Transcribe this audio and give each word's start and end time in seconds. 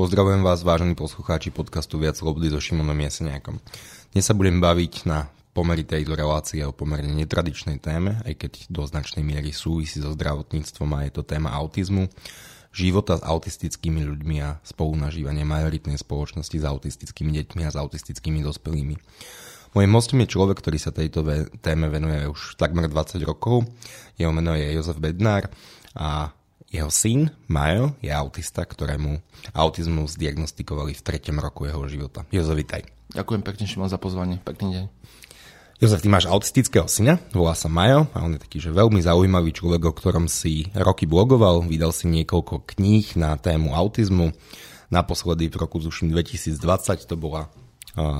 Pozdravujem 0.00 0.40
vás, 0.40 0.64
vážení 0.64 0.96
poslucháči 0.96 1.52
podcastu 1.52 2.00
Viac 2.00 2.16
slobody 2.16 2.48
so 2.48 2.56
Šimonom 2.56 2.96
Jeseniakom. 3.04 3.60
Dnes 4.16 4.24
sa 4.24 4.32
budem 4.32 4.56
baviť 4.56 5.04
na 5.04 5.28
pomery 5.52 5.84
tejto 5.84 6.16
relácie 6.16 6.64
o 6.64 6.72
pomerne 6.72 7.12
netradičnej 7.12 7.76
téme, 7.84 8.16
aj 8.24 8.32
keď 8.32 8.52
do 8.72 8.88
značnej 8.88 9.20
miery 9.20 9.52
súvisí 9.52 10.00
so 10.00 10.08
zdravotníctvom 10.16 10.88
a 10.96 11.04
je 11.04 11.12
to 11.12 11.20
téma 11.20 11.52
autizmu, 11.52 12.08
života 12.72 13.20
s 13.20 13.22
autistickými 13.28 14.00
ľuďmi 14.08 14.36
a 14.40 14.56
spolunažívanie 14.64 15.44
majoritnej 15.44 16.00
spoločnosti 16.00 16.56
s 16.56 16.64
autistickými 16.64 17.36
deťmi 17.36 17.68
a 17.68 17.68
s 17.68 17.76
autistickými 17.76 18.40
dospelými. 18.40 18.96
Mojím 19.76 19.92
hostom 20.00 20.24
je 20.24 20.32
človek, 20.32 20.64
ktorý 20.64 20.80
sa 20.80 20.96
tejto 20.96 21.28
téme 21.60 21.92
venuje 21.92 22.24
už 22.24 22.56
takmer 22.56 22.88
20 22.88 23.20
rokov. 23.28 23.68
Jeho 24.16 24.32
meno 24.32 24.56
je 24.56 24.64
Jozef 24.64 24.96
Bednár 24.96 25.52
a 25.92 26.32
jeho 26.70 26.86
syn, 26.88 27.34
Majo, 27.50 27.98
je 27.98 28.14
autista, 28.14 28.62
ktorému 28.62 29.18
autizmus 29.52 30.14
diagnostikovali 30.14 30.94
v 30.94 31.02
treťom 31.02 31.42
roku 31.42 31.66
jeho 31.66 31.82
života. 31.90 32.22
Jozo, 32.30 32.54
vitaj. 32.54 32.86
Ďakujem 33.10 33.42
pekne, 33.42 33.64
Šimon, 33.66 33.90
za 33.90 33.98
pozvanie. 33.98 34.38
Pekný 34.38 34.68
deň. 34.78 34.84
Jozef, 35.80 36.04
ty 36.04 36.12
máš 36.12 36.28
autistického 36.28 36.84
syna, 36.92 37.16
volá 37.32 37.56
sa 37.56 37.66
Majo 37.66 38.04
a 38.12 38.20
on 38.20 38.36
je 38.36 38.44
taký, 38.44 38.60
že 38.60 38.68
veľmi 38.68 39.00
zaujímavý 39.00 39.50
človek, 39.50 39.88
o 39.88 39.96
ktorom 39.96 40.28
si 40.28 40.68
roky 40.76 41.08
blogoval, 41.08 41.64
vydal 41.64 41.90
si 41.90 42.04
niekoľko 42.04 42.68
kníh 42.76 43.16
na 43.16 43.34
tému 43.40 43.72
autizmu. 43.72 44.36
Naposledy 44.92 45.48
v 45.48 45.56
roku 45.56 45.80
zuším 45.80 46.12
2020 46.12 46.60
to 47.08 47.16
bola 47.16 47.48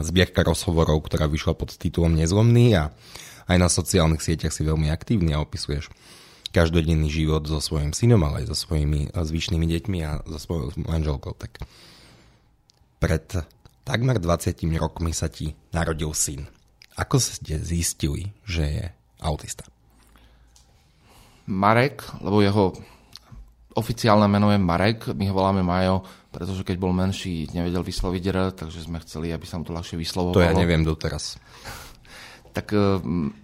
zbierka 0.00 0.40
rozhovorov, 0.40 1.04
ktorá 1.04 1.28
vyšla 1.28 1.52
pod 1.52 1.76
titulom 1.76 2.16
Nezlomný 2.16 2.80
a 2.80 2.96
aj 3.44 3.56
na 3.60 3.68
sociálnych 3.68 4.24
sieťach 4.24 4.56
si 4.56 4.64
veľmi 4.64 4.88
aktívny 4.88 5.36
a 5.36 5.44
opisuješ 5.44 5.92
každodenný 6.50 7.06
život 7.10 7.46
so 7.46 7.62
svojím 7.62 7.94
synom, 7.94 8.22
ale 8.26 8.42
aj 8.44 8.54
so 8.54 8.56
svojimi 8.66 9.14
zvyšnými 9.14 9.66
deťmi 9.66 9.98
a 10.02 10.22
so 10.26 10.38
svojou 10.38 10.66
manželkou. 10.82 11.34
Tak 11.38 11.62
pred 12.98 13.26
takmer 13.86 14.18
20 14.18 14.60
rokmi 14.76 15.14
sa 15.14 15.30
ti 15.30 15.54
narodil 15.70 16.10
syn. 16.12 16.50
Ako 16.98 17.22
ste 17.22 17.56
zistili, 17.62 18.34
že 18.44 18.64
je 18.66 18.84
autista? 19.22 19.64
Marek, 21.50 22.04
lebo 22.20 22.44
jeho 22.44 22.76
oficiálne 23.74 24.26
meno 24.26 24.50
je 24.50 24.58
Marek, 24.58 25.14
my 25.14 25.30
ho 25.30 25.34
voláme 25.34 25.62
Majo, 25.62 26.02
pretože 26.30 26.62
keď 26.62 26.76
bol 26.78 26.94
menší, 26.94 27.50
nevedel 27.54 27.82
vysloviť 27.82 28.22
R, 28.30 28.38
takže 28.54 28.86
sme 28.86 29.02
chceli, 29.02 29.34
aby 29.34 29.46
sa 29.46 29.58
mu 29.58 29.66
to 29.66 29.74
ľahšie 29.74 29.98
vyslovovalo. 29.98 30.38
To 30.38 30.46
ja 30.46 30.54
neviem 30.54 30.82
doteraz 30.82 31.38
tak, 32.50 32.74
e, 32.74 32.98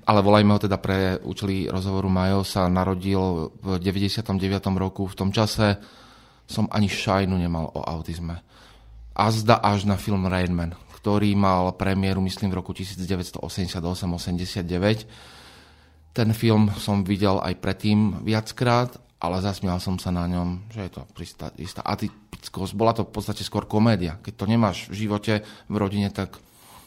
ale 0.07 0.21
volajme 0.23 0.55
ho 0.55 0.61
teda 0.61 0.79
pre 0.83 1.19
účely 1.23 1.71
rozhovoru 1.71 2.11
Majo, 2.11 2.43
sa 2.43 2.67
narodil 2.67 3.55
v 3.63 3.79
99. 3.79 4.35
roku. 4.77 5.07
V 5.07 5.15
tom 5.15 5.31
čase 5.31 5.79
som 6.47 6.71
ani 6.71 6.89
šajnu 6.91 7.35
nemal 7.35 7.71
o 7.75 7.83
autizme. 7.83 8.43
A 9.17 9.33
zda 9.33 9.57
až 9.63 9.85
na 9.89 9.97
film 9.97 10.29
Rainman, 10.29 10.75
ktorý 11.01 11.35
mal 11.35 11.73
premiéru, 11.75 12.21
myslím, 12.23 12.51
v 12.53 12.57
roku 12.61 12.73
1988-89. 12.77 15.07
Ten 16.13 16.33
film 16.33 16.70
som 16.77 17.05
videl 17.05 17.41
aj 17.41 17.55
predtým 17.61 18.25
viackrát, 18.25 19.01
ale 19.17 19.41
zasmial 19.41 19.81
som 19.81 19.97
sa 19.97 20.13
na 20.13 20.29
ňom, 20.29 20.69
že 20.69 20.85
je 20.87 20.91
to 20.93 21.01
istá 21.57 21.81
atypickosť. 21.83 22.77
Bola 22.77 22.93
to 22.93 23.09
v 23.09 23.13
podstate 23.17 23.41
skôr 23.41 23.65
komédia. 23.65 24.20
Keď 24.20 24.35
to 24.37 24.45
nemáš 24.45 24.93
v 24.93 25.09
živote, 25.09 25.41
v 25.45 25.75
rodine, 25.75 26.13
tak 26.13 26.37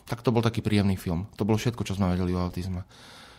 tak 0.09 0.25
to 0.25 0.33
bol 0.33 0.41
taký 0.41 0.65
príjemný 0.65 0.97
film. 0.97 1.29
To 1.37 1.45
bolo 1.45 1.61
všetko, 1.61 1.85
čo 1.85 1.93
sme 1.93 2.09
vedeli 2.09 2.33
o 2.33 2.41
autizme. 2.41 2.81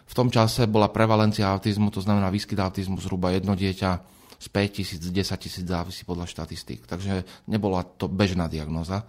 V 0.06 0.14
tom 0.14 0.30
čase 0.30 0.70
bola 0.70 0.90
prevalencia 0.90 1.50
autizmu, 1.50 1.90
to 1.90 1.98
znamená 1.98 2.30
výskyt 2.30 2.58
autizmu 2.58 3.02
zhruba 3.02 3.34
jedno 3.34 3.58
dieťa 3.58 3.90
z 4.40 4.46
5 4.48 4.76
tisíc, 4.78 4.98
10 5.02 5.14
tisíc 5.38 5.66
závisí 5.66 6.02
podľa 6.02 6.30
štatistík. 6.30 6.86
Takže 6.86 7.26
nebola 7.46 7.82
to 7.82 8.06
bežná 8.06 8.46
diagnoza. 8.46 9.06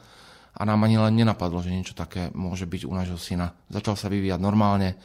A 0.52 0.62
nám 0.68 0.84
ani 0.84 1.00
len 1.00 1.16
nenapadlo, 1.16 1.64
že 1.64 1.72
niečo 1.72 1.96
také 1.96 2.28
môže 2.36 2.68
byť 2.68 2.84
u 2.84 2.94
nášho 2.94 3.16
syna. 3.16 3.56
Začal 3.72 3.96
sa 3.96 4.12
vyvíjať 4.12 4.38
normálne. 4.44 5.00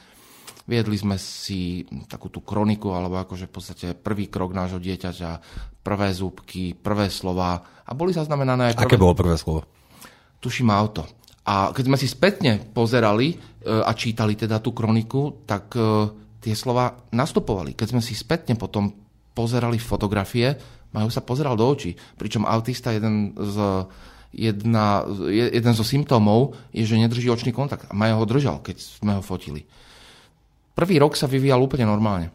Viedli 0.66 0.98
sme 0.98 1.14
si 1.16 1.86
takú 2.10 2.26
tú 2.26 2.42
kroniku, 2.42 2.90
alebo 2.90 3.22
akože 3.22 3.46
v 3.46 3.54
podstate 3.54 3.86
prvý 3.94 4.26
krok 4.26 4.50
nášho 4.50 4.82
dieťaťa, 4.82 5.30
prvé 5.86 6.10
zúbky, 6.10 6.74
prvé 6.74 7.06
slova. 7.06 7.62
A 7.86 7.94
boli 7.94 8.10
zaznamenané 8.10 8.74
aj 8.74 8.82
prvé... 8.82 8.84
Aké 8.90 8.98
bolo 8.98 9.14
prvé 9.14 9.38
slovo? 9.38 9.62
Tuším 10.42 10.74
auto. 10.74 11.15
A 11.46 11.70
keď 11.70 11.84
sme 11.86 11.98
si 11.98 12.10
spätne 12.10 12.58
pozerali 12.74 13.32
e, 13.32 13.36
a 13.70 13.94
čítali 13.94 14.34
teda 14.34 14.58
tú 14.58 14.74
kroniku, 14.74 15.46
tak 15.46 15.70
e, 15.78 16.10
tie 16.42 16.54
slova 16.58 16.90
nastupovali. 17.14 17.78
Keď 17.78 17.94
sme 17.94 18.02
si 18.02 18.18
spätne 18.18 18.58
potom 18.58 18.90
pozerali 19.30 19.78
fotografie, 19.78 20.58
majú 20.90 21.06
sa 21.06 21.22
pozeral 21.22 21.54
do 21.54 21.66
očí. 21.66 21.94
Pričom 21.94 22.42
autista 22.48 22.90
jeden 22.90 23.30
z 23.38 23.86
jedna, 24.36 25.06
jeden 25.30 25.72
zo 25.72 25.84
symptómov 25.86 26.58
je, 26.74 26.82
že 26.82 27.00
nedrží 27.00 27.30
očný 27.30 27.54
kontakt. 27.54 27.88
A 27.88 27.96
Majo 27.96 28.22
ho 28.22 28.26
držal, 28.26 28.60
keď 28.60 28.76
sme 28.82 29.16
ho 29.16 29.22
fotili. 29.22 29.64
Prvý 30.76 31.00
rok 31.00 31.16
sa 31.16 31.24
vyvíjal 31.30 31.62
úplne 31.62 31.88
normálne. 31.88 32.28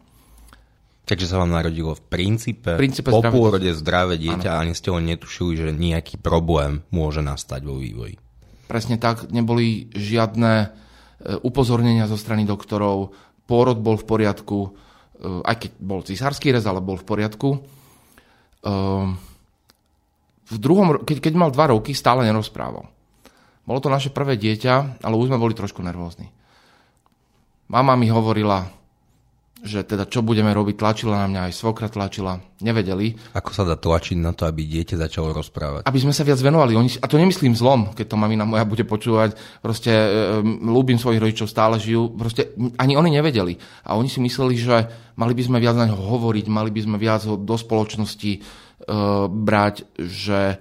Takže 1.05 1.27
sa 1.27 1.41
vám 1.41 1.51
narodilo 1.51 1.97
v 1.97 2.03
princípe, 2.07 2.77
v 2.77 2.81
princípe 2.87 3.11
po 3.11 3.25
pôrode 3.25 3.67
zdravé 3.75 4.15
dieťa 4.21 4.49
ano. 4.53 4.57
a 4.57 4.61
ani 4.63 4.73
ste 4.77 4.93
ho 4.93 5.01
netušili, 5.01 5.59
že 5.59 5.69
nejaký 5.75 6.21
problém 6.21 6.85
môže 6.93 7.19
nastať 7.19 7.67
vo 7.67 7.75
vývoji. 7.75 8.15
Presne 8.71 8.95
tak, 8.95 9.27
neboli 9.35 9.91
žiadne 9.91 10.53
e, 10.63 10.67
upozornenia 11.43 12.07
zo 12.07 12.15
strany 12.15 12.47
doktorov, 12.47 13.11
pôrod 13.43 13.75
bol 13.83 13.99
v 13.99 14.07
poriadku, 14.07 14.59
e, 14.63 14.69
aj 15.43 15.55
keď 15.59 15.71
bol 15.83 15.99
cisársky 16.07 16.55
rez, 16.55 16.63
ale 16.63 16.79
bol 16.79 16.95
v 16.95 17.03
poriadku. 17.03 17.49
E, 17.51 17.59
v 20.47 20.55
druhom, 20.55 21.03
keď, 21.03 21.19
keď 21.19 21.33
mal 21.35 21.51
dva 21.51 21.75
roky, 21.75 21.91
stále 21.91 22.23
nerozprával. 22.23 22.87
Bolo 23.67 23.79
to 23.83 23.91
naše 23.91 24.07
prvé 24.07 24.39
dieťa, 24.39 25.03
ale 25.03 25.19
už 25.19 25.27
sme 25.27 25.35
boli 25.35 25.51
trošku 25.51 25.83
nervózni. 25.83 26.31
Mama 27.67 27.99
mi 27.99 28.07
hovorila, 28.07 28.71
že 29.61 29.85
teda 29.85 30.09
čo 30.09 30.25
budeme 30.25 30.49
robiť, 30.49 30.73
tlačila 30.73 31.21
na 31.21 31.27
mňa, 31.29 31.41
aj 31.45 31.53
svokra 31.53 31.85
tlačila, 31.85 32.41
nevedeli. 32.65 33.13
Ako 33.37 33.53
sa 33.53 33.61
dá 33.61 33.77
tlačiť 33.77 34.17
na 34.17 34.33
to, 34.33 34.49
aby 34.49 34.65
dieťa 34.65 34.97
začalo 34.97 35.29
rozprávať? 35.37 35.85
Aby 35.85 36.01
sme 36.01 36.13
sa 36.17 36.25
viac 36.25 36.41
venovali. 36.41 36.73
Oni, 36.73 36.89
a 36.97 37.05
to 37.05 37.21
nemyslím 37.21 37.53
zlom, 37.53 37.93
keď 37.93 38.09
to 38.09 38.17
mamina 38.17 38.41
moja 38.41 38.65
bude 38.65 38.81
počúvať. 38.89 39.37
Proste 39.61 39.93
e, 39.93 40.07
ľúbim 40.65 40.97
svojich 40.97 41.21
rodičov, 41.21 41.45
stále 41.45 41.77
žijú. 41.77 42.09
Proste 42.09 42.57
ani 42.81 42.97
oni 42.97 43.13
nevedeli. 43.13 43.53
A 43.85 43.93
oni 44.01 44.09
si 44.09 44.17
mysleli, 44.17 44.57
že 44.57 44.89
mali 45.13 45.37
by 45.37 45.43
sme 45.45 45.61
viac 45.61 45.77
na 45.77 45.85
ňo 45.85 45.97
hovoriť, 46.09 46.45
mali 46.49 46.73
by 46.73 46.81
sme 46.81 46.97
viac 46.97 47.21
ho 47.29 47.37
do 47.37 47.53
spoločnosti 47.53 48.31
e, 48.33 48.39
brať, 49.29 49.85
že 50.01 50.57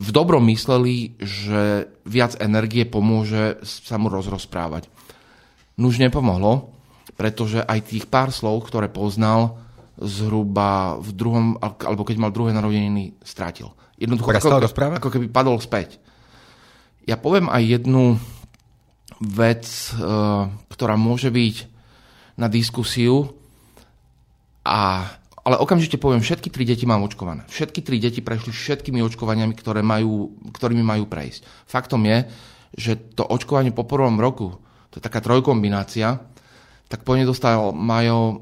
v 0.00 0.08
dobrom 0.08 0.40
mysleli, 0.48 1.20
že 1.20 1.92
viac 2.08 2.40
energie 2.40 2.88
pomôže 2.88 3.60
sa 3.60 4.00
mu 4.00 4.08
rozrozprávať. 4.08 4.88
Nuž 5.76 6.00
nepomohlo 6.00 6.71
pretože 7.22 7.62
aj 7.62 7.86
tých 7.86 8.10
pár 8.10 8.34
slov, 8.34 8.66
ktoré 8.66 8.90
poznal, 8.90 9.62
zhruba 9.94 10.98
v 10.98 11.14
druhom, 11.14 11.54
alebo 11.62 12.02
keď 12.02 12.18
mal 12.18 12.34
druhé 12.34 12.50
narodeniny, 12.50 13.14
strátil. 13.22 13.70
Jednoducho, 13.94 14.34
ako, 14.34 14.66
ako 14.98 15.10
keby 15.14 15.30
padol 15.30 15.62
späť. 15.62 16.02
Ja 17.06 17.14
poviem 17.14 17.46
aj 17.46 17.78
jednu 17.78 18.18
vec, 19.22 19.62
uh, 19.94 20.50
ktorá 20.66 20.98
môže 20.98 21.30
byť 21.30 21.70
na 22.42 22.50
diskusiu, 22.50 23.38
a, 24.66 25.06
ale 25.46 25.62
okamžite 25.62 26.02
poviem, 26.02 26.26
všetky 26.26 26.50
tri 26.50 26.66
deti 26.66 26.90
mám 26.90 27.06
očkované. 27.06 27.46
Všetky 27.46 27.86
tri 27.86 28.02
deti 28.02 28.18
prešli 28.18 28.50
všetkými 28.50 28.98
očkovaniami, 28.98 29.54
ktoré 29.54 29.86
majú, 29.86 30.34
ktorými 30.50 30.82
majú 30.82 31.06
prejsť. 31.06 31.70
Faktom 31.70 32.02
je, 32.02 32.26
že 32.74 32.98
to 33.14 33.22
očkovanie 33.22 33.70
po 33.70 33.86
prvom 33.86 34.18
roku, 34.18 34.58
to 34.90 34.98
je 34.98 35.06
taká 35.06 35.22
trojkombinácia, 35.22 36.31
tak 36.92 37.08
po 37.08 37.16
nej 37.16 37.24
dostal 37.24 37.72
Majo 37.72 38.20
e, 38.28 38.36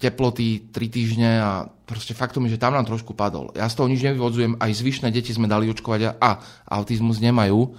teploty 0.00 0.72
3 0.72 0.88
týždne 0.88 1.30
a 1.44 1.68
proste 1.84 2.16
faktom 2.16 2.48
je, 2.48 2.56
že 2.56 2.62
tam 2.64 2.72
nám 2.72 2.88
trošku 2.88 3.12
padol. 3.12 3.52
Ja 3.52 3.68
z 3.68 3.76
toho 3.76 3.92
nič 3.92 4.00
nevyvodzujem, 4.00 4.56
aj 4.56 4.80
zvyšné 4.80 5.12
deti 5.12 5.36
sme 5.36 5.44
dali 5.44 5.68
očkovať 5.68 6.16
a 6.16 6.40
autizmus 6.72 7.20
nemajú. 7.20 7.76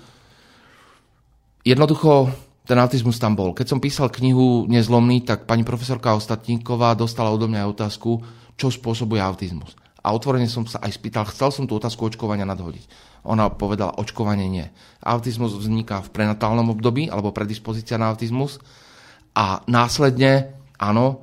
Jednoducho 1.65 2.29
ten 2.69 2.77
autizmus 2.77 3.17
tam 3.17 3.33
bol. 3.33 3.57
Keď 3.57 3.65
som 3.73 3.81
písal 3.81 4.13
knihu 4.13 4.69
Nezlomný, 4.69 5.25
tak 5.25 5.49
pani 5.49 5.65
profesorka 5.65 6.13
Ostatníková 6.13 6.93
dostala 6.93 7.33
odo 7.33 7.49
mňa 7.49 7.65
aj 7.65 7.71
otázku, 7.73 8.21
čo 8.53 8.69
spôsobuje 8.69 9.17
autizmus. 9.17 9.73
A 10.05 10.13
otvorene 10.13 10.45
som 10.45 10.69
sa 10.69 10.77
aj 10.85 10.93
spýtal, 10.93 11.25
chcel 11.33 11.49
som 11.49 11.65
tú 11.65 11.73
otázku 11.73 12.05
očkovania 12.05 12.45
nadhodiť. 12.45 12.85
Ona 13.25 13.49
povedala, 13.49 13.97
očkovanie 13.97 14.45
nie. 14.45 14.69
Autizmus 15.01 15.57
vzniká 15.57 16.05
v 16.05 16.13
prenatálnom 16.13 16.69
období, 16.71 17.09
alebo 17.09 17.33
predispozícia 17.33 17.97
na 17.97 18.13
autizmus 18.13 18.61
a 19.37 19.61
následne, 19.69 20.57
áno, 20.81 21.21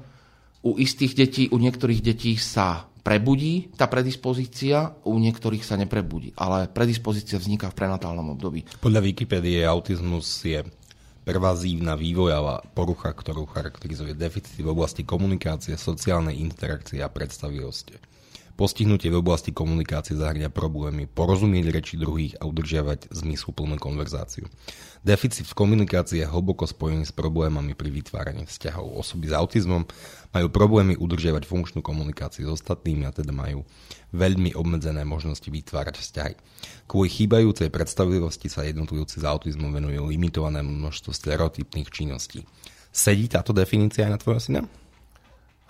u 0.62 0.78
istých 0.78 1.18
detí, 1.18 1.42
u 1.50 1.58
niektorých 1.58 1.98
detí 1.98 2.38
sa 2.38 2.86
prebudí 3.02 3.74
tá 3.74 3.90
predispozícia, 3.90 4.94
u 5.02 5.18
niektorých 5.18 5.66
sa 5.66 5.74
neprebudí. 5.74 6.32
Ale 6.38 6.70
predispozícia 6.70 7.36
vzniká 7.36 7.68
v 7.74 7.78
prenatálnom 7.82 8.38
období. 8.38 8.64
Podľa 8.78 9.02
Wikipédie 9.02 9.66
autizmus 9.66 10.24
je 10.46 10.62
pervazívna 11.26 11.98
vývojová 11.98 12.64
porucha, 12.72 13.10
ktorú 13.12 13.50
charakterizuje 13.50 14.14
deficity 14.16 14.62
v 14.62 14.72
oblasti 14.72 15.02
komunikácie, 15.02 15.74
sociálnej 15.74 16.38
interakcie 16.38 17.02
a 17.02 17.12
predstavivosti. 17.12 18.13
Postihnutie 18.54 19.10
v 19.10 19.18
oblasti 19.18 19.50
komunikácie 19.50 20.14
zahrania 20.14 20.46
problémy 20.46 21.10
porozumieť 21.10 21.74
reči 21.74 21.98
druhých 21.98 22.38
a 22.38 22.46
udržiavať 22.46 23.10
zmysluplnú 23.10 23.82
konverzáciu. 23.82 24.46
Deficit 25.02 25.42
v 25.42 25.58
komunikácii 25.58 26.22
je 26.22 26.30
hlboko 26.30 26.62
spojený 26.62 27.02
s 27.02 27.10
problémami 27.10 27.74
pri 27.74 27.90
vytváraní 27.90 28.46
vzťahov. 28.46 28.94
Osoby 28.94 29.26
s 29.26 29.34
autizmom 29.34 29.82
majú 30.30 30.46
problémy 30.54 30.94
udržiavať 30.94 31.50
funkčnú 31.50 31.82
komunikáciu 31.82 32.46
s 32.46 32.62
ostatnými 32.62 33.02
a 33.02 33.10
teda 33.10 33.34
majú 33.34 33.66
veľmi 34.14 34.54
obmedzené 34.54 35.02
možnosti 35.02 35.50
vytvárať 35.50 35.98
vzťahy. 35.98 36.34
Kvôli 36.86 37.10
chýbajúcej 37.10 37.74
predstavivosti 37.74 38.46
sa 38.46 38.62
jednotlivci 38.62 39.18
s 39.18 39.26
autizmom 39.26 39.74
venujú 39.74 40.14
limitovanému 40.14 40.70
množstvu 40.70 41.10
stereotypných 41.10 41.90
činností. 41.90 42.46
Sedí 42.94 43.26
táto 43.26 43.50
definícia 43.50 44.06
aj 44.06 44.12
na 44.14 44.18
tvojho 44.22 44.38
syna? 44.38 44.62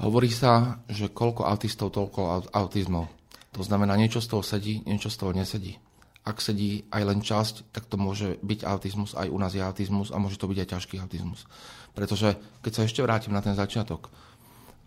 Hovorí 0.04 0.28
sa, 0.28 0.84
že 0.84 1.08
koľko 1.08 1.48
autistov, 1.48 1.88
toľko 1.96 2.52
autizmov. 2.52 3.08
To 3.56 3.64
znamená, 3.64 3.96
niečo 3.96 4.20
z 4.20 4.28
toho 4.28 4.42
sedí, 4.44 4.84
niečo 4.84 5.08
z 5.08 5.16
toho 5.16 5.32
nesedí. 5.32 5.80
Ak 6.28 6.44
sedí 6.44 6.84
aj 6.92 7.02
len 7.04 7.20
časť, 7.24 7.72
tak 7.72 7.88
to 7.88 7.96
môže 7.96 8.36
byť 8.44 8.68
autizmus, 8.68 9.16
aj 9.16 9.32
u 9.32 9.38
nás 9.40 9.56
je 9.56 9.64
autizmus 9.64 10.12
a 10.12 10.20
môže 10.20 10.36
to 10.36 10.48
byť 10.48 10.58
aj 10.60 10.68
ťažký 10.76 10.94
autizmus. 11.00 11.48
Pretože, 11.96 12.36
keď 12.60 12.72
sa 12.72 12.82
ešte 12.84 13.00
vrátim 13.00 13.32
na 13.32 13.40
ten 13.40 13.56
začiatok, 13.56 14.12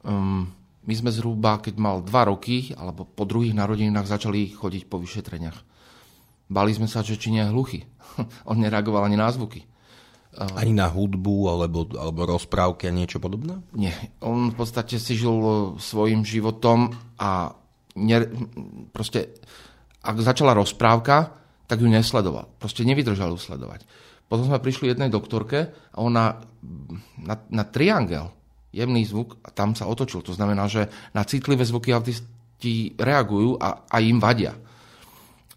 um, 0.05 0.49
my 0.85 0.93
sme 0.93 1.09
zhruba, 1.09 1.61
keď 1.61 1.81
mal 1.81 2.01
dva 2.05 2.29
roky, 2.29 2.73
alebo 2.77 3.05
po 3.05 3.25
druhých 3.25 3.57
narodeninách 3.57 4.07
začali 4.07 4.53
chodiť 4.53 4.85
po 4.85 5.01
vyšetreniach. 5.01 5.57
Bali 6.47 6.71
sme 6.71 6.87
sa, 6.87 7.03
že 7.03 7.19
či 7.19 7.33
nie 7.33 7.43
je 7.43 7.53
hluchý. 7.53 7.79
On 8.49 8.57
nereagoval 8.57 9.03
ani 9.05 9.19
na 9.19 9.27
zvuky. 9.33 9.65
Ani 10.37 10.77
na 10.77 10.85
hudbu 10.85 11.49
alebo, 11.49 11.89
alebo 11.97 12.29
rozprávky 12.29 12.85
a 12.85 12.93
niečo 12.93 13.17
podobné? 13.17 13.57
Nie. 13.73 13.93
On 14.21 14.53
v 14.53 14.55
podstate 14.55 15.01
si 15.01 15.17
žil 15.17 15.33
svojim 15.81 16.21
životom 16.21 16.93
a 17.17 17.57
ne, 17.97 18.17
proste, 18.93 19.33
ak 20.05 20.21
začala 20.21 20.53
rozprávka, 20.53 21.33
tak 21.65 21.81
ju 21.81 21.89
nesledoval. 21.89 22.45
Proste 22.61 22.85
nevydržal 22.85 23.33
ju 23.33 23.39
sledovať. 23.41 23.89
Potom 24.29 24.45
sme 24.45 24.61
prišli 24.61 24.93
jednej 24.93 25.09
doktorke 25.09 25.73
a 25.73 25.97
ona 25.97 26.37
na, 27.17 27.35
na 27.49 27.63
triangel, 27.65 28.29
jemný 28.69 29.09
zvuk, 29.09 29.41
a 29.41 29.49
tam 29.49 29.73
sa 29.73 29.89
otočil. 29.89 30.21
To 30.21 30.37
znamená, 30.37 30.69
že 30.69 30.85
na 31.17 31.25
citlivé 31.25 31.65
zvuky 31.65 31.95
autisti 31.95 32.93
reagujú 32.93 33.57
a, 33.57 33.89
a 33.89 33.97
im 34.03 34.21
vadia. 34.21 34.53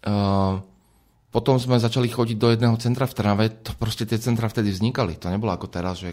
Uh, 0.01 0.57
potom 1.31 1.55
sme 1.55 1.79
začali 1.79 2.11
chodiť 2.11 2.35
do 2.35 2.51
jedného 2.51 2.75
centra 2.75 3.07
v 3.07 3.15
Trnave, 3.15 3.45
to 3.63 3.71
proste 3.79 4.03
tie 4.03 4.19
centra 4.19 4.51
vtedy 4.51 4.67
vznikali. 4.67 5.15
To 5.15 5.31
nebolo 5.31 5.55
ako 5.55 5.71
teraz, 5.71 6.03
že 6.03 6.11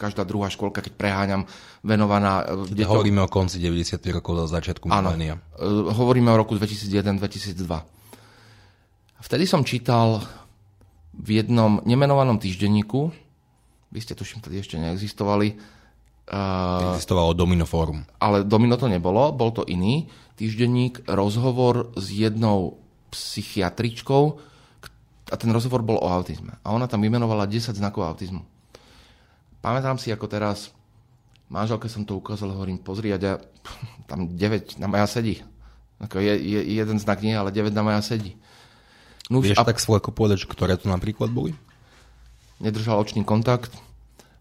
každá 0.00 0.24
druhá 0.24 0.48
školka, 0.48 0.80
keď 0.80 0.96
preháňam, 0.96 1.44
venovaná... 1.84 2.48
E, 2.48 2.72
deťom... 2.72 2.88
Hovoríme 2.88 3.20
o 3.20 3.28
konci 3.28 3.60
90. 3.60 4.00
rokov, 4.08 4.48
za 4.48 4.56
začiatku 4.56 4.88
Áno, 4.88 5.12
milénia. 5.12 5.36
E, 5.52 5.92
hovoríme 5.92 6.32
o 6.32 6.36
roku 6.40 6.56
2001-2002. 6.56 7.60
Vtedy 9.20 9.44
som 9.44 9.68
čítal 9.68 10.24
v 11.12 11.44
jednom 11.44 11.84
nemenovanom 11.84 12.40
týždenníku, 12.40 13.12
vy 13.92 13.98
ste 14.00 14.16
tuším 14.16 14.40
vtedy 14.40 14.64
ešte 14.64 14.80
neexistovali, 14.80 15.60
uh, 16.32 16.96
Existovalo 16.96 17.36
Domino 17.36 17.68
Forum. 17.68 18.00
Ale 18.16 18.48
Domino 18.48 18.80
to 18.80 18.88
nebolo, 18.88 19.28
bol 19.36 19.52
to 19.52 19.66
iný 19.68 20.08
týždenník, 20.38 21.04
rozhovor 21.10 21.90
s 21.98 22.14
jednou 22.14 22.87
psychiatričkou 23.10 24.24
a 25.28 25.36
ten 25.36 25.50
rozhovor 25.52 25.84
bol 25.84 26.00
o 26.00 26.08
autizme. 26.08 26.56
A 26.64 26.72
ona 26.72 26.88
tam 26.88 27.04
vymenovala 27.04 27.44
10 27.44 27.76
znakov 27.76 28.08
autizmu. 28.08 28.40
Pamätám 29.60 30.00
si, 30.00 30.08
ako 30.08 30.30
teraz 30.30 30.72
manželke 31.52 31.90
som 31.90 32.04
to 32.04 32.16
ukázal, 32.16 32.54
hovorím, 32.54 32.80
pozri, 32.80 33.12
ja 33.12 33.18
tam 34.10 34.32
9 34.32 34.80
na 34.80 34.86
maja 34.88 35.08
sedí. 35.08 35.44
Ako 35.98 36.22
je, 36.22 36.34
je, 36.38 36.60
jeden 36.78 36.96
znak 37.02 37.20
nie, 37.20 37.34
ale 37.34 37.50
9 37.50 37.74
na 37.74 37.82
maja 37.82 38.00
sedí. 38.00 38.38
No 39.28 39.44
Vieš 39.44 39.60
a... 39.60 39.66
tak 39.66 39.82
svojko 39.82 40.14
povedať, 40.14 40.48
ktoré 40.48 40.78
to 40.78 40.88
napríklad 40.88 41.28
boli? 41.28 41.52
Nedržal 42.62 42.96
očný 42.96 43.26
kontakt, 43.26 43.74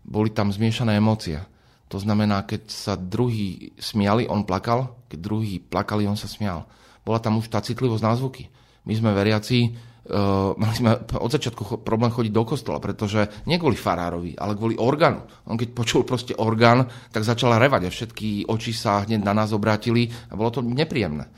boli 0.08 0.32
tam 0.32 0.54
zmiešané 0.54 0.96
emócie. 0.98 1.44
To 1.88 2.00
znamená, 2.00 2.44
keď 2.44 2.68
sa 2.72 2.94
druhý 2.96 3.72
smiali, 3.80 4.28
on 4.28 4.44
plakal, 4.48 4.96
keď 5.08 5.20
druhý 5.20 5.60
plakali, 5.60 6.08
on 6.08 6.20
sa 6.20 6.28
smial. 6.28 6.68
Bola 7.08 7.24
tam 7.24 7.40
už 7.40 7.48
tá 7.48 7.64
citlivosť 7.64 8.04
na 8.04 8.20
zvuky. 8.20 8.52
My 8.84 8.92
sme 8.92 9.16
veriaci, 9.16 9.72
uh, 10.12 10.52
mali 10.60 10.76
sme 10.76 11.08
od 11.16 11.32
začiatku 11.32 11.88
problém 11.88 12.12
chodiť 12.12 12.32
do 12.36 12.44
kostola, 12.44 12.84
pretože 12.84 13.48
nie 13.48 13.56
kvôli 13.56 13.80
farárovi, 13.80 14.36
ale 14.36 14.60
kvôli 14.60 14.76
orgánu. 14.76 15.24
On 15.48 15.56
keď 15.56 15.72
počul 15.72 16.04
proste 16.04 16.36
orgán, 16.36 16.84
tak 17.16 17.24
začala 17.24 17.64
revať 17.64 17.88
a 17.88 17.92
všetky 17.96 18.52
oči 18.52 18.76
sa 18.76 19.08
hneď 19.08 19.24
na 19.24 19.32
nás 19.32 19.56
obrátili 19.56 20.12
a 20.28 20.36
bolo 20.36 20.52
to 20.52 20.60
nepríjemné. 20.60 21.32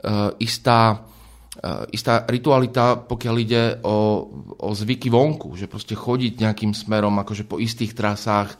Uh, 0.00 0.32
istá, 0.40 1.04
uh, 1.60 1.84
istá 1.92 2.24
ritualita, 2.24 2.96
pokiaľ 3.04 3.36
ide 3.36 3.62
o, 3.84 4.24
o 4.56 4.68
zvyky 4.72 5.12
vonku, 5.12 5.60
že 5.60 5.68
proste 5.68 5.92
chodiť 5.92 6.40
nejakým 6.40 6.72
smerom, 6.72 7.20
akože 7.20 7.44
po 7.44 7.60
istých 7.60 7.92
trasách. 7.92 8.56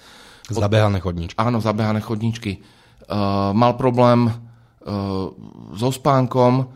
Zabehané 0.52 1.00
chodníčky. 1.00 1.40
Áno, 1.40 1.64
zabehané 1.64 2.04
chodníčky. 2.04 2.60
Uh, 3.08 3.56
mal 3.56 3.80
problém 3.80 4.51
so 5.76 5.88
spánkom, 5.88 6.68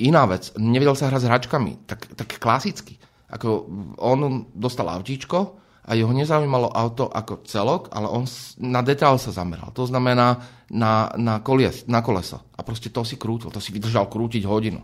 iná 0.00 0.26
vec, 0.26 0.50
nevedel 0.58 0.98
sa 0.98 1.10
hrať 1.10 1.22
s 1.22 1.28
hračkami, 1.30 1.72
tak, 1.86 2.14
tak 2.18 2.38
klasicky. 2.42 2.98
Ako 3.30 3.66
on 3.98 4.46
dostal 4.54 4.86
autíčko 4.90 5.58
a 5.84 5.90
jeho 5.92 6.10
nezaujímalo 6.14 6.72
auto 6.72 7.10
ako 7.10 7.44
celok, 7.44 7.92
ale 7.92 8.08
on 8.08 8.24
na 8.62 8.80
detail 8.80 9.20
sa 9.20 9.34
zameral. 9.34 9.74
To 9.76 9.84
znamená 9.84 10.40
na, 10.72 11.12
na, 11.18 11.44
kolies, 11.44 11.84
na 11.90 12.00
koleso. 12.00 12.40
A 12.56 12.64
proste 12.64 12.88
to 12.88 13.04
si 13.04 13.20
krútil, 13.20 13.52
to 13.52 13.60
si 13.60 13.74
vydržal 13.74 14.08
krútiť 14.08 14.48
hodinu. 14.48 14.80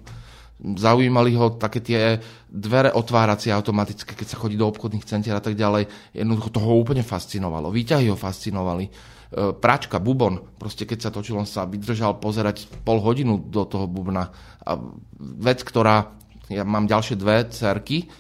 Zaujímali 0.60 1.32
ho 1.40 1.56
také 1.56 1.80
tie 1.80 2.20
dvere 2.52 2.92
otváracie 2.92 3.48
automatické, 3.48 4.12
keď 4.12 4.26
sa 4.28 4.36
chodí 4.36 4.60
do 4.60 4.68
obchodných 4.68 5.08
centier 5.08 5.32
a 5.32 5.40
tak 5.40 5.56
ďalej. 5.56 5.88
Jednoducho 6.12 6.52
to 6.52 6.60
ho 6.60 6.76
úplne 6.76 7.00
fascinovalo. 7.00 7.72
Výťahy 7.72 8.12
ho 8.12 8.18
fascinovali 8.18 8.92
pračka, 9.30 10.02
bubon, 10.02 10.42
proste 10.58 10.82
keď 10.82 10.98
sa 11.06 11.10
točil, 11.14 11.38
on 11.38 11.46
sa 11.46 11.62
vydržal 11.62 12.18
pozerať 12.18 12.66
pol 12.82 12.98
hodinu 12.98 13.38
do 13.38 13.62
toho 13.62 13.86
bubna. 13.86 14.34
A 14.66 14.74
vec, 15.18 15.62
ktorá, 15.62 16.10
ja 16.50 16.66
mám 16.66 16.90
ďalšie 16.90 17.14
dve 17.14 17.46
cerky, 17.46 18.10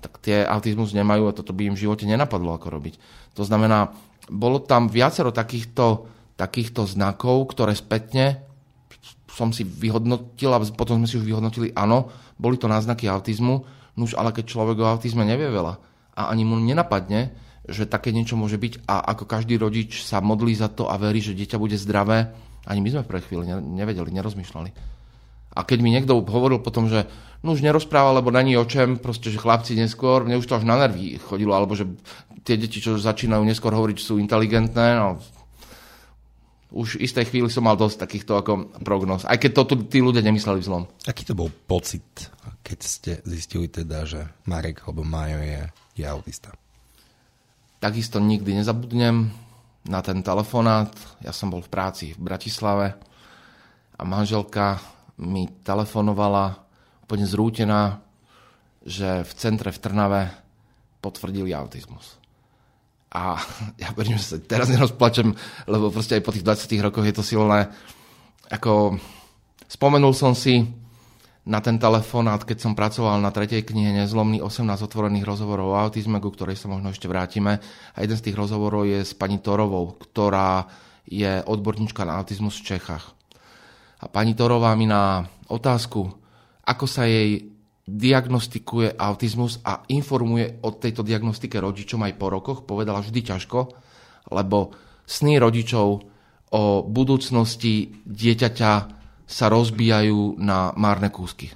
tak 0.00 0.20
tie 0.24 0.44
autizmus 0.44 0.96
nemajú 0.96 1.28
a 1.28 1.36
toto 1.36 1.52
by 1.52 1.72
im 1.72 1.76
v 1.76 1.84
živote 1.84 2.08
nenapadlo 2.08 2.56
ako 2.56 2.68
robiť. 2.72 2.94
To 3.36 3.44
znamená, 3.44 3.92
bolo 4.32 4.64
tam 4.64 4.88
viacero 4.88 5.32
takýchto, 5.32 6.08
takýchto 6.40 6.88
znakov, 6.88 7.52
ktoré 7.52 7.76
spätne 7.76 8.44
som 9.28 9.50
si 9.50 9.66
vyhodnotil 9.66 10.54
a 10.54 10.62
potom 10.72 11.02
sme 11.02 11.08
si 11.10 11.18
už 11.18 11.26
vyhodnotili, 11.26 11.74
áno, 11.74 12.08
boli 12.38 12.54
to 12.54 12.70
náznaky 12.70 13.10
autizmu, 13.10 13.66
nuž 13.98 14.14
ale 14.14 14.30
keď 14.30 14.44
človek 14.46 14.76
o 14.78 14.90
autizme 14.94 15.26
nevie 15.26 15.50
veľa 15.50 15.74
a 16.14 16.30
ani 16.30 16.46
mu 16.46 16.54
nenapadne, 16.62 17.34
že 17.64 17.88
také 17.88 18.12
niečo 18.12 18.36
môže 18.36 18.60
byť 18.60 18.84
a 18.84 19.00
ako 19.16 19.24
každý 19.24 19.56
rodič 19.56 20.04
sa 20.04 20.20
modlí 20.20 20.52
za 20.52 20.68
to 20.68 20.88
a 20.88 21.00
verí, 21.00 21.24
že 21.24 21.36
dieťa 21.36 21.56
bude 21.56 21.80
zdravé, 21.80 22.32
ani 22.64 22.80
my 22.80 22.88
sme 22.92 23.02
pre 23.08 23.20
chvíli 23.24 23.48
nevedeli, 23.48 24.12
nerozmýšľali. 24.12 24.70
A 25.54 25.60
keď 25.62 25.78
mi 25.80 25.94
niekto 25.94 26.18
hovoril 26.18 26.58
potom, 26.58 26.90
že 26.90 27.06
no 27.46 27.54
už 27.54 27.62
nerozpráva, 27.62 28.16
lebo 28.16 28.34
není 28.34 28.58
o 28.58 28.66
čem, 28.66 28.98
proste, 28.98 29.30
že 29.30 29.38
chlapci 29.38 29.78
neskôr, 29.78 30.26
mne 30.26 30.42
už 30.42 30.48
to 30.50 30.58
až 30.58 30.66
na 30.66 30.74
nervy 30.74 31.20
chodilo, 31.20 31.54
alebo 31.54 31.78
že 31.78 31.86
tie 32.42 32.58
deti, 32.58 32.82
čo 32.82 32.98
začínajú 32.98 33.44
neskôr 33.46 33.70
hovoriť, 33.70 33.96
sú 34.00 34.18
inteligentné, 34.18 34.98
no, 34.98 35.22
už 36.74 36.98
v 36.98 37.06
istej 37.06 37.30
chvíli 37.30 37.46
som 37.46 37.62
mal 37.62 37.78
dosť 37.78 38.02
takýchto 38.02 38.34
ako 38.34 38.52
prognóz. 38.82 39.22
Aj 39.22 39.38
keď 39.38 39.62
to 39.62 39.62
tu 39.62 39.74
tí 39.86 40.02
ľudia 40.02 40.26
nemysleli 40.26 40.58
vzlom. 40.58 40.90
Aký 41.06 41.22
to 41.22 41.38
bol 41.38 41.46
pocit, 41.48 42.02
keď 42.66 42.78
ste 42.82 43.12
zistili 43.22 43.70
teda, 43.70 44.02
že 44.02 44.26
Marek 44.50 44.82
alebo 44.82 45.06
Majo 45.06 45.38
je, 45.38 45.62
je 45.94 46.04
autista? 46.04 46.50
Takisto 47.84 48.16
nikdy 48.16 48.56
nezabudnem 48.56 49.28
na 49.92 50.00
ten 50.00 50.24
telefonát. 50.24 50.88
Ja 51.20 51.36
som 51.36 51.52
bol 51.52 51.60
v 51.60 51.68
práci 51.68 52.16
v 52.16 52.32
Bratislave 52.32 52.96
a 54.00 54.02
manželka 54.08 54.80
mi 55.20 55.44
telefonovala 55.60 56.64
úplne 57.04 57.28
zrútená, 57.28 58.00
že 58.88 59.28
v 59.28 59.32
centre 59.36 59.68
v 59.68 59.82
Trnave 59.84 60.32
potvrdili 61.04 61.52
autizmus. 61.52 62.16
A 63.12 63.36
ja 63.84 63.92
verím, 63.92 64.16
že 64.16 64.32
sa 64.32 64.36
teraz 64.40 64.72
nerozplačem, 64.72 65.36
lebo 65.68 65.92
proste 65.92 66.16
aj 66.16 66.24
po 66.24 66.32
tých 66.32 66.48
20 66.48 66.88
rokoch 66.88 67.04
je 67.04 67.12
to 67.12 67.20
silné. 67.20 67.68
Ako 68.48 68.96
spomenul 69.68 70.16
som 70.16 70.32
si, 70.32 70.64
na 71.44 71.60
ten 71.60 71.76
telefonát, 71.76 72.40
keď 72.40 72.58
som 72.64 72.72
pracoval 72.72 73.20
na 73.20 73.28
tretej 73.28 73.68
knihe 73.68 73.92
Nezlomný 73.92 74.40
18 74.40 74.64
otvorených 74.80 75.28
rozhovorov 75.28 75.76
o 75.76 75.80
autizme, 75.80 76.16
ku 76.16 76.32
ktorej 76.32 76.56
sa 76.56 76.72
možno 76.72 76.88
ešte 76.88 77.04
vrátime. 77.04 77.60
A 77.92 77.96
jeden 78.00 78.16
z 78.16 78.24
tých 78.30 78.36
rozhovorov 78.36 78.88
je 78.88 79.04
s 79.04 79.12
pani 79.12 79.36
Torovou, 79.44 79.92
ktorá 80.00 80.64
je 81.04 81.44
odborníčka 81.44 82.08
na 82.08 82.16
autizmus 82.16 82.56
v 82.64 82.76
Čechách. 82.76 83.12
A 84.00 84.08
pani 84.08 84.32
Torová 84.32 84.72
mi 84.72 84.88
na 84.88 85.28
otázku, 85.52 86.08
ako 86.64 86.84
sa 86.88 87.04
jej 87.04 87.52
diagnostikuje 87.84 88.96
autizmus 88.96 89.60
a 89.60 89.84
informuje 89.92 90.64
o 90.64 90.72
tejto 90.72 91.04
diagnostike 91.04 91.60
rodičom 91.60 92.00
aj 92.08 92.16
po 92.16 92.32
rokoch, 92.32 92.64
povedala 92.64 93.04
vždy 93.04 93.20
ťažko, 93.20 93.68
lebo 94.32 94.72
sny 95.04 95.36
rodičov 95.36 95.86
o 96.56 96.62
budúcnosti 96.88 98.00
dieťaťa 98.08 98.72
sa 99.24 99.48
rozbijajú 99.48 100.36
na 100.40 100.72
márne 100.76 101.08
kúsky. 101.08 101.52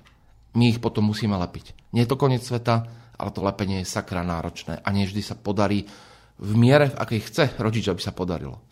My 0.57 0.73
ich 0.73 0.81
potom 0.81 1.09
musíme 1.13 1.37
lepiť. 1.37 1.93
Nie 1.93 2.05
je 2.05 2.11
to 2.11 2.21
koniec 2.21 2.45
sveta, 2.45 2.89
ale 3.19 3.31
to 3.35 3.45
lepenie 3.45 3.85
je 3.85 3.93
sakra 3.93 4.25
náročné 4.25 4.81
a 4.81 4.89
nie 4.95 5.05
vždy 5.05 5.23
sa 5.23 5.37
podarí 5.37 5.85
v 6.39 6.53
miere, 6.55 6.95
v 6.95 7.01
akej 7.03 7.21
chce 7.29 7.45
rodič, 7.59 7.91
aby 7.91 7.99
sa 7.99 8.15
podarilo. 8.15 8.63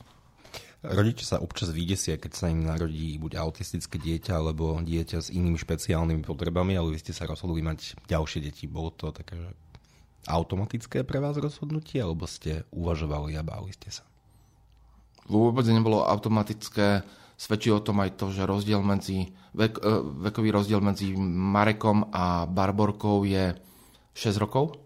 Rodiče 0.86 1.26
sa 1.26 1.42
občas 1.42 1.74
vydesia, 1.74 2.14
keď 2.14 2.32
sa 2.36 2.46
im 2.46 2.62
narodí 2.62 3.18
buď 3.18 3.42
autistické 3.42 3.98
dieťa, 3.98 4.38
alebo 4.38 4.78
dieťa 4.78 5.18
s 5.18 5.34
inými 5.34 5.58
špeciálnymi 5.58 6.22
potrebami, 6.22 6.78
ale 6.78 6.94
vy 6.94 7.02
ste 7.02 7.10
sa 7.10 7.26
rozhodli 7.26 7.58
mať 7.58 8.06
ďalšie 8.06 8.38
deti. 8.38 8.70
Bolo 8.70 8.94
to 8.94 9.10
také, 9.10 9.34
že 9.34 9.50
automatické 10.30 11.02
pre 11.02 11.18
vás 11.18 11.34
rozhodnutie, 11.42 11.98
alebo 11.98 12.30
ste 12.30 12.62
uvažovali 12.70 13.34
a 13.34 13.42
báli 13.42 13.74
ste 13.74 13.90
sa? 13.90 14.06
Vôbec 15.26 15.66
nebolo 15.66 16.06
automatické. 16.06 17.02
Svedčí 17.36 17.68
o 17.68 17.84
tom 17.84 18.00
aj 18.00 18.16
to, 18.16 18.32
že 18.32 18.48
rozdiel 18.48 18.80
medzi, 18.80 19.28
vek, 19.52 19.76
e, 19.76 19.92
vekový 20.24 20.48
rozdiel 20.48 20.80
medzi 20.80 21.12
Marekom 21.20 22.08
a 22.08 22.48
Barborkou 22.48 23.28
je 23.28 23.52
6 24.16 24.40
rokov 24.40 24.80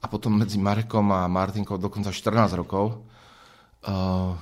a 0.00 0.08
potom 0.08 0.32
medzi 0.32 0.56
Marekom 0.56 1.12
a 1.12 1.28
Martinkou 1.28 1.76
dokonca 1.76 2.08
14 2.08 2.56
rokov. 2.56 3.04
Uh, 3.80 4.36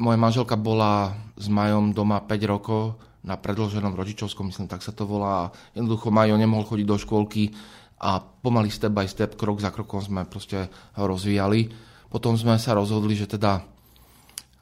moja 0.00 0.16
manželka 0.16 0.56
bola 0.56 1.12
s 1.36 1.48
Majom 1.48 1.92
doma 1.92 2.24
5 2.24 2.44
rokov 2.48 2.96
na 3.20 3.36
predlženom 3.36 3.92
rodičovskom, 3.92 4.48
myslím, 4.48 4.68
tak 4.68 4.80
sa 4.80 4.96
to 4.96 5.04
volá. 5.04 5.52
Jednoducho 5.76 6.08
Majo 6.08 6.40
nemohol 6.40 6.64
chodiť 6.64 6.86
do 6.88 6.96
škôlky 6.96 7.52
a 8.00 8.16
pomaly 8.20 8.72
step 8.72 8.96
by 8.96 9.04
step, 9.04 9.36
krok 9.36 9.60
za 9.60 9.68
krokom 9.68 10.00
sme 10.00 10.24
proste 10.24 10.72
ho 10.96 11.04
rozvíjali. 11.04 11.68
Potom 12.08 12.32
sme 12.40 12.56
sa 12.56 12.72
rozhodli, 12.72 13.12
že 13.12 13.28
teda 13.28 13.60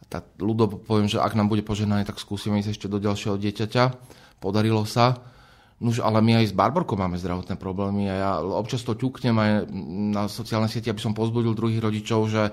tak 0.09 0.41
ľudovo 0.41 0.81
poviem, 0.81 1.09
že 1.09 1.21
ak 1.21 1.37
nám 1.37 1.53
bude 1.53 1.65
poženané, 1.65 2.05
tak 2.09 2.21
skúsime 2.21 2.61
ísť 2.61 2.73
ešte 2.75 2.87
do 2.89 2.97
ďalšieho 3.01 3.37
dieťaťa. 3.37 3.85
Podarilo 4.41 4.89
sa. 4.89 5.21
Nuž, 5.79 6.03
ale 6.03 6.19
my 6.19 6.43
aj 6.43 6.51
s 6.51 6.59
Barborkou 6.59 6.99
máme 6.99 7.21
zdravotné 7.23 7.55
problémy 7.55 8.11
a 8.11 8.15
ja 8.19 8.31
občas 8.43 8.83
to 8.83 8.99
ťuknem 8.99 9.37
aj 9.39 9.51
na 10.11 10.27
sociálne 10.27 10.67
sieti, 10.67 10.91
aby 10.91 10.99
som 10.99 11.15
pozbudil 11.15 11.55
druhých 11.55 11.79
rodičov, 11.79 12.27
že 12.27 12.51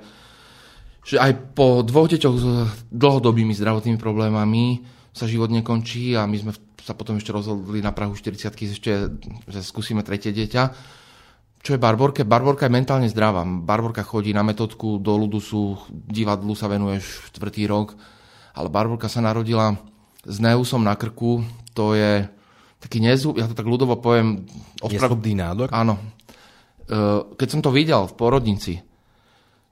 že 1.06 1.22
aj 1.22 1.54
po 1.54 1.86
dvoch 1.86 2.10
deťoch 2.10 2.36
s 2.36 2.46
dlhodobými 2.90 3.54
zdravotnými 3.54 4.02
problémami 4.02 4.82
sa 5.14 5.30
život 5.30 5.54
nekončí 5.54 6.18
a 6.18 6.26
my 6.26 6.34
sme 6.34 6.52
sa 6.82 6.98
potom 6.98 7.22
ešte 7.22 7.30
rozhodli 7.30 7.80
na 7.80 7.94
Prahu 7.94 8.18
40 8.18 8.50
ešte, 8.74 8.92
že 9.46 9.60
skúsime 9.62 10.02
tretie 10.02 10.34
dieťa. 10.34 10.64
Čo 11.66 11.74
je 11.74 11.82
Barborke? 11.82 12.22
Barborka 12.22 12.70
je 12.70 12.78
mentálne 12.78 13.10
zdravá. 13.10 13.42
Barborka 13.42 14.06
chodí 14.06 14.30
na 14.38 14.46
metodku 14.46 15.02
do 15.02 15.18
Ludusu, 15.18 15.82
divadlu 15.90 16.54
sa 16.54 16.70
venuje 16.70 17.02
štvrtý 17.02 17.66
rok, 17.66 17.98
ale 18.54 18.70
Barborka 18.70 19.10
sa 19.10 19.26
narodila 19.26 19.74
s 20.22 20.38
neusom 20.38 20.86
na 20.86 20.94
krku, 20.94 21.42
to 21.74 21.98
je 21.98 22.30
taký 22.78 23.02
nezú, 23.02 23.34
ja 23.34 23.50
to 23.50 23.58
tak 23.58 23.66
ľudovo 23.66 23.98
poviem... 23.98 24.46
Osprav... 24.78 25.18
nádor? 25.18 25.74
Áno. 25.74 25.98
E, 26.86 27.34
keď 27.34 27.48
som 27.50 27.66
to 27.66 27.74
videl 27.74 28.06
v 28.06 28.14
porodnici, 28.14 28.78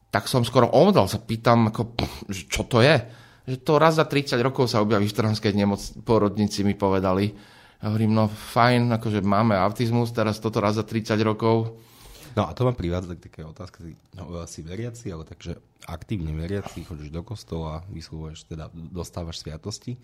tak 0.09 0.25
som 0.25 0.41
skoro 0.41 0.73
omdal, 0.73 1.05
sa 1.05 1.21
pýtam, 1.21 1.69
ako, 1.69 1.93
čo 2.33 2.65
to 2.65 2.81
je? 2.81 3.05
Že 3.45 3.57
to 3.61 3.73
raz 3.77 4.01
za 4.01 4.09
30 4.09 4.41
rokov 4.41 4.65
sa 4.65 4.81
objaví 4.81 5.05
v 5.05 5.13
Trnskej 5.13 5.53
nemoc, 5.53 5.77
porodníci 6.01 6.65
mi 6.65 6.73
povedali. 6.73 7.52
Ja 7.83 7.91
hovorím, 7.91 8.15
no 8.15 8.31
fajn, 8.31 8.95
akože 8.95 9.19
máme 9.19 9.59
autizmus, 9.59 10.15
teraz 10.15 10.39
toto 10.39 10.63
raz 10.63 10.79
za 10.79 10.87
30 10.87 11.19
rokov. 11.19 11.75
No 12.31 12.47
a 12.47 12.55
to 12.55 12.63
ma 12.63 12.71
privádza 12.71 13.19
k 13.19 13.27
také 13.27 13.43
otázke, 13.43 13.83
no, 14.15 14.39
si 14.47 14.63
veriaci, 14.63 15.11
ale 15.11 15.27
takže 15.27 15.59
aktívne 15.83 16.31
veriaci, 16.31 16.87
chodíš 16.87 17.11
do 17.11 17.27
kostola, 17.27 17.83
vyslovuješ, 17.91 18.47
teda 18.47 18.71
dostávaš 18.71 19.43
sviatosti, 19.43 19.99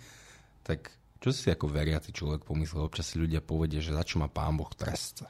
tak 0.67 0.91
čo 1.23 1.31
si 1.31 1.47
ako 1.47 1.71
veriaci 1.71 2.11
človek 2.11 2.43
pomyslel? 2.43 2.83
Občas 2.83 3.15
si 3.15 3.15
ľudia 3.15 3.39
povedia, 3.39 3.79
že 3.79 3.95
za 3.95 4.03
čo 4.03 4.19
má 4.19 4.27
pán 4.27 4.59
Boh 4.59 4.69
trest? 4.75 5.23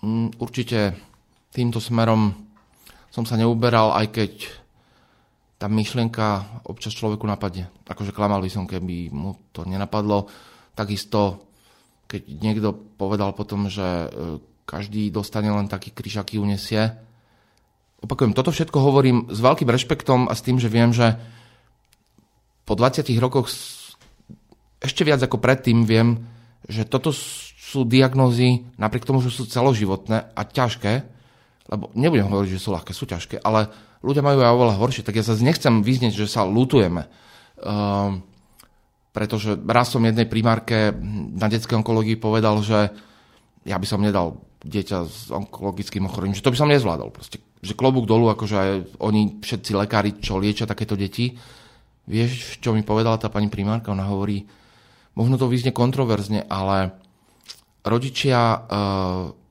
Mm, 0.00 0.32
určite 0.40 0.96
týmto 1.52 1.84
smerom 1.84 2.32
som 3.12 3.28
sa 3.28 3.36
neuberal, 3.36 3.92
aj 3.92 4.08
keď 4.08 4.32
tá 5.62 5.70
myšlienka 5.70 6.58
občas 6.66 6.90
človeku 6.98 7.22
napadne. 7.22 7.70
Akože 7.86 8.10
klamal 8.10 8.42
by 8.42 8.50
som, 8.50 8.66
keby 8.66 9.14
mu 9.14 9.38
to 9.54 9.62
nenapadlo. 9.62 10.26
Takisto, 10.74 11.46
keď 12.10 12.22
niekto 12.42 12.74
povedal 12.98 13.30
potom, 13.30 13.70
že 13.70 13.86
e, 13.86 14.08
každý 14.66 15.14
dostane 15.14 15.54
len 15.54 15.70
taký 15.70 15.94
kríž, 15.94 16.18
aký 16.18 16.42
unesie. 16.42 16.90
Opakujem, 18.02 18.34
toto 18.34 18.50
všetko 18.50 18.74
hovorím 18.74 19.30
s 19.30 19.38
veľkým 19.38 19.70
rešpektom 19.70 20.26
a 20.26 20.34
s 20.34 20.42
tým, 20.42 20.58
že 20.58 20.66
viem, 20.66 20.90
že 20.90 21.14
po 22.66 22.74
20 22.74 23.06
rokoch 23.22 23.46
ešte 24.82 25.06
viac 25.06 25.22
ako 25.22 25.38
predtým 25.38 25.86
viem, 25.86 26.26
že 26.66 26.82
toto 26.82 27.14
sú 27.14 27.86
diagnózy, 27.86 28.66
napriek 28.82 29.06
tomu, 29.06 29.22
že 29.22 29.30
sú 29.30 29.46
celoživotné 29.46 30.34
a 30.34 30.42
ťažké, 30.42 31.06
lebo 31.70 31.94
nebudem 31.94 32.26
hovoriť, 32.26 32.50
že 32.50 32.62
sú 32.66 32.74
ľahké, 32.74 32.90
sú 32.90 33.06
ťažké, 33.06 33.38
ale 33.38 33.70
ľudia 34.02 34.22
majú 34.22 34.42
aj 34.42 34.54
oveľa 34.54 34.74
horšie, 34.82 35.06
tak 35.06 35.18
ja 35.18 35.24
sa 35.24 35.38
nechcem 35.38 35.80
vyznieť, 35.80 36.14
že 36.14 36.26
sa 36.26 36.42
lutujeme. 36.42 37.06
Uh, 37.62 38.18
pretože 39.14 39.54
raz 39.68 39.92
som 39.92 40.02
jednej 40.02 40.26
primárke 40.26 40.90
na 41.36 41.46
detskej 41.46 41.78
onkológii 41.78 42.18
povedal, 42.18 42.58
že 42.64 42.90
ja 43.62 43.76
by 43.78 43.86
som 43.86 44.02
nedal 44.02 44.42
dieťa 44.62 44.98
s 45.06 45.28
onkologickým 45.30 46.06
ochorením, 46.06 46.34
že 46.34 46.42
to 46.42 46.50
by 46.50 46.58
som 46.58 46.70
nezvládol. 46.70 47.12
Proste, 47.12 47.38
že 47.62 47.78
klobúk 47.78 48.08
dolu, 48.08 48.30
akože 48.32 48.56
aj 48.56 48.70
oni 48.98 49.42
všetci 49.42 49.70
lekári, 49.74 50.18
čo 50.18 50.38
liečia 50.38 50.66
takéto 50.66 50.98
deti. 50.98 51.34
Vieš, 52.08 52.58
čo 52.58 52.74
mi 52.74 52.82
povedala 52.82 53.20
tá 53.20 53.30
pani 53.30 53.46
primárka? 53.46 53.94
Ona 53.94 54.08
hovorí, 54.10 54.42
možno 55.14 55.38
to 55.38 55.46
vyznie 55.46 55.70
kontroverzne, 55.70 56.48
ale 56.50 56.98
rodičia 57.84 58.38
uh, 58.58 59.41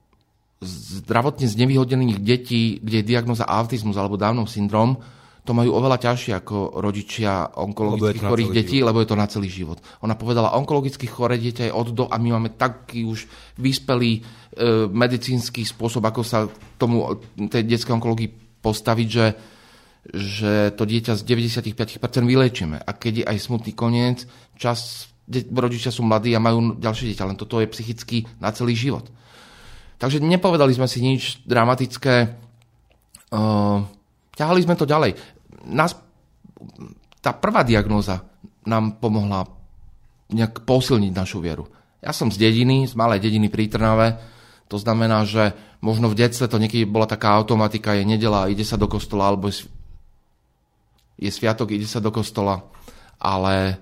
zdravotne 0.62 1.50
znevýhodnených 1.50 2.22
detí, 2.22 2.78
kde 2.78 3.02
je 3.02 3.10
diagnoza 3.10 3.50
autizmus 3.50 3.98
alebo 3.98 4.14
Downov 4.14 4.46
syndrom, 4.46 5.02
to 5.42 5.58
majú 5.58 5.74
oveľa 5.74 5.98
ťažšie 5.98 6.38
ako 6.38 6.78
rodičia 6.78 7.58
onkologických 7.58 8.30
chorých 8.30 8.54
detí, 8.54 8.78
život. 8.78 8.94
lebo 8.94 8.98
je 9.02 9.10
to 9.10 9.18
na 9.18 9.26
celý 9.26 9.50
život. 9.50 9.82
Ona 10.06 10.14
povedala, 10.14 10.54
onkologicky 10.54 11.10
choré 11.10 11.42
dieťa 11.42 11.70
je 11.70 11.74
od 11.74 11.90
do 11.98 12.06
a 12.06 12.22
my 12.22 12.38
máme 12.38 12.54
taký 12.54 13.10
už 13.10 13.26
vyspelý 13.58 14.22
e, 14.22 14.86
medicínsky 14.86 15.66
spôsob, 15.66 16.06
ako 16.06 16.22
sa 16.22 16.46
tomu 16.78 17.18
tej 17.50 17.66
detskej 17.66 17.98
onkológii 17.98 18.62
postaviť, 18.62 19.08
že, 19.10 19.28
že 20.14 20.52
to 20.78 20.86
dieťa 20.86 21.18
z 21.18 21.22
95% 21.26 22.06
vylečíme. 22.22 22.78
A 22.78 22.92
keď 22.94 23.26
je 23.26 23.30
aj 23.34 23.38
smutný 23.42 23.74
koniec, 23.74 24.30
čas, 24.54 25.10
rodičia 25.50 25.90
sú 25.90 26.06
mladí 26.06 26.38
a 26.38 26.44
majú 26.44 26.78
ďalšie 26.78 27.10
dieťa, 27.10 27.34
len 27.34 27.38
toto 27.42 27.58
je 27.58 27.66
psychicky 27.66 28.30
na 28.38 28.54
celý 28.54 28.78
život. 28.78 29.10
Takže 30.02 30.18
nepovedali 30.18 30.74
sme 30.74 30.90
si 30.90 30.98
nič 30.98 31.46
dramatické. 31.46 32.34
Uh, 33.30 33.86
ťahali 34.34 34.66
sme 34.66 34.74
to 34.74 34.90
ďalej. 34.90 35.14
Nás, 35.70 35.94
tá 37.22 37.38
prvá 37.38 37.62
diagnóza 37.62 38.26
nám 38.66 38.98
pomohla 38.98 39.46
nejak 40.34 40.66
posilniť 40.66 41.14
našu 41.14 41.38
vieru. 41.38 41.70
Ja 42.02 42.18
som 42.18 42.34
z 42.34 42.42
dediny, 42.42 42.90
z 42.90 42.98
malej 42.98 43.22
dediny 43.22 43.54
pri 43.54 43.70
Trnave. 43.70 44.18
To 44.74 44.82
znamená, 44.82 45.22
že 45.22 45.54
možno 45.86 46.10
v 46.10 46.18
detstve 46.18 46.50
to 46.50 46.58
niekedy 46.58 46.90
bola 46.90 47.06
taká 47.06 47.38
automatika, 47.38 47.94
je 47.94 48.02
nedela, 48.02 48.50
ide 48.50 48.66
sa 48.66 48.82
do 48.82 48.90
kostola, 48.90 49.30
alebo 49.30 49.54
je, 49.54 49.70
je 51.22 51.30
sviatok, 51.30 51.78
ide 51.78 51.86
sa 51.86 52.02
do 52.02 52.10
kostola. 52.10 52.66
Ale, 53.22 53.78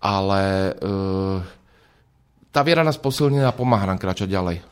ale 0.00 0.72
uh, 0.80 1.36
tá 2.48 2.64
viera 2.64 2.80
nás 2.80 2.96
posilnila 2.96 3.52
a 3.52 3.58
pomáha 3.58 3.84
nám 3.84 4.00
kráčať 4.00 4.32
ďalej. 4.32 4.69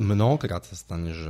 Mnohokrát 0.00 0.64
sa 0.64 0.80
stane, 0.80 1.12
že 1.12 1.28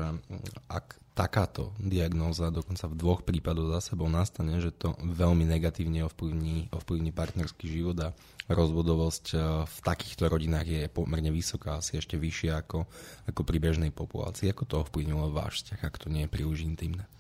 ak 0.70 0.94
takáto 1.18 1.74
diagnóza 1.82 2.54
dokonca 2.54 2.86
v 2.86 2.94
dvoch 2.94 3.20
prípadoch 3.26 3.74
za 3.74 3.92
sebou 3.92 4.06
nastane, 4.06 4.62
že 4.62 4.70
to 4.70 4.94
veľmi 5.02 5.42
negatívne 5.42 6.06
ovplyvní, 6.06 6.70
ovplyvní 6.70 7.10
partnerský 7.10 7.66
život 7.66 7.98
a 7.98 8.14
rozvodovosť 8.46 9.26
eh, 9.34 9.38
v 9.66 9.78
takýchto 9.82 10.30
rodinách 10.30 10.68
je 10.70 10.82
pomerne 10.86 11.34
vysoká, 11.34 11.82
asi 11.82 11.98
ešte 11.98 12.14
vyššia 12.14 12.62
ako, 12.62 12.86
ako 13.26 13.40
pri 13.42 13.58
bežnej 13.58 13.90
populácii. 13.90 14.54
Ako 14.54 14.62
to 14.62 14.86
ovplyvnilo 14.86 15.34
váš 15.34 15.66
vzťah, 15.66 15.80
ak 15.82 15.98
to 15.98 16.06
nie 16.06 16.30
je 16.30 16.32
príliš 16.32 16.62
intimné? 16.62 17.10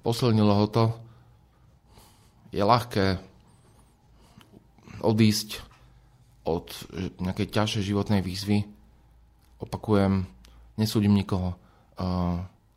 Posilnilo 0.00 0.56
ho 0.56 0.66
to. 0.72 0.84
Je 2.48 2.64
ľahké 2.64 3.20
odísť 5.04 5.60
od 6.48 6.72
nejakej 7.20 7.52
ťažšej 7.52 7.82
životnej 7.92 8.24
výzvy, 8.24 8.75
opakujem, 9.60 10.26
nesúdim 10.76 11.14
nikoho. 11.14 11.56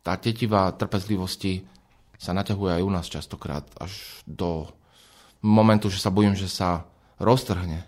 Tá 0.00 0.12
tetivá 0.16 0.72
trpezlivosti 0.72 1.64
sa 2.20 2.32
naťahuje 2.36 2.80
aj 2.80 2.82
u 2.84 2.90
nás 2.92 3.06
častokrát 3.08 3.64
až 3.80 4.22
do 4.28 4.68
momentu, 5.40 5.88
že 5.88 6.00
sa 6.00 6.12
bojím, 6.12 6.36
že 6.36 6.48
sa 6.48 6.84
roztrhne. 7.20 7.84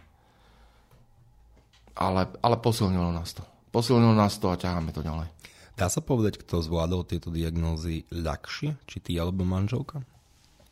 Ale, 1.93 2.29
ale 2.41 2.57
posilnilo 2.57 3.13
nás 3.13 3.37
to. 3.37 3.45
Posilnilo 3.73 4.17
nás 4.17 4.37
to 4.41 4.49
a 4.49 4.57
ťaháme 4.57 4.93
to 4.97 5.05
ďalej. 5.05 5.29
Dá 5.77 5.89
sa 5.89 6.05
povedať, 6.05 6.41
kto 6.41 6.61
zvládol 6.61 7.09
tieto 7.09 7.33
diagnózy 7.33 8.05
ľahšie? 8.13 8.77
Či 8.85 8.97
ty 9.01 9.13
alebo 9.17 9.45
manželka? 9.45 10.05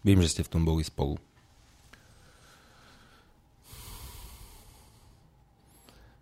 Viem, 0.05 0.21
že 0.25 0.33
ste 0.33 0.43
v 0.45 0.53
tom 0.57 0.65
boli 0.65 0.85
spolu. 0.85 1.17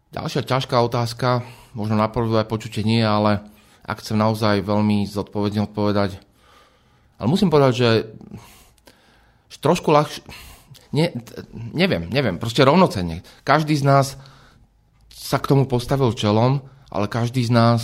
Ďalšia 0.09 0.49
ťažká 0.49 0.81
otázka, 0.81 1.45
možno 1.77 2.01
na 2.01 2.09
prvé 2.09 2.49
počutie 2.49 2.81
nie, 2.81 3.05
ale 3.05 3.45
ak 3.85 4.01
chcem 4.01 4.17
naozaj 4.17 4.65
veľmi 4.65 5.05
zodpovedne 5.05 5.69
odpovedať, 5.69 6.17
ale 7.21 7.27
musím 7.29 7.53
povedať, 7.53 7.73
že 7.77 7.91
trošku 9.59 9.91
ľahšie, 9.91 10.23
ne, 10.95 11.13
neviem, 11.75 12.07
neviem, 12.09 12.39
proste 12.39 12.63
rovnocenne. 12.63 13.27
Každý 13.43 13.75
z 13.75 13.85
nás 13.85 14.07
sa 15.13 15.37
k 15.37 15.51
tomu 15.51 15.69
postavil 15.69 16.15
čelom, 16.15 16.65
ale 16.89 17.11
každý 17.11 17.45
z 17.45 17.53
nás 17.53 17.81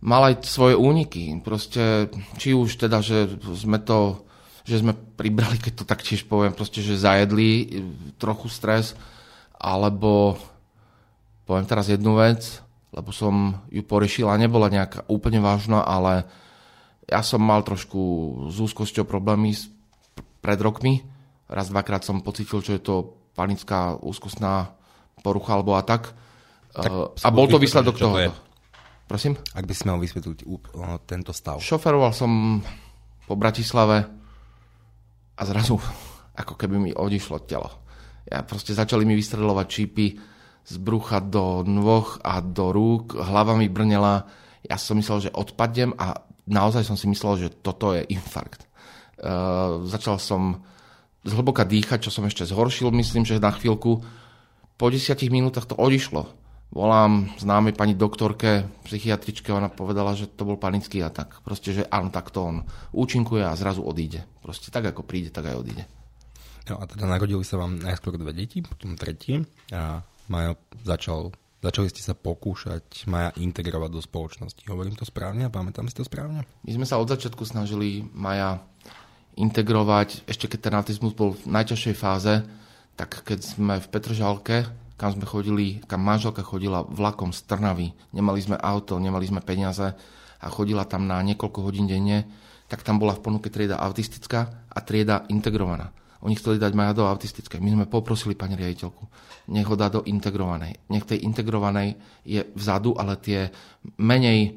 mal 0.00 0.30
aj 0.30 0.46
svoje 0.46 0.78
úniky. 0.78 1.36
Proste, 1.42 2.08
či 2.38 2.56
už 2.56 2.80
teda, 2.80 3.02
že 3.02 3.28
sme 3.58 3.82
to, 3.82 4.24
že 4.64 4.80
sme 4.80 4.94
pribrali, 4.94 5.58
keď 5.60 5.72
to 5.82 5.84
tak 5.84 6.00
tiež 6.00 6.24
poviem, 6.30 6.56
proste, 6.56 6.80
že 6.80 6.96
zajedli 6.96 7.82
trochu 8.16 8.46
stres, 8.48 8.94
alebo 9.58 10.38
Poviem 11.46 11.66
teraz 11.66 11.86
jednu 11.86 12.18
vec, 12.18 12.58
lebo 12.90 13.14
som 13.14 13.62
ju 13.70 13.86
porešil 13.86 14.26
a 14.26 14.34
nebola 14.34 14.66
nejaká 14.66 15.06
úplne 15.06 15.38
vážna, 15.38 15.86
ale 15.86 16.26
ja 17.06 17.22
som 17.22 17.38
mal 17.38 17.62
trošku 17.62 17.98
s 18.50 18.58
úzkosťou 18.58 19.06
problémy 19.06 19.54
pred 20.42 20.58
rokmi. 20.58 21.06
Raz, 21.46 21.70
dvakrát 21.70 22.02
som 22.02 22.18
pocitil, 22.18 22.58
že 22.66 22.78
je 22.78 22.82
to 22.82 23.14
panická 23.38 23.94
úzkostná 24.02 24.74
porucha 25.22 25.54
alebo 25.54 25.78
a 25.78 25.86
tak. 25.86 26.10
tak 26.74 26.90
a 27.14 27.28
bol 27.30 27.46
to 27.46 27.62
výsledok 27.62 27.94
toho. 27.94 28.34
Prosím? 29.06 29.38
Ak 29.54 29.62
by 29.62 29.74
si 29.74 29.86
mal 29.86 30.02
vysvetliť 30.02 30.42
tento 31.06 31.30
stav. 31.30 31.62
Šoferoval 31.62 32.10
som 32.10 32.58
po 33.30 33.38
Bratislave 33.38 34.02
a 35.38 35.42
zrazu 35.46 35.78
ako 36.34 36.58
keby 36.58 36.74
mi 36.74 36.90
odišlo 36.90 37.46
telo. 37.46 37.70
Ja 38.26 38.42
proste 38.42 38.74
začali 38.74 39.06
mi 39.06 39.14
vystreľovať 39.14 39.66
čípy, 39.70 40.18
z 40.66 40.76
brucha 40.82 41.22
do 41.22 41.62
nôh 41.62 42.18
a 42.26 42.42
do 42.42 42.74
rúk, 42.74 43.14
hlava 43.14 43.54
mi 43.54 43.70
brnela, 43.70 44.26
ja 44.66 44.74
som 44.74 44.98
myslel, 44.98 45.30
že 45.30 45.34
odpadnem 45.34 45.94
a 45.94 46.26
naozaj 46.50 46.82
som 46.82 46.98
si 46.98 47.06
myslel, 47.06 47.46
že 47.46 47.48
toto 47.62 47.94
je 47.94 48.02
infarkt. 48.10 48.66
Uh, 49.16 49.86
začal 49.86 50.18
som 50.18 50.66
zhlboka 51.22 51.62
dýchať, 51.62 52.06
čo 52.06 52.10
som 52.10 52.26
ešte 52.26 52.42
zhoršil, 52.46 52.90
myslím, 52.90 53.22
že 53.22 53.38
na 53.38 53.54
chvíľku. 53.54 54.02
Po 54.76 54.86
desiatich 54.90 55.30
minútach 55.30 55.70
to 55.70 55.78
odišlo. 55.78 56.28
Volám 56.74 57.30
známej 57.38 57.78
pani 57.78 57.94
doktorke, 57.94 58.66
psychiatričke, 58.84 59.54
ona 59.54 59.70
povedala, 59.70 60.18
že 60.18 60.26
to 60.26 60.42
bol 60.42 60.58
panický 60.58 60.98
atak. 61.00 61.40
Proste, 61.46 61.72
že 61.72 61.82
áno, 61.88 62.10
tak 62.10 62.34
to 62.34 62.42
on 62.42 62.56
účinkuje 62.90 63.46
a 63.46 63.54
zrazu 63.54 63.86
odíde. 63.86 64.26
Proste 64.42 64.74
tak, 64.74 64.90
ako 64.90 65.06
príde, 65.06 65.30
tak 65.30 65.46
aj 65.46 65.56
odíde. 65.56 65.86
No 66.66 66.82
a 66.82 66.84
teda 66.90 67.06
narodili 67.06 67.46
sa 67.46 67.62
vám 67.62 67.78
najskôr 67.78 68.18
dve 68.18 68.34
deti, 68.34 68.58
potom 68.60 68.98
tretie. 68.98 69.46
A 69.70 70.02
Maja 70.26 70.58
začal, 70.82 71.30
začali 71.62 71.86
ste 71.90 72.02
sa 72.02 72.18
pokúšať 72.18 73.06
Maja 73.06 73.30
integrovať 73.38 73.90
do 73.94 74.02
spoločnosti. 74.02 74.62
Hovorím 74.66 74.98
to 74.98 75.06
správne 75.06 75.46
a 75.46 75.54
pamätám 75.54 75.86
si 75.86 75.94
to 75.94 76.02
správne? 76.02 76.42
My 76.66 76.72
sme 76.74 76.86
sa 76.86 76.98
od 76.98 77.06
začiatku 77.06 77.46
snažili 77.46 78.02
Maja 78.10 78.62
integrovať, 79.36 80.24
ešte 80.26 80.48
keď 80.48 80.58
ten 80.60 80.74
autizmus 80.74 81.12
bol 81.12 81.36
v 81.36 81.44
najťažšej 81.46 81.94
fáze, 81.94 82.42
tak 82.96 83.22
keď 83.22 83.38
sme 83.44 83.74
v 83.78 83.86
Petržalke, 83.92 84.64
kam 84.96 85.12
sme 85.12 85.28
chodili, 85.28 85.84
kam 85.84 86.00
manželka 86.00 86.40
chodila 86.40 86.82
vlakom 86.88 87.30
z 87.36 87.44
Trnavy, 87.44 87.92
nemali 88.16 88.40
sme 88.40 88.56
auto, 88.56 88.96
nemali 88.96 89.28
sme 89.28 89.44
peniaze 89.44 89.92
a 90.40 90.46
chodila 90.48 90.88
tam 90.88 91.04
na 91.04 91.20
niekoľko 91.20 91.60
hodín 91.60 91.84
denne, 91.84 92.24
tak 92.66 92.80
tam 92.82 92.96
bola 92.96 93.14
v 93.14 93.22
ponuke 93.22 93.52
trieda 93.52 93.76
autistická 93.76 94.66
a 94.72 94.78
trieda 94.80 95.28
integrovaná. 95.28 95.92
Oni 96.26 96.34
chceli 96.34 96.58
dať 96.58 96.74
Maja 96.74 96.90
do 96.90 97.06
autistickej. 97.06 97.62
My 97.62 97.70
sme 97.70 97.84
poprosili 97.86 98.34
pani 98.34 98.58
riaditeľku, 98.58 99.06
nech 99.54 99.62
ho 99.70 99.78
dá 99.78 99.86
do 99.86 100.02
integrovanej. 100.02 100.74
Nech 100.90 101.06
tej 101.06 101.22
integrovanej 101.22 101.94
je 102.26 102.42
vzadu, 102.58 102.98
ale 102.98 103.14
tie 103.22 103.54
menej 104.02 104.38
e, 104.42 104.50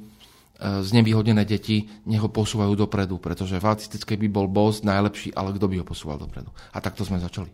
znevýhodnené 0.81 1.45
deti 1.45 1.85
nech 2.09 2.25
ho 2.25 2.33
posúvajú 2.33 2.73
dopredu, 2.73 3.21
pretože 3.21 3.61
v 3.61 3.69
autistickej 3.69 4.17
by 4.17 4.27
bol 4.33 4.49
boss 4.49 4.81
najlepší, 4.81 5.37
ale 5.37 5.53
kto 5.53 5.69
by 5.69 5.75
ho 5.77 5.85
posúval 5.85 6.17
dopredu. 6.17 6.49
A 6.73 6.81
takto 6.81 7.05
sme 7.05 7.21
začali. 7.21 7.53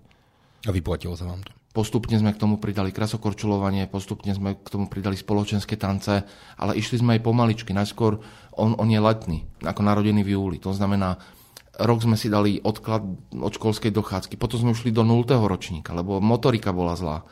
A 0.63 0.71
vyplatilo 0.71 1.19
sa 1.19 1.28
vám 1.28 1.43
to? 1.43 1.51
Postupne 1.75 2.15
sme 2.15 2.32
k 2.32 2.39
tomu 2.39 2.56
pridali 2.56 2.95
krasokorčulovanie, 2.95 3.91
postupne 3.91 4.32
sme 4.32 4.56
k 4.56 4.67
tomu 4.71 4.88
pridali 4.88 5.19
spoločenské 5.19 5.75
tance, 5.75 6.23
ale 6.56 6.71
išli 6.80 7.04
sme 7.04 7.19
aj 7.19 7.21
pomaličky. 7.28 7.75
Najskôr 7.75 8.15
on, 8.56 8.80
on 8.80 8.88
je 8.88 8.95
letný, 8.95 9.43
ako 9.60 9.84
narodený 9.84 10.23
v 10.23 10.39
júli. 10.39 10.58
To 10.63 10.71
znamená, 10.71 11.19
rok 11.81 11.99
sme 12.03 12.15
si 12.15 12.31
dali 12.31 12.59
odklad 12.61 13.03
od 13.35 13.51
školskej 13.51 13.91
dochádzky, 13.91 14.39
potom 14.39 14.61
sme 14.61 14.71
ušli 14.71 14.95
do 14.95 15.03
0. 15.03 15.27
ročníka, 15.47 15.91
lebo 15.91 16.23
motorika 16.23 16.71
bola 16.71 16.95
zlá. 16.95 17.23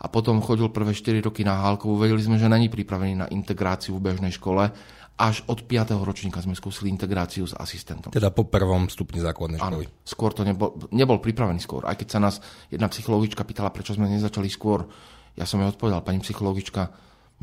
A 0.00 0.08
potom 0.08 0.40
chodil 0.40 0.72
prvé 0.72 0.96
4 0.96 1.20
roky 1.20 1.44
na 1.44 1.60
Hálkovú, 1.60 2.00
vedeli 2.00 2.24
sme, 2.24 2.40
že 2.40 2.48
není 2.48 2.72
pripravený 2.72 3.14
na 3.20 3.26
integráciu 3.28 4.00
v 4.00 4.08
bežnej 4.08 4.32
škole. 4.32 4.72
Až 5.20 5.44
od 5.52 5.68
5. 5.68 6.00
ročníka 6.00 6.40
sme 6.40 6.56
skúsili 6.56 6.88
integráciu 6.88 7.44
s 7.44 7.52
asistentom. 7.52 8.08
Teda 8.08 8.32
po 8.32 8.48
prvom 8.48 8.88
stupni 8.88 9.20
základnej 9.20 9.60
školy. 9.60 9.84
Áno, 9.84 10.00
skôr 10.00 10.32
to 10.32 10.48
nebol, 10.48 10.72
nebol 10.88 11.20
pripravený 11.20 11.60
skôr. 11.60 11.84
Aj 11.84 11.92
keď 11.92 12.08
sa 12.08 12.20
nás 12.24 12.40
jedna 12.72 12.88
psychologička 12.88 13.44
pýtala, 13.44 13.68
prečo 13.68 13.92
sme 13.92 14.08
nezačali 14.08 14.48
skôr, 14.48 14.88
ja 15.36 15.44
som 15.44 15.60
jej 15.60 15.68
odpovedal, 15.68 16.00
pani 16.00 16.24
psychologička, 16.24 16.88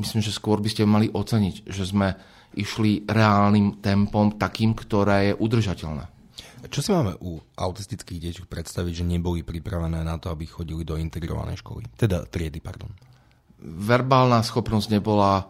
myslím, 0.02 0.26
že 0.26 0.34
skôr 0.34 0.58
by 0.58 0.70
ste 0.74 0.90
mali 0.90 1.14
oceniť, 1.14 1.70
že 1.70 1.86
sme 1.86 2.18
išli 2.58 3.06
reálnym 3.06 3.78
tempom 3.86 4.34
takým, 4.42 4.74
ktoré 4.74 5.30
je 5.30 5.34
udržateľné. 5.38 6.17
Čo 6.68 6.80
si 6.84 6.90
máme 6.92 7.16
u 7.24 7.40
autistických 7.56 8.20
detí 8.20 8.42
predstaviť, 8.44 9.04
že 9.04 9.10
neboli 9.10 9.42
pripravené 9.44 10.04
na 10.04 10.16
to, 10.20 10.32
aby 10.32 10.48
chodili 10.48 10.84
do 10.84 11.00
integrovanej 11.00 11.64
školy? 11.64 11.88
Teda 11.96 12.24
triedy, 12.28 12.60
pardon. 12.60 12.92
Verbálna 13.64 14.44
schopnosť 14.46 14.88
nebola 14.94 15.50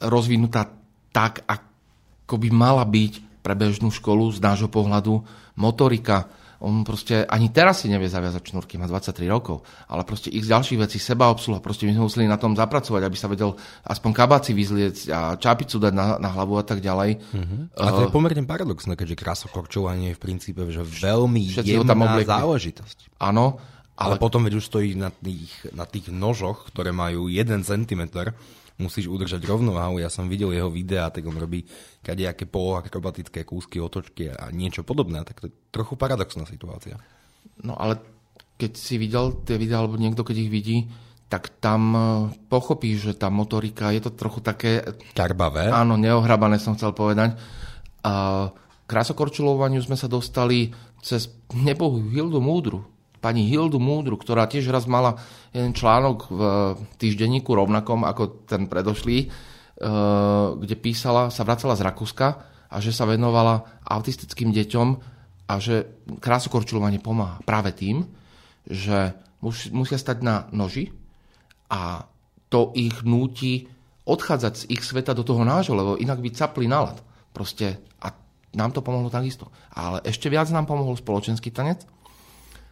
rozvinutá 0.00 0.70
tak, 1.10 1.42
ako 1.44 2.34
by 2.38 2.48
mala 2.54 2.86
byť 2.86 3.42
pre 3.42 3.56
bežnú 3.56 3.90
školu 3.90 4.30
z 4.30 4.38
nášho 4.40 4.70
pohľadu. 4.70 5.24
Motorika, 5.58 6.30
on 6.60 6.84
proste 6.84 7.24
ani 7.24 7.48
teraz 7.48 7.82
si 7.82 7.88
nevie 7.88 8.04
zaviazať 8.06 8.52
šnúrky, 8.52 8.76
má 8.76 8.84
23 8.84 9.24
rokov, 9.32 9.64
ale 9.88 10.04
proste 10.04 10.28
ich 10.28 10.44
z 10.44 10.52
ďalších 10.52 10.78
vecí, 10.84 11.00
seba 11.00 11.32
obsluha, 11.32 11.64
proste 11.64 11.88
my 11.88 11.96
sme 11.96 12.04
museli 12.04 12.24
na 12.28 12.36
tom 12.36 12.52
zapracovať, 12.52 13.02
aby 13.08 13.16
sa 13.16 13.32
vedel 13.32 13.56
aspoň 13.88 14.10
kabáci 14.12 14.52
vyzlieť 14.52 14.96
a 15.08 15.20
čapicu 15.40 15.80
dať 15.80 15.92
na, 15.96 16.20
na 16.20 16.28
hlavu 16.28 16.60
a 16.60 16.64
tak 16.64 16.84
ďalej. 16.84 17.16
Uh-huh. 17.16 17.80
A 17.80 17.88
to 17.96 18.00
je 18.04 18.12
pomerne 18.12 18.44
paradoxné, 18.44 18.92
keďže 18.92 19.16
krasokorčovanie 19.16 20.12
je 20.12 20.16
v 20.16 20.22
princípe 20.22 20.60
že 20.70 20.84
veľmi 20.84 21.40
jemná 21.64 21.96
tam 21.96 22.04
záležitosť. 22.20 23.16
Áno, 23.16 23.56
ale... 23.96 24.14
ale 24.16 24.22
potom 24.22 24.44
veď 24.44 24.60
už 24.60 24.64
stojí 24.68 24.92
na 24.96 25.08
tých, 25.08 25.52
na 25.72 25.88
tých 25.88 26.12
nožoch, 26.12 26.68
ktoré 26.68 26.92
majú 26.92 27.32
1 27.32 27.64
cm 27.64 28.02
musíš 28.80 29.12
udržať 29.12 29.44
rovnováhu. 29.44 30.00
Ja 30.00 30.08
som 30.08 30.26
videl 30.26 30.56
jeho 30.56 30.72
videá, 30.72 31.12
tak 31.12 31.28
on 31.28 31.36
robí 31.36 31.68
kadejaké 32.00 32.48
poloakrobatické 32.48 33.44
kúsky, 33.44 33.78
otočky 33.78 34.32
a 34.32 34.48
niečo 34.48 34.82
podobné. 34.82 35.22
Tak 35.22 35.44
to 35.44 35.46
je 35.46 35.54
trochu 35.68 35.94
paradoxná 36.00 36.48
situácia. 36.48 36.96
No 37.60 37.76
ale 37.76 38.00
keď 38.56 38.72
si 38.76 38.96
videl 38.96 39.44
tie 39.44 39.60
videá, 39.60 39.84
alebo 39.84 40.00
niekto 40.00 40.24
keď 40.24 40.36
ich 40.36 40.52
vidí, 40.52 40.78
tak 41.30 41.62
tam 41.62 41.82
e, 41.94 42.00
pochopíš, 42.50 43.12
že 43.12 43.14
tá 43.14 43.30
motorika 43.30 43.94
je 43.94 44.02
to 44.02 44.10
trochu 44.12 44.42
také... 44.42 44.82
Karbavé. 45.14 45.70
Áno, 45.70 45.94
neohrabané 45.94 46.58
som 46.58 46.74
chcel 46.74 46.90
povedať. 46.90 47.38
A 48.02 48.48
krásokorčulovaniu 48.90 49.78
sme 49.78 49.94
sa 49.94 50.10
dostali 50.10 50.74
cez 51.00 51.30
nebohu 51.54 52.10
Hildu 52.10 52.42
Múdru, 52.42 52.82
pani 53.20 53.46
Hildu 53.46 53.76
Múdru, 53.76 54.16
ktorá 54.16 54.48
tiež 54.48 54.72
raz 54.72 54.88
mala 54.88 55.20
jeden 55.52 55.76
článok 55.76 56.18
v 56.32 56.40
týždenníku 56.96 57.52
rovnakom 57.52 58.02
ako 58.08 58.48
ten 58.48 58.64
predošlý, 58.66 59.18
e, 59.24 59.26
kde 60.56 60.74
písala, 60.80 61.28
sa 61.28 61.44
vracala 61.44 61.76
z 61.76 61.84
Rakúska 61.84 62.28
a 62.72 62.76
že 62.80 62.90
sa 62.96 63.04
venovala 63.04 63.80
autistickým 63.84 64.50
deťom 64.56 64.88
a 65.52 65.54
že 65.60 66.06
krásokorčulovanie 66.18 66.98
pomáha 66.98 67.44
práve 67.44 67.76
tým, 67.76 68.08
že 68.64 69.12
musia 69.44 70.00
stať 70.00 70.24
na 70.24 70.48
noži 70.50 70.94
a 71.68 72.08
to 72.50 72.74
ich 72.74 73.04
núti 73.06 73.68
odchádzať 74.06 74.54
z 74.56 74.64
ich 74.74 74.82
sveta 74.82 75.14
do 75.14 75.22
toho 75.22 75.46
nášho, 75.46 75.76
lebo 75.76 76.00
inak 76.00 76.18
by 76.18 76.30
capli 76.34 76.66
nalad. 76.66 76.98
Proste 77.30 77.78
a 78.02 78.10
nám 78.58 78.74
to 78.74 78.82
pomohlo 78.82 79.06
takisto. 79.06 79.46
Ale 79.70 80.02
ešte 80.02 80.26
viac 80.26 80.50
nám 80.50 80.66
pomohol 80.66 80.98
spoločenský 80.98 81.54
tanec, 81.54 81.86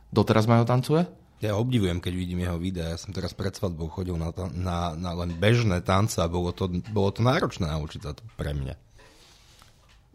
Doteraz 0.08 0.48
ma 0.48 0.60
ho 0.60 0.66
tancuje? 0.68 1.04
Ja 1.38 1.54
obdivujem, 1.54 2.02
keď 2.02 2.12
vidím 2.18 2.42
jeho 2.42 2.58
videa. 2.58 2.94
Ja 2.94 2.98
som 2.98 3.14
teraz 3.14 3.30
pred 3.30 3.54
svadbou 3.54 3.86
chodil 3.86 4.18
na, 4.18 4.34
na, 4.58 4.98
na 4.98 5.10
len 5.14 5.38
bežné 5.38 5.86
tance 5.86 6.18
a 6.18 6.26
bolo 6.26 6.50
to, 6.50 6.66
bolo 6.90 7.14
to 7.14 7.22
náročné 7.22 7.70
naučiť 7.70 8.00
sa 8.02 8.10
to 8.10 8.26
pre 8.34 8.50
mňa. 8.50 8.74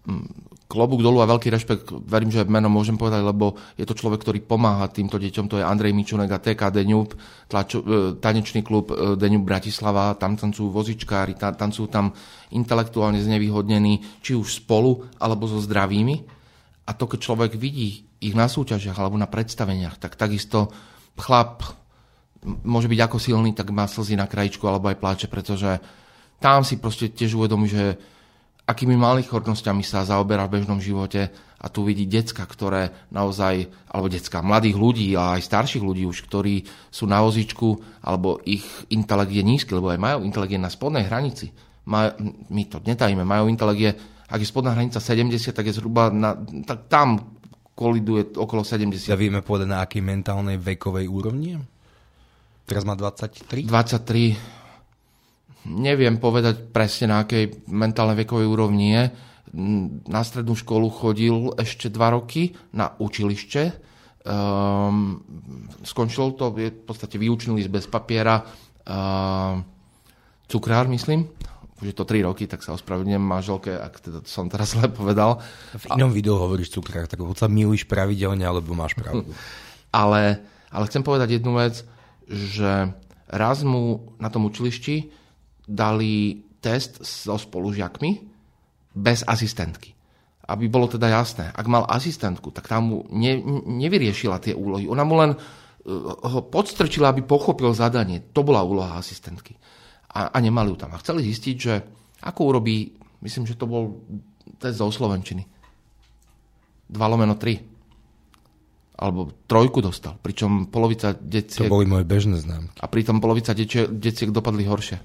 Mm, 0.04 0.28
klobúk 0.68 1.00
dolu 1.00 1.24
a 1.24 1.32
veľký 1.32 1.48
rešpekt, 1.48 1.88
verím, 2.04 2.28
že 2.28 2.44
meno 2.44 2.68
môžem 2.68 3.00
povedať, 3.00 3.24
lebo 3.24 3.56
je 3.80 3.88
to 3.88 3.96
človek, 3.96 4.20
ktorý 4.20 4.44
pomáha 4.44 4.92
týmto 4.92 5.16
deťom, 5.16 5.48
to 5.48 5.56
je 5.56 5.64
Andrej 5.64 5.96
Mičunek 5.96 6.28
a 6.28 6.44
TK 6.44 6.76
Deňub, 6.76 7.16
tlačo, 7.48 7.80
e, 7.80 8.20
tanečný 8.20 8.60
klub 8.60 8.92
e, 8.92 9.16
Deňub 9.16 9.48
Bratislava, 9.48 10.12
tam 10.20 10.36
tancujú 10.36 10.76
vozičkári, 10.76 11.40
tancujú 11.40 11.88
tam 11.88 12.12
intelektuálne 12.52 13.24
znevýhodnení, 13.24 14.20
či 14.20 14.36
už 14.36 14.60
spolu, 14.60 15.08
alebo 15.24 15.48
so 15.48 15.64
zdravými 15.64 16.43
A 16.84 16.92
to, 16.92 17.08
keď 17.08 17.20
človek 17.24 17.52
vidí 17.56 18.04
ich 18.20 18.36
na 18.36 18.52
súťažiach 18.52 19.00
alebo 19.00 19.16
na 19.16 19.28
predstaveniach, 19.28 20.00
tak 20.00 20.20
takisto 20.20 20.72
chlap 21.16 21.64
môže 22.44 22.92
byť 22.92 23.00
ako 23.00 23.18
silný, 23.20 23.56
tak 23.56 23.72
má 23.72 23.88
slzy 23.88 24.20
na 24.20 24.28
krajičku 24.28 24.68
alebo 24.68 24.92
aj 24.92 25.00
pláče, 25.00 25.28
pretože 25.32 25.80
tam 26.44 26.68
si 26.68 26.76
proste 26.76 27.08
tiež 27.08 27.40
uvedomí, 27.40 27.72
že 27.72 27.96
akými 28.68 28.96
malichornosťami 29.00 29.84
sa 29.84 30.04
zaoberá 30.04 30.48
v 30.48 30.60
bežnom 30.60 30.80
živote 30.80 31.32
a 31.64 31.66
tu 31.72 31.88
vidí 31.88 32.04
decka, 32.04 32.44
ktoré 32.44 32.92
naozaj, 33.12 33.72
alebo 33.88 34.12
decka, 34.12 34.44
mladých 34.44 34.76
ľudí 34.76 35.08
a 35.16 35.40
aj 35.40 35.48
starších 35.48 35.84
ľudí 35.84 36.04
už, 36.04 36.28
ktorí 36.28 36.68
sú 36.92 37.08
na 37.08 37.24
vozičku, 37.24 37.80
alebo 38.04 38.44
ich 38.44 38.64
intelekt 38.92 39.32
je 39.32 39.44
nízky, 39.44 39.72
lebo 39.72 39.88
aj 39.92 40.00
majú 40.00 40.28
intelekt 40.28 40.60
na 40.60 40.68
spodnej 40.68 41.08
hranici. 41.08 41.56
Maj, 41.88 42.20
my 42.52 42.64
to 42.68 42.84
netajíme, 42.84 43.24
majú 43.24 43.48
intelekt, 43.48 44.00
ak 44.34 44.42
je 44.42 44.50
spodná 44.50 44.74
hranica 44.74 44.98
70, 44.98 45.54
tak 45.54 45.70
je 45.70 45.78
zhruba 45.78 46.10
na, 46.10 46.34
tak 46.66 46.90
tam 46.90 47.38
koliduje 47.78 48.34
okolo 48.34 48.66
70. 48.66 49.14
Ja 49.14 49.18
vieme 49.18 49.46
povedať, 49.46 49.68
na 49.70 49.86
akej 49.86 50.02
mentálnej 50.02 50.58
vekovej 50.58 51.06
úrovni 51.06 51.62
Teraz 52.64 52.88
má 52.88 52.96
23? 52.96 53.68
23 53.68 54.64
neviem 55.64 56.20
povedať 56.20 56.72
presne 56.76 57.12
na 57.12 57.24
akej 57.24 57.68
mentálnej 57.72 58.20
vekovej 58.24 58.48
úrovni 58.48 58.88
je. 58.96 59.04
Na 60.10 60.22
strednú 60.26 60.58
školu 60.58 60.90
chodil 60.90 61.54
ešte 61.56 61.88
dva 61.94 62.12
roky 62.18 62.52
na 62.74 62.92
učilište. 62.98 63.62
Um, 64.24 65.20
skončil 65.84 66.36
to, 66.40 66.56
je 66.56 66.72
v 66.72 66.84
podstate 66.84 67.20
výučný 67.20 67.60
list 67.60 67.72
bez 67.72 67.86
papiera. 67.88 68.44
Um, 68.88 69.64
cukrár, 70.48 70.88
myslím. 70.92 71.28
Už 71.84 71.92
je 71.92 71.98
to 72.00 72.08
3 72.08 72.24
roky, 72.24 72.48
tak 72.48 72.64
sa 72.64 72.72
ospravedlňujem 72.80 73.20
manželke, 73.20 73.76
ak 73.76 74.00
teda 74.00 74.20
som 74.24 74.48
teraz 74.48 74.72
zle 74.80 74.88
povedal. 74.88 75.44
V 75.76 75.92
inom 76.00 76.10
a... 76.10 76.16
videu 76.16 76.40
hovoríš 76.40 76.72
cukrár, 76.72 77.12
tak 77.12 77.20
buď 77.20 77.36
sa 77.36 77.52
miluješ 77.52 77.84
pravidelne, 77.92 78.48
alebo 78.48 78.72
máš 78.72 78.96
pravdu. 78.96 79.28
ale, 79.92 80.40
ale 80.72 80.88
chcem 80.88 81.04
povedať 81.04 81.44
jednu 81.44 81.60
vec, 81.60 81.84
že 82.32 82.96
raz 83.28 83.68
mu 83.68 84.16
na 84.16 84.32
tom 84.32 84.48
učilišti 84.48 85.12
dali 85.68 86.40
test 86.64 87.04
so 87.04 87.36
spolužiakmi 87.36 88.12
bez 88.96 89.28
asistentky. 89.28 89.92
Aby 90.44 90.68
bolo 90.68 90.88
teda 90.88 91.08
jasné, 91.12 91.52
ak 91.52 91.68
mal 91.68 91.84
asistentku, 91.88 92.52
tak 92.52 92.68
tam 92.68 92.82
mu 92.88 92.98
ne, 93.12 93.40
nevyriešila 93.84 94.40
tie 94.44 94.56
úlohy. 94.56 94.88
Ona 94.88 95.04
mu 95.04 95.16
len 95.20 95.36
uh, 95.36 95.40
ho 96.20 96.40
podstrčila, 96.48 97.12
aby 97.12 97.24
pochopil 97.24 97.72
zadanie. 97.76 98.24
To 98.32 98.44
bola 98.44 98.64
úloha 98.64 99.00
asistentky. 99.00 99.56
A, 100.14 100.30
a 100.30 100.38
nemali 100.38 100.70
ju 100.70 100.78
tam. 100.78 100.94
A 100.94 101.02
chceli 101.02 101.26
zistiť, 101.26 101.56
že 101.58 101.74
ako 102.22 102.42
urobí, 102.54 102.94
myslím, 103.26 103.50
že 103.50 103.58
to 103.58 103.66
bol 103.66 104.06
test 104.62 104.78
zo 104.78 104.88
Slovenčiny. 104.88 105.44
2 106.90 106.94
lomeno 106.94 107.34
3. 107.36 109.02
Alebo 109.02 109.34
trojku 109.50 109.82
dostal. 109.82 110.16
Pričom 110.22 110.70
polovica 110.70 111.18
deciek... 111.18 111.66
To 111.66 111.74
boli 111.74 111.90
moje 111.90 112.06
bežné 112.06 112.38
známky. 112.38 112.78
A 112.78 112.86
pritom 112.86 113.18
polovica 113.18 113.58
deciek 113.58 114.30
dopadli 114.30 114.70
horšie. 114.70 115.02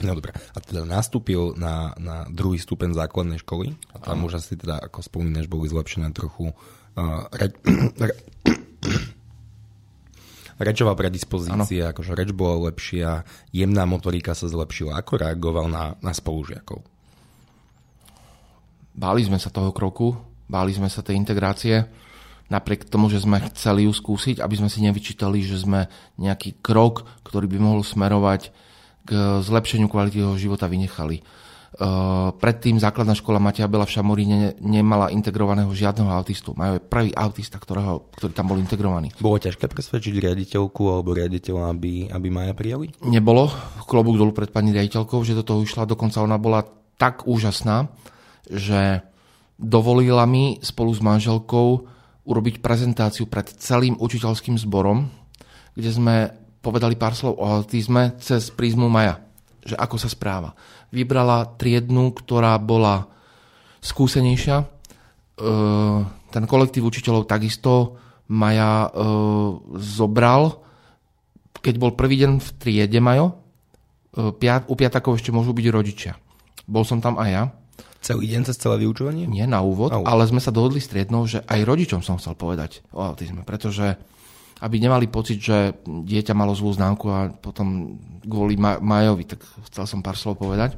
No 0.00 0.16
dobre, 0.16 0.32
a 0.32 0.58
teda 0.64 0.88
nastúpil 0.88 1.52
na, 1.60 1.92
na 2.00 2.24
druhý 2.32 2.56
stupeň 2.56 2.96
základnej 2.96 3.36
školy 3.44 3.76
a 3.92 4.00
tam 4.00 4.24
už 4.24 4.40
asi 4.40 4.56
teda, 4.56 4.80
ako 4.80 5.04
spomínaš, 5.04 5.44
boli 5.44 5.68
zlepšené 5.68 6.08
trochu 6.16 6.56
uh, 6.96 7.28
re, 7.36 7.52
re, 8.08 8.16
rečová 10.60 10.92
predispozícia, 10.92 11.88
ano. 11.88 11.92
akože 11.96 12.12
reč 12.12 12.30
bola 12.36 12.68
lepšia, 12.68 13.24
jemná 13.50 13.88
motorika 13.88 14.36
sa 14.36 14.46
zlepšila. 14.46 15.00
Ako 15.00 15.24
reagoval 15.24 15.72
na, 15.72 15.96
na 16.04 16.12
spolužiakov? 16.12 16.84
Báli 18.92 19.24
sme 19.24 19.40
sa 19.40 19.48
toho 19.48 19.72
kroku, 19.72 20.12
báli 20.44 20.76
sme 20.76 20.92
sa 20.92 21.00
tej 21.00 21.16
integrácie, 21.16 21.88
napriek 22.52 22.84
tomu, 22.90 23.08
že 23.08 23.22
sme 23.22 23.40
chceli 23.54 23.88
ju 23.88 23.92
skúsiť, 23.94 24.42
aby 24.42 24.54
sme 24.60 24.68
si 24.68 24.84
nevyčítali, 24.84 25.40
že 25.40 25.56
sme 25.56 25.88
nejaký 26.20 26.60
krok, 26.60 27.08
ktorý 27.24 27.48
by 27.48 27.58
mohol 27.62 27.80
smerovať 27.80 28.52
k 29.06 29.40
zlepšeniu 29.40 29.88
kvality 29.88 30.20
jeho 30.20 30.36
života 30.36 30.68
vynechali. 30.68 31.24
Uh, 31.80 32.36
predtým 32.36 32.76
základná 32.76 33.16
škola 33.16 33.40
Matia 33.40 33.64
Bela 33.64 33.88
v 33.88 33.96
Šamoríne 33.96 34.52
nemala 34.60 35.08
integrovaného 35.08 35.72
žiadneho 35.72 36.12
autistu. 36.12 36.52
Majú 36.52 36.76
prvý 36.76 37.08
autista, 37.16 37.56
ktorého, 37.56 38.04
ktorý 38.20 38.36
tam 38.36 38.52
bol 38.52 38.60
integrovaný. 38.60 39.16
Bolo 39.16 39.40
ťažké 39.40 39.64
presvedčiť 39.64 40.12
riaditeľku 40.12 40.82
alebo 40.92 41.16
riaditeľa, 41.16 41.72
aby, 41.72 42.12
aby 42.12 42.28
Maja 42.28 42.52
prijali? 42.52 42.92
Nebolo. 43.08 43.48
Klobúk 43.88 44.20
dolu 44.20 44.36
pred 44.36 44.52
pani 44.52 44.76
riaditeľkou, 44.76 45.24
že 45.24 45.32
do 45.32 45.40
toho 45.40 45.64
išla. 45.64 45.88
Dokonca 45.88 46.20
ona 46.20 46.36
bola 46.36 46.68
tak 47.00 47.24
úžasná, 47.24 47.88
že 48.44 49.00
dovolila 49.56 50.28
mi 50.28 50.60
spolu 50.60 50.92
s 50.92 51.00
manželkou 51.00 51.88
urobiť 52.28 52.60
prezentáciu 52.60 53.24
pred 53.24 53.48
celým 53.56 53.96
učiteľským 53.96 54.60
zborom, 54.60 55.08
kde 55.72 55.90
sme 55.96 56.16
povedali 56.60 56.92
pár 56.92 57.16
slov 57.16 57.40
o 57.40 57.48
autizme 57.48 58.20
cez 58.20 58.52
prízmu 58.52 58.92
Maja, 58.92 59.16
že 59.64 59.76
ako 59.76 59.96
sa 60.00 60.08
správa. 60.08 60.56
Vybrala 60.90 61.56
triednu, 61.56 62.16
ktorá 62.16 62.56
bola 62.56 63.08
skúsenejšia. 63.80 64.56
E, 64.60 64.66
ten 66.30 66.44
kolektív 66.44 66.88
učiteľov 66.88 67.28
takisto 67.28 68.00
Maja 68.30 68.86
e, 68.86 68.88
zobral, 69.82 70.62
keď 71.60 71.74
bol 71.76 71.92
prvý 71.98 72.22
deň 72.24 72.38
v 72.38 72.48
triede 72.56 73.00
Majo, 73.02 73.34
e, 74.14 74.48
u 74.68 74.74
piatakov 74.78 75.18
ešte 75.18 75.34
môžu 75.34 75.50
byť 75.52 75.66
rodičia. 75.68 76.12
Bol 76.64 76.86
som 76.86 77.02
tam 77.02 77.18
aj 77.18 77.30
ja. 77.30 77.42
Celý 78.00 78.32
deň 78.32 78.48
cez 78.48 78.56
celé 78.56 78.80
vyučovanie? 78.80 79.28
Nie, 79.28 79.44
na 79.44 79.60
úvod, 79.60 79.92
na 79.92 80.00
úvod, 80.00 80.08
ale 80.08 80.24
sme 80.24 80.40
sa 80.40 80.48
dohodli 80.48 80.80
s 80.80 80.88
triednou, 80.88 81.28
že 81.28 81.44
aj 81.44 81.68
rodičom 81.68 82.00
som 82.00 82.16
chcel 82.16 82.32
povedať 82.32 82.80
o 82.96 83.04
autizme, 83.04 83.44
pretože 83.44 84.00
aby 84.60 84.76
nemali 84.76 85.08
pocit, 85.08 85.40
že 85.40 85.80
dieťa 85.84 86.36
malo 86.36 86.52
zlú 86.52 86.76
známku 86.76 87.06
a 87.08 87.32
potom 87.32 87.96
kvôli 88.24 88.60
Majovi, 88.60 89.24
tak 89.24 89.40
chcel 89.72 89.88
som 89.88 90.04
pár 90.04 90.20
slov 90.20 90.36
povedať. 90.36 90.76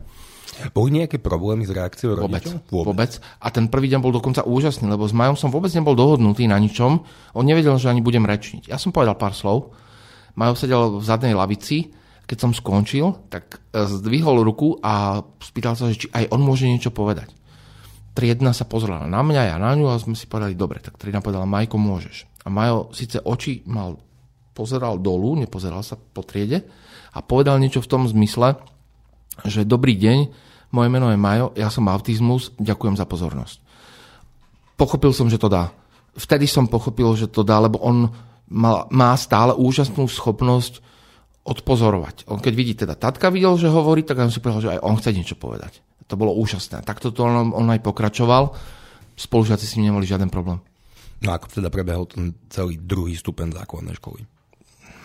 Boli 0.77 1.01
nejaké 1.01 1.17
problémy 1.17 1.65
s 1.65 1.73
reakciou 1.73 2.15
vôbec, 2.15 2.45
rodičov? 2.45 2.69
Vôbec. 2.69 2.87
vôbec. 2.93 3.13
A 3.41 3.49
ten 3.49 3.67
prvý 3.73 3.89
deň 3.89 4.01
bol 4.05 4.13
dokonca 4.13 4.45
úžasný, 4.45 4.87
lebo 4.87 5.09
s 5.09 5.17
Majom 5.17 5.35
som 5.35 5.49
vôbec 5.49 5.73
nebol 5.73 5.97
dohodnutý 5.97 6.45
na 6.45 6.61
ničom. 6.61 7.03
On 7.33 7.45
nevedel, 7.45 7.75
že 7.81 7.89
ani 7.89 8.05
budem 8.05 8.23
rečniť. 8.29 8.69
Ja 8.69 8.77
som 8.77 8.93
povedal 8.93 9.17
pár 9.17 9.33
slov. 9.33 9.73
Majo 10.37 10.55
sedel 10.55 11.01
v 11.01 11.05
zadnej 11.05 11.33
lavici. 11.33 11.93
Keď 12.29 12.39
som 12.39 12.53
skončil, 12.55 13.29
tak 13.29 13.61
e, 13.75 13.85
zdvihol 13.85 14.41
ruku 14.47 14.79
a 14.81 15.21
spýtal 15.43 15.77
sa, 15.77 15.91
že 15.91 16.07
či 16.07 16.09
aj 16.15 16.33
on 16.33 16.41
môže 16.41 16.65
niečo 16.65 16.95
povedať. 16.95 17.29
Triedna 18.13 18.53
sa 18.53 18.69
pozrela 18.69 19.09
na 19.09 19.21
mňa, 19.25 19.53
ja 19.53 19.57
na 19.57 19.73
ňu 19.73 19.89
a 19.89 20.01
sme 20.01 20.17
si 20.17 20.29
povedali, 20.29 20.57
dobre, 20.57 20.81
tak 20.81 21.01
Triedna 21.01 21.25
povedala, 21.25 21.49
Majko, 21.49 21.77
môžeš. 21.77 22.32
A 22.43 22.49
Majo 22.51 22.91
síce 22.91 23.23
oči 23.23 23.63
mal, 23.71 23.99
pozeral 24.53 24.99
dolu, 24.99 25.39
nepozeral 25.39 25.81
sa 25.87 25.95
po 25.95 26.27
triede 26.27 26.67
a 27.13 27.19
povedal 27.23 27.61
niečo 27.63 27.81
v 27.85 27.91
tom 27.91 28.03
zmysle, 28.09 28.59
že 29.47 29.69
dobrý 29.69 29.97
deň, 29.97 30.19
moje 30.73 30.89
meno 30.89 31.09
je 31.13 31.21
Majo, 31.21 31.55
ja 31.57 31.69
som 31.69 31.89
autizmus, 31.89 32.53
ďakujem 32.59 32.97
za 32.97 33.05
pozornosť. 33.05 33.57
Pochopil 34.77 35.13
som, 35.15 35.29
že 35.29 35.39
to 35.39 35.47
dá. 35.47 35.71
Vtedy 36.17 36.45
som 36.45 36.69
pochopil, 36.69 37.09
že 37.17 37.31
to 37.31 37.47
dá, 37.47 37.61
lebo 37.61 37.81
on 37.81 38.13
má, 38.53 38.85
má 38.93 39.17
stále 39.17 39.57
úžasnú 39.57 40.05
schopnosť 40.09 40.85
odpozorovať. 41.43 42.29
On 42.31 42.39
keď 42.39 42.53
vidí 42.55 42.75
teda 42.77 42.95
tatka 42.95 43.33
videl, 43.33 43.57
že 43.59 43.73
hovorí, 43.73 44.07
tak 44.07 44.21
on 44.21 44.31
si 44.31 44.39
povedal, 44.39 44.63
že 44.63 44.73
aj 44.79 44.85
on 44.85 44.99
chce 45.01 45.11
niečo 45.11 45.37
povedať. 45.39 45.83
To 46.07 46.15
bolo 46.21 46.37
úžasné. 46.37 46.85
Takto 46.85 47.09
to 47.11 47.25
on, 47.25 47.57
on 47.57 47.67
aj 47.73 47.81
pokračoval. 47.81 48.53
Spolužiaci 49.17 49.65
s 49.65 49.75
ním 49.81 49.93
nemali 49.93 50.05
žiaden 50.05 50.29
problém. 50.29 50.61
No 51.23 51.31
ako 51.39 51.63
teda 51.63 51.71
prebehol 51.71 52.11
ten 52.11 52.35
celý 52.51 52.83
druhý 52.83 53.15
stupen 53.15 53.55
základnej 53.55 53.95
školy? 53.95 54.27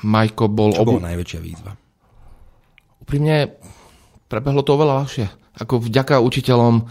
Majko 0.01 0.49
bol... 0.49 0.73
Čo 0.73 0.82
obu... 0.82 0.97
bola 0.97 1.13
najväčšia 1.13 1.39
výzva? 1.41 1.77
Úprimne, 3.01 3.53
prebehlo 4.25 4.65
to 4.65 4.73
oveľa 4.73 4.93
ľahšie. 5.06 5.25
Ako 5.58 5.82
vďaka 5.82 6.21
učiteľom 6.21 6.75
uh, 6.82 6.86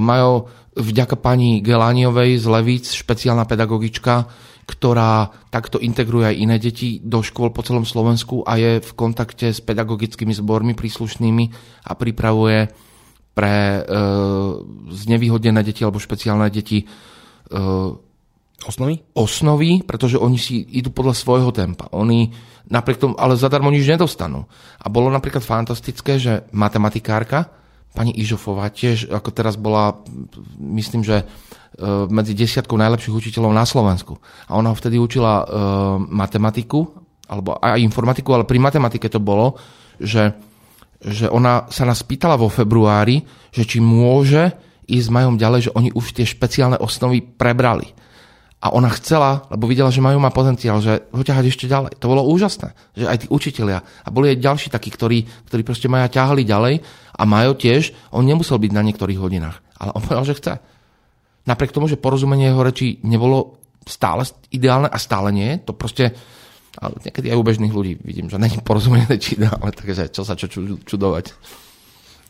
Majo, 0.00 0.48
vďaka 0.76 1.20
pani 1.20 1.60
Gelániovej 1.60 2.40
z 2.40 2.46
Levíc, 2.48 2.84
špeciálna 2.92 3.44
pedagogička, 3.44 4.28
ktorá 4.64 5.28
takto 5.52 5.76
integruje 5.76 6.32
aj 6.32 6.36
iné 6.40 6.56
deti 6.56 6.96
do 7.04 7.20
škôl 7.20 7.52
po 7.52 7.60
celom 7.60 7.84
Slovensku 7.84 8.40
a 8.44 8.56
je 8.56 8.80
v 8.80 8.90
kontakte 8.96 9.52
s 9.52 9.60
pedagogickými 9.60 10.32
zbormi 10.32 10.72
príslušnými 10.72 11.44
a 11.84 11.92
pripravuje 11.92 12.72
pre 13.36 13.84
uh, 13.84 13.84
znevýhodnené 14.88 15.60
deti 15.60 15.84
alebo 15.84 16.00
špeciálne 16.00 16.48
deti 16.48 16.86
uh, 16.86 17.92
Osnovy? 18.62 19.02
Osnovy, 19.18 19.82
pretože 19.82 20.16
oni 20.16 20.38
si 20.38 20.62
idú 20.62 20.94
podľa 20.94 21.18
svojho 21.18 21.50
tempa. 21.50 21.90
Oni 21.90 22.30
napriek 22.70 23.02
tomu, 23.02 23.14
ale 23.18 23.36
zadarmo 23.36 23.68
nič 23.68 23.84
nedostanú. 23.84 24.46
A 24.80 24.86
bolo 24.88 25.12
napríklad 25.12 25.44
fantastické, 25.44 26.16
že 26.16 26.48
matematikárka, 26.54 27.50
pani 27.94 28.10
Ižofová, 28.16 28.72
tiež 28.72 29.12
ako 29.12 29.30
teraz 29.30 29.54
bola, 29.54 30.02
myslím, 30.58 31.06
že 31.06 31.22
e, 31.22 31.24
medzi 32.10 32.34
desiatkou 32.34 32.74
najlepších 32.74 33.14
učiteľov 33.14 33.52
na 33.54 33.62
Slovensku. 33.62 34.18
A 34.50 34.58
ona 34.58 34.74
vtedy 34.74 34.98
učila 34.98 35.44
uh, 35.44 35.46
matematiku, 36.02 37.04
alebo 37.30 37.56
aj 37.56 37.80
informatiku, 37.80 38.34
ale 38.34 38.44
pri 38.48 38.58
matematike 38.58 39.06
to 39.06 39.22
bolo, 39.22 39.56
že, 40.02 40.34
že 41.00 41.30
ona 41.30 41.70
sa 41.70 41.86
nás 41.86 42.02
pýtala 42.02 42.34
vo 42.34 42.50
februári, 42.50 43.22
že 43.54 43.62
či 43.62 43.78
môže 43.78 44.50
ísť 44.84 45.06
s 45.08 45.14
Majom 45.14 45.40
ďalej, 45.40 45.70
že 45.70 45.74
oni 45.78 45.90
už 45.94 46.18
tie 46.18 46.26
špeciálne 46.28 46.76
osnovy 46.76 47.24
prebrali. 47.24 47.88
A 48.64 48.72
ona 48.72 48.88
chcela, 48.96 49.44
lebo 49.52 49.68
videla, 49.68 49.92
že 49.92 50.00
majú 50.00 50.16
má 50.16 50.32
potenciál, 50.32 50.80
že 50.80 51.04
ho 51.12 51.20
ťahať 51.20 51.44
ešte 51.52 51.68
ďalej. 51.68 52.00
To 52.00 52.08
bolo 52.08 52.24
úžasné, 52.24 52.72
že 52.96 53.04
aj 53.04 53.18
tí 53.20 53.26
učitelia. 53.28 53.84
A 53.84 54.08
boli 54.08 54.32
aj 54.32 54.40
ďalší 54.40 54.68
takí, 54.72 54.88
ktorí, 54.88 55.28
ktorí 55.52 55.60
proste 55.60 55.92
Maja 55.92 56.08
ťahali 56.08 56.48
ďalej 56.48 56.80
a 57.12 57.22
Majo 57.28 57.60
tiež, 57.60 57.92
on 58.16 58.24
nemusel 58.24 58.56
byť 58.56 58.72
na 58.72 58.80
niektorých 58.80 59.20
hodinách. 59.20 59.60
Ale 59.76 59.92
on 59.92 60.00
povedal, 60.00 60.24
že 60.24 60.38
chce. 60.40 60.54
Napriek 61.44 61.76
tomu, 61.76 61.92
že 61.92 62.00
porozumenie 62.00 62.48
jeho 62.48 62.64
reči 62.64 63.04
nebolo 63.04 63.60
stále 63.84 64.24
ideálne 64.48 64.88
a 64.88 64.96
stále 64.96 65.28
nie, 65.28 65.60
to 65.60 65.76
proste 65.76 66.16
ale 66.74 66.98
niekedy 67.06 67.30
aj 67.30 67.38
u 67.38 67.46
bežných 67.46 67.74
ľudí 67.74 67.94
vidím, 68.02 68.26
že 68.26 68.40
není 68.40 68.58
porozumenie 68.58 69.06
reči 69.06 69.38
ideálne, 69.38 69.70
takže 69.70 70.10
čo 70.10 70.26
sa 70.26 70.34
čo 70.34 70.50
čudovať. 70.82 71.30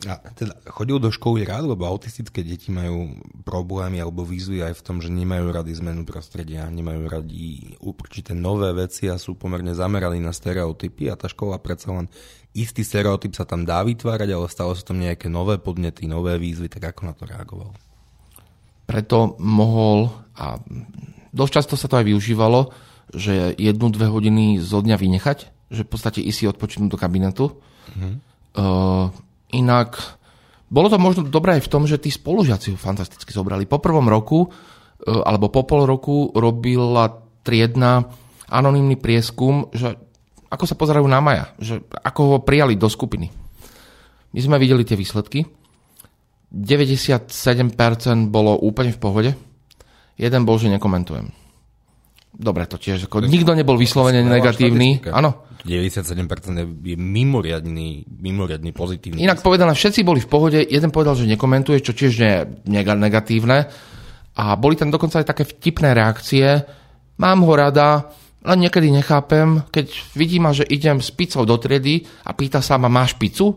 A 0.05 0.21
teda 0.37 0.53
chodil 0.69 1.01
do 1.01 1.09
školy 1.09 1.49
rád, 1.49 1.65
lebo 1.65 1.89
autistické 1.89 2.45
deti 2.45 2.69
majú 2.69 3.17
problémy 3.47 4.03
alebo 4.03 4.27
výzvy 4.27 4.61
aj 4.61 4.75
v 4.77 4.85
tom, 4.85 4.97
že 5.01 5.09
nemajú 5.09 5.49
rady 5.49 5.73
zmenu 5.81 6.03
prostredia, 6.05 6.69
nemajú 6.69 7.09
radi 7.09 7.79
určité 7.81 8.37
nové 8.37 8.69
veci 8.77 9.09
a 9.09 9.17
sú 9.17 9.39
pomerne 9.39 9.73
zameraní 9.73 10.21
na 10.21 10.35
stereotypy 10.35 11.09
a 11.09 11.17
tá 11.17 11.31
škola 11.31 11.57
predsa 11.57 11.95
len 11.95 12.13
istý 12.53 12.85
stereotyp 12.85 13.33
sa 13.33 13.49
tam 13.49 13.65
dá 13.65 13.81
vytvárať, 13.81 14.29
ale 14.29 14.47
stále 14.53 14.77
sú 14.77 14.85
tam 14.85 15.01
nejaké 15.01 15.33
nové 15.33 15.57
podnety, 15.57 16.05
nové 16.05 16.37
výzvy, 16.37 16.69
tak 16.69 16.93
ako 16.93 17.01
na 17.09 17.15
to 17.17 17.25
reagoval? 17.25 17.73
Preto 18.85 19.41
mohol, 19.41 20.13
a 20.37 20.61
dosť 21.33 21.53
často 21.53 21.75
sa 21.81 21.89
to 21.89 21.97
aj 21.97 22.07
využívalo, 22.13 22.71
že 23.11 23.57
jednu, 23.57 23.89
dve 23.89 24.13
hodiny 24.13 24.61
zo 24.61 24.85
dňa 24.85 24.97
vynechať, 25.01 25.39
že 25.73 25.83
v 25.83 25.91
podstate 25.91 26.21
ísť 26.21 26.39
si 26.39 26.51
odpočinúť 26.51 26.89
do 26.93 26.99
kabinetu. 27.01 27.57
Mm-hmm. 27.91 28.15
Uh, 28.55 29.11
Inak 29.55 30.19
bolo 30.75 30.90
to 30.90 30.99
možno 30.99 31.23
dobré 31.23 31.62
aj 31.62 31.71
v 31.71 31.73
tom, 31.73 31.87
že 31.87 32.03
tí 32.03 32.11
spolužiaci 32.11 32.75
ho 32.75 32.79
fantasticky 32.79 33.31
zobrali. 33.31 33.71
Po 33.71 33.79
prvom 33.79 34.11
roku, 34.11 34.43
e, 34.43 34.49
alebo 35.07 35.47
po 35.47 35.62
pol 35.62 35.87
roku 35.87 36.35
robila 36.35 37.23
triedna 37.47 38.03
anonymný 38.51 38.99
prieskum, 38.99 39.71
že 39.71 39.95
ako 40.51 40.64
sa 40.67 40.75
pozerajú 40.75 41.07
na 41.07 41.23
Maja, 41.23 41.55
že 41.62 41.83
ako 41.90 42.21
ho 42.27 42.38
prijali 42.43 42.75
do 42.75 42.90
skupiny. 42.90 43.31
My 44.35 44.40
sme 44.43 44.59
videli 44.59 44.83
tie 44.83 44.99
výsledky. 44.99 45.47
97% 46.55 47.31
bolo 48.31 48.55
úplne 48.59 48.95
v 48.95 48.99
pohode. 48.99 49.31
Jeden 50.14 50.43
bol, 50.47 50.59
že 50.59 50.71
nekomentujem. 50.71 51.31
Dobre, 52.35 52.67
to 52.67 52.79
tiež, 52.79 53.07
ako 53.07 53.27
nikto 53.27 53.55
nebol 53.55 53.79
vyslovene 53.79 54.23
negatívny. 54.27 55.07
Áno, 55.11 55.47
97% 55.64 56.85
je 56.85 56.96
mimoriadný, 56.96 58.05
mimoriadný 58.05 58.77
pozitívny. 58.77 59.24
Inak 59.24 59.40
povedané, 59.40 59.72
všetci 59.72 60.05
boli 60.05 60.20
v 60.20 60.29
pohode, 60.29 60.61
jeden 60.61 60.92
povedal, 60.92 61.16
že 61.16 61.24
nekomentuje, 61.24 61.81
čo 61.81 61.96
tiež 61.96 62.12
nie 62.68 62.85
je 62.85 62.92
negatívne. 62.92 63.72
A 64.37 64.44
boli 64.61 64.77
tam 64.77 64.92
dokonca 64.92 65.24
aj 65.24 65.31
také 65.33 65.48
vtipné 65.48 65.96
reakcie. 65.96 66.68
Mám 67.16 67.48
ho 67.48 67.55
rada, 67.57 68.12
len 68.44 68.61
niekedy 68.61 68.92
nechápem, 68.92 69.64
keď 69.72 69.88
vidím, 70.12 70.44
že 70.53 70.68
idem 70.68 71.00
s 71.00 71.09
pizzou 71.09 71.48
do 71.48 71.57
triedy 71.57 72.05
a 72.29 72.37
pýta 72.37 72.61
sa 72.61 72.77
ma, 72.77 72.92
máš 72.92 73.16
pizzu? 73.16 73.57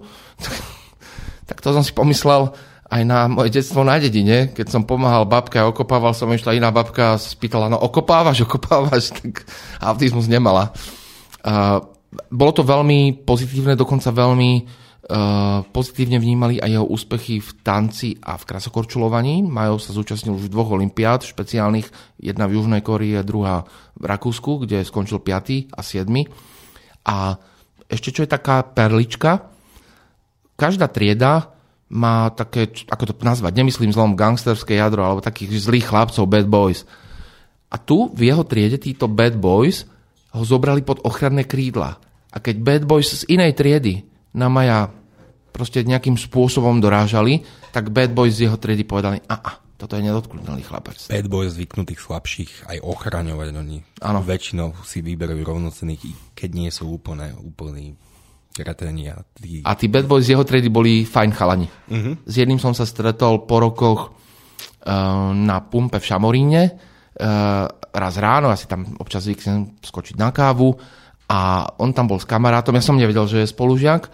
tak 1.49 1.59
to 1.59 1.75
som 1.75 1.83
si 1.83 1.91
pomyslel 1.91 2.55
aj 2.87 3.03
na 3.03 3.27
moje 3.27 3.51
detstvo 3.51 3.83
na 3.83 3.99
dedine, 3.99 4.55
keď 4.55 4.71
som 4.71 4.87
pomáhal 4.87 5.27
babke 5.27 5.59
a 5.59 5.67
okopával 5.67 6.15
som, 6.15 6.31
išla 6.31 6.55
iná 6.55 6.71
babka 6.71 7.15
a 7.15 7.19
spýtala, 7.19 7.67
no 7.67 7.75
okopávaš, 7.83 8.47
okopávaš, 8.47 9.11
tak 9.19 9.43
autizmus 9.83 10.31
nemala. 10.31 10.71
Uh, 11.43 11.83
bolo 12.11 12.51
to 12.55 12.63
veľmi 12.63 13.23
pozitívne, 13.27 13.75
dokonca 13.75 14.15
veľmi 14.15 14.51
uh, 14.63 15.63
pozitívne 15.69 16.17
vnímali 16.19 16.55
aj 16.59 16.69
jeho 16.71 16.87
úspechy 16.87 17.43
v 17.43 17.49
tanci 17.63 18.15
a 18.23 18.39
v 18.39 18.47
krasokorčulovaní. 18.47 19.43
Majo 19.43 19.79
sa 19.79 19.91
zúčastnil 19.91 20.35
už 20.35 20.47
dvoch 20.47 20.71
olimpiád 20.71 21.27
špeciálnych, 21.27 21.91
jedna 22.19 22.47
v 22.47 22.55
Južnej 22.59 22.81
Korii 22.83 23.19
a 23.19 23.27
druhá 23.27 23.67
v 23.99 24.03
Rakúsku, 24.07 24.63
kde 24.63 24.87
skončil 24.87 25.19
5. 25.19 25.75
a 25.75 25.81
7. 25.83 26.07
A 27.07 27.35
ešte 27.87 28.11
čo 28.11 28.23
je 28.23 28.29
taká 28.29 28.63
perlička, 28.63 29.47
každá 30.59 30.91
trieda 30.91 31.55
má 31.87 32.27
také, 32.35 32.67
ako 32.91 33.03
to 33.07 33.13
nazvať, 33.23 33.55
nemyslím 33.55 33.95
zlom 33.95 34.19
gangsterské 34.19 34.75
jadro, 34.75 35.07
alebo 35.07 35.23
takých 35.23 35.55
zlých 35.63 35.87
chlapcov, 35.87 36.27
bad 36.27 36.47
boys. 36.47 36.83
A 37.71 37.79
tu 37.79 38.11
v 38.11 38.27
jeho 38.27 38.43
triede 38.43 38.75
títo 38.75 39.07
bad 39.07 39.39
boys 39.39 39.87
ho 40.37 40.45
zobrali 40.45 40.85
pod 40.85 41.01
ochranné 41.01 41.49
krídla. 41.49 41.97
A 42.29 42.37
keď 42.37 42.55
bad 42.61 42.83
boys 42.85 43.25
z 43.25 43.33
inej 43.33 43.57
triedy 43.57 44.05
na 44.37 44.45
Maja 44.47 44.93
proste 45.49 45.81
nejakým 45.81 46.13
spôsobom 46.13 46.77
dorážali, 46.77 47.41
tak 47.73 47.89
bad 47.89 48.13
boys 48.13 48.37
z 48.37 48.45
jeho 48.45 48.61
triedy 48.61 48.85
povedali, 48.85 49.17
a, 49.25 49.35
a 49.41 49.51
toto 49.77 49.97
je 49.97 50.05
nedotknutelný 50.05 50.61
chlapec. 50.61 50.97
Bad 51.09 51.27
boys 51.29 51.57
zvyknutých 51.57 52.01
slabších 52.01 52.51
aj 52.69 52.77
ochraňovať 52.81 53.47
oni. 53.57 53.77
Áno. 54.05 54.21
Väčšinou 54.21 54.77
si 54.85 55.01
vyberajú 55.01 55.41
rovnocených, 55.41 56.33
keď 56.37 56.49
nie 56.53 56.69
sú 56.69 56.93
úplne, 56.93 57.33
úplný 57.37 57.97
kreténi. 58.53 59.13
A 59.13 59.21
tí... 59.37 59.61
a 59.61 59.71
tí 59.77 59.85
bad 59.85 60.09
boys 60.09 60.25
z 60.25 60.33
jeho 60.33 60.41
triedy 60.41 60.69
boli 60.73 61.05
fajn 61.05 61.29
chalani. 61.33 61.69
Uh-huh. 61.69 62.17
S 62.25 62.33
jedným 62.37 62.57
som 62.57 62.73
sa 62.73 62.89
stretol 62.89 63.45
po 63.45 63.61
rokoch 63.61 64.01
uh, 64.09 65.29
na 65.33 65.61
pumpe 65.61 66.01
v 66.01 66.05
Šamoríne. 66.09 66.61
Uh, 67.17 67.65
raz 67.97 68.13
ráno, 68.21 68.53
asi 68.53 68.69
tam 68.69 68.93
občas 69.01 69.25
zvyknem 69.25 69.81
skočiť 69.81 70.21
na 70.21 70.29
kávu 70.29 70.69
a 71.25 71.65
on 71.81 71.89
tam 71.89 72.05
bol 72.05 72.21
s 72.21 72.29
kamarátom, 72.29 72.77
ja 72.77 72.85
som 72.85 72.93
nevedel, 72.93 73.25
že 73.25 73.41
je 73.41 73.49
spolužiak 73.49 74.05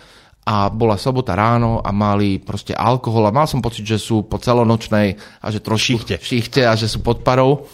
a 0.47 0.71
bola 0.71 0.95
sobota 0.95 1.35
ráno 1.35 1.83
a 1.83 1.91
mali 1.91 2.39
proste 2.39 2.71
alkohol 2.71 3.27
a 3.27 3.35
mal 3.35 3.47
som 3.47 3.59
pocit, 3.59 3.83
že 3.83 3.99
sú 3.99 4.23
po 4.27 4.39
celonočnej 4.39 5.19
a 5.39 5.47
že 5.51 5.59
trošku 5.59 5.99
šichte, 5.99 6.15
šichte 6.19 6.61
a 6.63 6.75
že 6.79 6.87
sú 6.87 7.03
pod 7.03 7.27
parou 7.27 7.67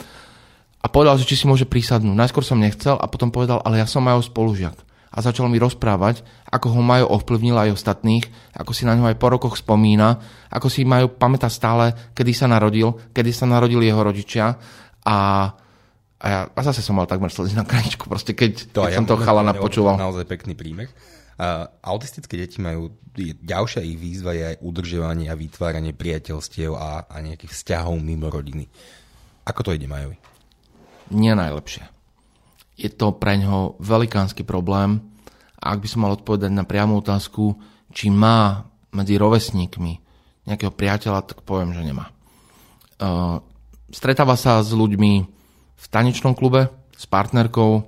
a 0.82 0.88
povedal, 0.90 1.18
že 1.18 1.26
či 1.26 1.36
si 1.38 1.46
môže 1.46 1.66
prísadnúť. 1.66 2.16
Najskôr 2.16 2.46
som 2.46 2.62
nechcel 2.62 2.96
a 2.98 3.06
potom 3.10 3.34
povedal, 3.34 3.62
ale 3.62 3.82
ja 3.82 3.88
som 3.90 4.06
majú 4.06 4.22
spolužiak. 4.22 4.78
A 5.10 5.26
začal 5.26 5.50
mi 5.50 5.58
rozprávať, 5.58 6.22
ako 6.54 6.78
ho 6.78 6.82
majú 6.86 7.10
ovplyvnil 7.10 7.58
aj 7.58 7.82
ostatných, 7.82 8.30
ako 8.54 8.78
si 8.78 8.86
na 8.86 8.94
ňo 8.94 9.10
aj 9.10 9.18
po 9.18 9.34
rokoch 9.34 9.58
spomína, 9.58 10.22
ako 10.54 10.70
si 10.70 10.86
majú 10.86 11.10
pamätať 11.10 11.50
stále, 11.50 11.86
kedy 12.14 12.30
sa 12.30 12.46
narodil, 12.46 12.94
kedy 13.10 13.34
sa 13.34 13.50
narodili 13.50 13.90
jeho 13.90 14.06
rodičia 14.06 14.54
a 15.06 15.50
a, 16.20 16.28
ja, 16.28 16.40
a 16.52 16.62
zase 16.68 16.84
som 16.84 17.00
mal 17.00 17.08
takmer 17.08 17.32
slzy 17.32 17.56
na 17.56 17.64
krajičku, 17.64 18.12
proste 18.12 18.36
keď, 18.36 18.76
to 18.76 18.84
keď 18.84 18.92
ja 18.92 19.00
som 19.00 19.08
to 19.08 19.16
chalana 19.24 19.56
počúval. 19.56 19.96
Naozaj 19.96 20.28
pekný 20.28 20.52
príbeh. 20.52 20.92
A 21.40 21.72
autistické 21.80 22.36
deti 22.36 22.60
majú, 22.60 22.92
ďalšia 23.16 23.88
ich 23.88 23.96
výzva 23.96 24.36
je 24.36 24.44
aj 24.52 24.56
udržovanie 24.60 25.32
a 25.32 25.40
vytváranie 25.40 25.96
priateľstiev 25.96 26.76
a, 26.76 27.08
a 27.08 27.16
nejakých 27.24 27.56
vzťahov 27.56 28.04
mimo 28.04 28.28
rodiny. 28.28 28.68
Ako 29.48 29.64
to 29.64 29.72
ide 29.72 29.88
Majovi? 29.88 30.20
Nie 31.16 31.40
najlepšie. 31.40 31.88
Je 32.76 32.92
to 32.92 33.16
pre 33.16 33.40
ňoho 33.40 33.80
velikánsky 33.80 34.44
problém 34.44 35.00
a 35.56 35.72
ak 35.72 35.80
by 35.80 35.88
som 35.88 36.04
mal 36.04 36.20
odpovedať 36.20 36.52
na 36.52 36.68
priamu 36.68 37.00
otázku, 37.00 37.56
či 37.96 38.12
má 38.12 38.68
medzi 38.92 39.16
rovesníkmi 39.16 40.04
nejakého 40.52 40.76
priateľa, 40.76 41.24
tak 41.24 41.48
poviem, 41.48 41.72
že 41.72 41.88
nemá. 41.88 42.12
Uh, 43.00 43.40
stretáva 43.92 44.36
sa 44.40 44.62
s 44.62 44.72
ľuďmi, 44.74 45.14
v 45.80 45.86
tanečnom 45.88 46.36
klube 46.36 46.68
s 46.96 47.06
partnerkou, 47.08 47.88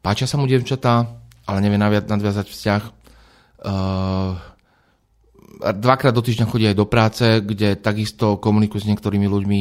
páčia 0.00 0.30
sa 0.30 0.38
mu 0.38 0.46
dievčatá, 0.46 1.10
ale 1.46 1.58
nevie 1.58 1.78
nadviazať 1.80 2.46
vzťah. 2.46 2.82
Uh, 3.66 4.38
dvakrát 5.58 6.14
do 6.14 6.22
týždňa 6.22 6.46
chodí 6.46 6.70
aj 6.70 6.78
do 6.78 6.86
práce, 6.86 7.26
kde 7.42 7.74
takisto 7.78 8.38
komunikuje 8.38 8.86
s 8.86 8.88
niektorými 8.90 9.26
ľuďmi. 9.26 9.60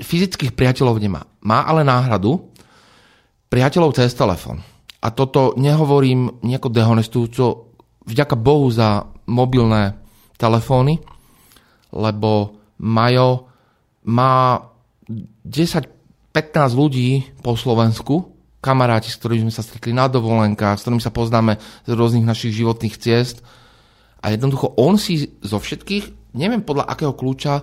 fyzických 0.00 0.54
priateľov 0.54 1.02
nemá. 1.02 1.26
Má 1.42 1.66
ale 1.66 1.82
náhradu 1.82 2.54
priateľov 3.50 3.98
cez 3.98 4.14
telefón. 4.14 4.62
A 5.04 5.12
toto 5.12 5.52
nehovorím 5.60 6.40
nejako 6.40 6.72
dehonestujúco, 6.72 7.76
vďaka 8.08 8.36
Bohu 8.40 8.72
za 8.72 9.04
mobilné 9.28 10.00
telefóny, 10.40 11.00
lebo 11.92 12.56
Majo 12.80 13.53
má 14.04 14.68
10 15.08 15.94
15 16.34 16.74
ľudí 16.74 17.22
po 17.46 17.54
Slovensku, 17.54 18.34
kamaráti, 18.58 19.06
s 19.06 19.22
ktorými 19.22 19.46
sme 19.46 19.54
sa 19.54 19.62
stretli 19.62 19.94
na 19.94 20.10
dovolenkách, 20.10 20.82
s 20.82 20.82
ktorými 20.82 20.98
sa 20.98 21.14
poznáme 21.14 21.62
z 21.86 21.90
rôznych 21.94 22.26
našich 22.26 22.58
životných 22.58 22.98
ciest. 22.98 23.38
A 24.18 24.34
jednoducho 24.34 24.74
on 24.74 24.98
si 24.98 25.30
zo 25.46 25.62
všetkých, 25.62 26.34
neviem 26.34 26.66
podľa 26.66 26.90
akého 26.90 27.14
kľúča, 27.14 27.62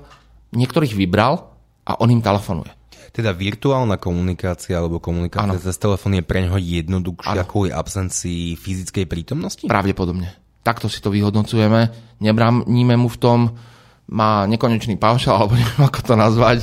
niektorých 0.56 0.96
vybral 0.96 1.52
a 1.84 2.00
on 2.00 2.16
im 2.16 2.24
telefonuje. 2.24 2.72
Teda 3.12 3.36
virtuálna 3.36 4.00
komunikácia 4.00 4.80
alebo 4.80 5.04
komunikácia 5.04 5.52
ano. 5.52 5.60
cez 5.60 5.76
telefón 5.76 6.16
je 6.16 6.24
pre 6.24 6.48
neho 6.48 6.56
jednoduchšia 6.56 7.44
ako 7.44 7.68
je 7.68 7.76
absencii 7.76 8.56
fyzickej 8.56 9.04
prítomnosti? 9.04 9.68
Pravdepodobne. 9.68 10.32
Takto 10.64 10.88
si 10.88 11.04
to 11.04 11.12
vyhodnocujeme. 11.12 11.92
Nebránime 12.24 12.96
mu 12.96 13.12
v 13.12 13.20
tom, 13.20 13.40
má 14.10 14.48
nekonečný 14.50 14.98
paušal, 14.98 15.36
alebo 15.46 15.60
neviem 15.60 15.84
ako 15.86 16.00
to 16.02 16.14
nazvať, 16.18 16.60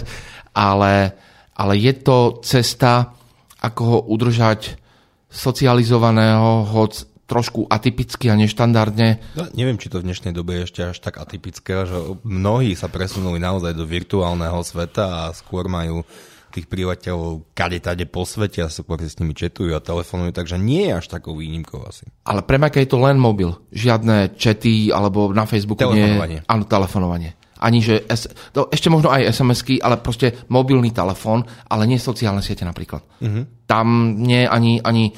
ale 0.57 1.15
ale 1.59 1.75
je 1.75 1.91
to 1.91 2.39
cesta, 2.47 3.11
ako 3.59 3.83
ho 3.83 3.99
udržať 4.15 4.79
socializovaného, 5.27 6.63
hoď 6.71 7.03
trošku 7.29 7.69
atypicky 7.69 8.33
a 8.33 8.39
neštandardne. 8.39 9.21
No, 9.37 9.45
neviem, 9.53 9.77
či 9.77 9.93
to 9.93 10.01
v 10.01 10.09
dnešnej 10.09 10.33
dobe 10.33 10.57
je 10.57 10.65
ešte 10.65 10.81
až 10.95 10.97
tak 11.03 11.21
atypické, 11.21 11.85
že 11.85 11.99
mnohí 12.25 12.73
sa 12.73 12.89
presunuli 12.89 13.37
naozaj 13.37 13.77
do 13.77 13.85
virtuálneho 13.85 14.65
sveta 14.65 15.29
a 15.29 15.35
skôr 15.37 15.69
majú 15.69 16.07
tých 16.53 16.67
privateľov 16.67 17.53
kade 17.53 17.79
tade 17.85 18.05
po 18.09 18.25
svete 18.25 18.65
a 18.65 18.73
skôr 18.73 19.01
s 19.01 19.21
nimi 19.21 19.37
četujú 19.37 19.77
a 19.77 19.85
telefonujú, 19.85 20.33
takže 20.33 20.57
nie 20.57 20.89
je 20.89 20.93
až 20.97 21.07
takou 21.13 21.37
výnimkou 21.37 21.85
asi. 21.85 22.09
Ale 22.25 22.45
pre 22.45 22.57
Maca 22.57 22.81
je 22.81 22.89
to 22.89 22.99
len 23.01 23.21
mobil. 23.21 23.53
Žiadne 23.73 24.37
čety 24.37 24.89
alebo 24.89 25.31
na 25.33 25.45
Facebooku 25.45 25.85
telefonovanie. 25.85 26.41
nie. 26.41 26.49
Áno, 26.49 26.65
telefonovanie. 26.65 27.31
Ani 27.59 27.83
že, 27.83 28.07
S, 28.07 28.31
to, 28.55 28.71
ešte 28.71 28.87
možno 28.87 29.11
aj 29.11 29.35
SMS-ky, 29.35 29.83
ale 29.83 29.99
proste 29.99 30.47
mobilný 30.47 30.95
telefón, 30.95 31.43
ale 31.67 31.91
nie 31.91 31.99
sociálne 31.99 32.39
siete 32.39 32.63
napríklad. 32.63 33.03
Uh-huh. 33.19 33.43
Tam 33.67 34.15
nie 34.15 34.47
ani, 34.47 34.79
ani 34.79 35.11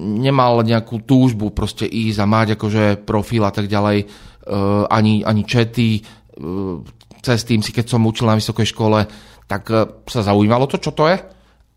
nemal 0.00 0.64
nejakú 0.64 1.04
túžbu 1.04 1.52
proste 1.52 1.84
ísť 1.84 2.18
a 2.18 2.26
mať 2.26 2.48
akože 2.56 2.84
profil 3.04 3.44
a 3.44 3.52
tak 3.52 3.68
ďalej, 3.68 3.98
uh, 4.02 4.88
ani, 4.88 5.20
ani 5.20 5.42
čety, 5.44 6.00
uh, 6.00 6.80
cez 7.20 7.44
tým 7.44 7.60
si, 7.60 7.76
keď 7.76 7.92
som 7.92 8.08
učil 8.08 8.24
na 8.24 8.40
vysokej 8.40 8.66
škole, 8.72 9.04
tak 9.46 9.62
uh, 9.70 10.02
sa 10.06 10.26
zaujímalo 10.26 10.66
to, 10.66 10.78
čo 10.78 10.94
to 10.94 11.06
je, 11.10 11.16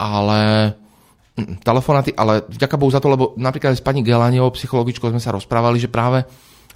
ale 0.01 0.39
mm, 1.37 1.61
telefonáty, 1.61 2.13
ale 2.13 2.45
vďaka 2.49 2.75
Bohu 2.75 2.91
za 2.91 3.01
to, 3.01 3.09
lebo 3.09 3.37
napríklad 3.37 3.77
s 3.77 3.85
pani 3.85 4.01
Gelaniovou, 4.01 4.53
psychologičkou, 4.53 5.09
sme 5.09 5.21
sa 5.21 5.33
rozprávali, 5.33 5.77
že 5.81 5.89
práve 5.89 6.25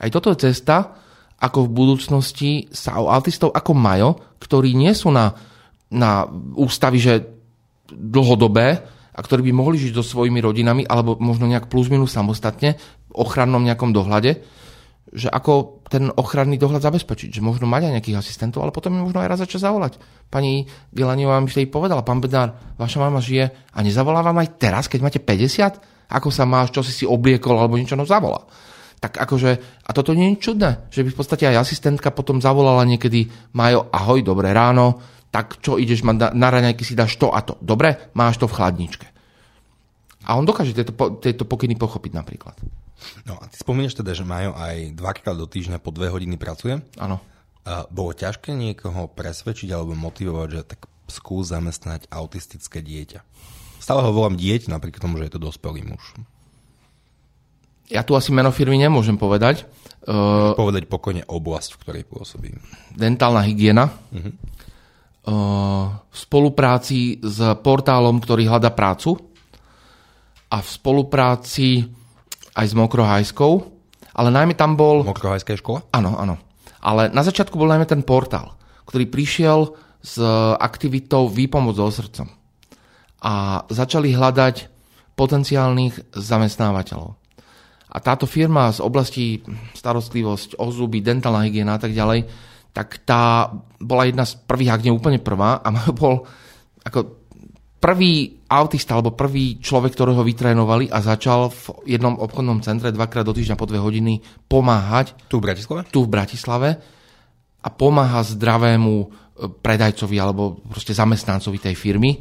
aj 0.02 0.10
toto 0.10 0.30
je 0.34 0.50
cesta, 0.50 0.98
ako 1.44 1.68
v 1.68 1.74
budúcnosti 1.76 2.52
sa 2.72 2.98
o 3.04 3.12
autistov 3.12 3.52
ako 3.52 3.72
Majo, 3.76 4.12
ktorí 4.40 4.72
nie 4.78 4.96
sú 4.96 5.12
na, 5.12 5.36
na 5.92 6.24
ústavy, 6.56 7.04
že 7.04 7.20
dlhodobé 7.92 8.80
a 9.14 9.20
ktorí 9.20 9.52
by 9.52 9.54
mohli 9.54 9.78
žiť 9.78 9.94
so 9.94 10.04
svojimi 10.04 10.40
rodinami 10.42 10.88
alebo 10.88 11.20
možno 11.20 11.46
nejak 11.46 11.70
plus 11.70 11.92
minus 11.92 12.16
samostatne 12.16 12.80
v 12.80 13.14
ochrannom 13.14 13.62
nejakom 13.62 13.94
dohľade, 13.94 14.42
že 15.14 15.30
ako 15.30 15.86
ten 15.88 16.10
ochranný 16.10 16.58
dohľad 16.58 16.82
zabezpečiť, 16.82 17.38
že 17.38 17.46
možno 17.46 17.70
mať 17.70 17.86
aj 17.86 17.94
nejakých 18.02 18.20
asistentov, 18.20 18.66
ale 18.66 18.74
potom 18.74 18.98
je 18.98 19.06
možno 19.06 19.22
aj 19.22 19.30
raz 19.30 19.40
začať 19.46 19.62
zavolať. 19.62 20.02
Pani 20.34 20.66
Gilaniová 20.90 21.38
mi 21.38 21.48
vtedy 21.48 21.70
povedala, 21.70 22.02
pán 22.02 22.18
Bednár, 22.18 22.58
vaša 22.82 22.98
mama 22.98 23.22
žije 23.22 23.54
a 23.54 23.80
nezavolá 23.86 24.26
vám 24.26 24.42
aj 24.42 24.58
teraz, 24.58 24.90
keď 24.90 25.00
máte 25.06 25.20
50? 25.22 26.10
Ako 26.10 26.34
sa 26.34 26.50
máš, 26.50 26.74
čo 26.74 26.82
si 26.82 26.92
si 26.92 27.06
obliekol 27.06 27.54
alebo 27.56 27.78
niečo, 27.78 27.94
no 27.94 28.10
zavolá 28.10 28.44
tak 29.04 29.20
akože, 29.20 29.84
a 29.84 29.92
toto 29.92 30.16
nie 30.16 30.32
je 30.32 30.48
čudné, 30.48 30.88
že 30.88 31.04
by 31.04 31.12
v 31.12 31.18
podstate 31.20 31.44
aj 31.52 31.68
asistentka 31.68 32.16
potom 32.16 32.40
zavolala 32.40 32.88
niekedy, 32.88 33.28
Majo, 33.52 33.92
ahoj, 33.92 34.24
dobré 34.24 34.56
ráno, 34.56 35.04
tak 35.28 35.60
čo 35.60 35.76
ideš 35.76 36.08
mať 36.08 36.16
na, 36.16 36.28
na 36.32 36.48
raňajky, 36.48 36.88
si 36.88 36.96
dáš 36.96 37.20
to 37.20 37.28
a 37.28 37.44
to. 37.44 37.60
Dobre, 37.60 38.16
máš 38.16 38.40
to 38.40 38.48
v 38.48 38.56
chladničke. 38.56 39.13
A 40.24 40.36
on 40.40 40.48
dokáže 40.48 40.72
tieto, 40.72 40.94
tieto 41.20 41.44
pokyny 41.44 41.76
pochopiť 41.76 42.12
napríklad. 42.16 42.56
No 43.28 43.36
a 43.40 43.48
ty 43.52 43.60
spomínaš 43.60 44.00
teda, 44.00 44.16
že 44.16 44.24
Majo 44.24 44.56
aj 44.56 44.96
dvakrát 44.96 45.36
do 45.36 45.44
týždňa 45.44 45.84
po 45.84 45.92
dve 45.92 46.08
hodiny 46.08 46.40
pracuje? 46.40 46.80
Áno. 46.96 47.20
bolo 47.92 48.16
ťažké 48.16 48.56
niekoho 48.56 49.12
presvedčiť 49.12 49.70
alebo 49.76 49.96
motivovať, 49.96 50.50
že 50.50 50.62
tak 50.64 50.88
skús 51.12 51.52
zamestnať 51.52 52.08
autistické 52.08 52.80
dieťa. 52.80 53.20
Stále 53.84 54.00
ho 54.08 54.16
volám 54.16 54.40
dieť, 54.40 54.72
napriek 54.72 55.04
tomu, 55.04 55.20
že 55.20 55.28
je 55.28 55.34
to 55.36 55.44
dospelý 55.44 55.84
muž 55.84 56.16
ja 57.94 58.02
tu 58.02 58.16
asi 58.16 58.32
meno 58.32 58.50
firmy 58.50 58.80
nemôžem 58.82 59.20
povedať. 59.20 59.70
Uh, 60.04 60.52
povedať 60.58 60.90
pokojne 60.90 61.24
oblasť, 61.30 61.78
v 61.78 61.80
ktorej 61.80 62.04
pôsobí. 62.10 62.50
Dentálna 62.92 63.46
hygiena. 63.46 63.88
Uh-huh. 63.88 64.34
Uh, 65.24 65.88
v 66.12 66.18
spolupráci 66.18 67.24
s 67.24 67.40
portálom, 67.64 68.20
ktorý 68.20 68.50
hľada 68.50 68.74
prácu 68.76 69.16
a 70.54 70.62
v 70.62 70.70
spolupráci 70.70 71.90
aj 72.54 72.66
s 72.70 72.78
Mokrohajskou, 72.78 73.54
ale 74.14 74.30
najmä 74.30 74.54
tam 74.54 74.78
bol... 74.78 75.02
Mokrohajská 75.02 75.58
škola? 75.58 75.90
Áno, 75.90 76.14
áno. 76.14 76.38
Ale 76.78 77.10
na 77.10 77.26
začiatku 77.26 77.58
bol 77.58 77.66
najmä 77.66 77.90
ten 77.90 78.06
portál, 78.06 78.54
ktorý 78.86 79.10
prišiel 79.10 79.74
s 80.04 80.22
aktivitou 80.62 81.26
Výpomoc 81.26 81.74
so 81.74 81.90
srdcom. 81.90 82.30
A 83.26 83.66
začali 83.72 84.14
hľadať 84.14 84.70
potenciálnych 85.18 86.14
zamestnávateľov. 86.14 87.18
A 87.94 87.98
táto 88.02 88.30
firma 88.30 88.70
z 88.70 88.82
oblasti 88.82 89.42
starostlivosť 89.74 90.62
o 90.62 90.70
zuby, 90.70 91.02
dentálna 91.02 91.46
hygiena 91.50 91.78
a 91.78 91.82
tak 91.82 91.98
ďalej, 91.98 92.30
tak 92.74 93.06
tá 93.06 93.54
bola 93.78 94.10
jedna 94.10 94.26
z 94.26 94.38
prvých, 94.46 94.74
ak 94.74 94.84
nie 94.86 94.94
úplne 94.94 95.22
prvá, 95.22 95.62
a 95.62 95.70
bol 95.94 96.26
ako 96.84 97.23
prvý 97.84 98.40
autista 98.48 98.96
alebo 98.96 99.12
prvý 99.12 99.60
človek, 99.60 99.92
ktorého 99.92 100.24
vytrénovali 100.24 100.88
a 100.88 101.04
začal 101.04 101.52
v 101.52 101.84
jednom 101.84 102.16
obchodnom 102.16 102.64
centre 102.64 102.96
dvakrát 102.96 103.28
do 103.28 103.36
týždňa 103.36 103.60
po 103.60 103.68
dve 103.68 103.84
hodiny 103.84 104.24
pomáhať. 104.48 105.20
Tu 105.28 105.44
v 105.44 105.52
Bratislave? 105.52 105.84
Tu 105.92 106.00
v 106.00 106.08
Bratislave 106.08 106.70
a 107.60 107.68
pomáha 107.68 108.24
zdravému 108.24 108.96
e, 109.04 109.08
predajcovi 109.60 110.16
alebo 110.16 110.64
proste 110.64 110.96
zamestnancovi 110.96 111.60
tej 111.60 111.76
firmy. 111.76 112.16
E, 112.16 112.20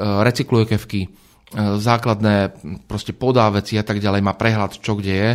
recykluje 0.00 0.64
kevky, 0.72 1.04
E, 1.52 1.76
základné 1.76 2.64
proste 2.88 3.12
podá 3.12 3.52
veci 3.52 3.76
a 3.76 3.84
tak 3.84 4.00
ďalej, 4.00 4.24
má 4.24 4.32
prehľad, 4.32 4.80
čo 4.80 4.96
kde 4.96 5.12
je. 5.12 5.30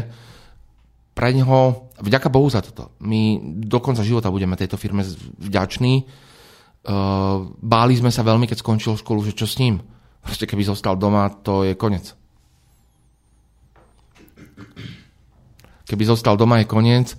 Pre 1.14 1.30
neho, 1.34 1.90
vďaka 2.02 2.30
Bohu 2.30 2.50
za 2.50 2.62
toto. 2.62 2.98
My 3.06 3.38
do 3.42 3.78
konca 3.82 4.02
života 4.02 4.34
budeme 4.34 4.58
tejto 4.58 4.78
firme 4.82 5.06
vďační. 5.38 6.06
E, 6.88 6.96
báli 7.60 7.94
sme 8.00 8.08
sa 8.08 8.24
veľmi, 8.24 8.48
keď 8.48 8.64
skončil 8.64 8.96
školu, 8.96 9.28
že 9.28 9.36
čo 9.36 9.44
s 9.44 9.60
ním. 9.60 9.84
Proste 10.24 10.48
keby 10.48 10.64
zostal 10.64 10.96
doma, 10.96 11.28
to 11.44 11.68
je 11.68 11.76
koniec. 11.76 12.16
Keby 15.88 16.04
zostal 16.08 16.40
doma, 16.40 16.64
je 16.64 16.68
koniec. 16.72 17.12
E, 17.12 17.18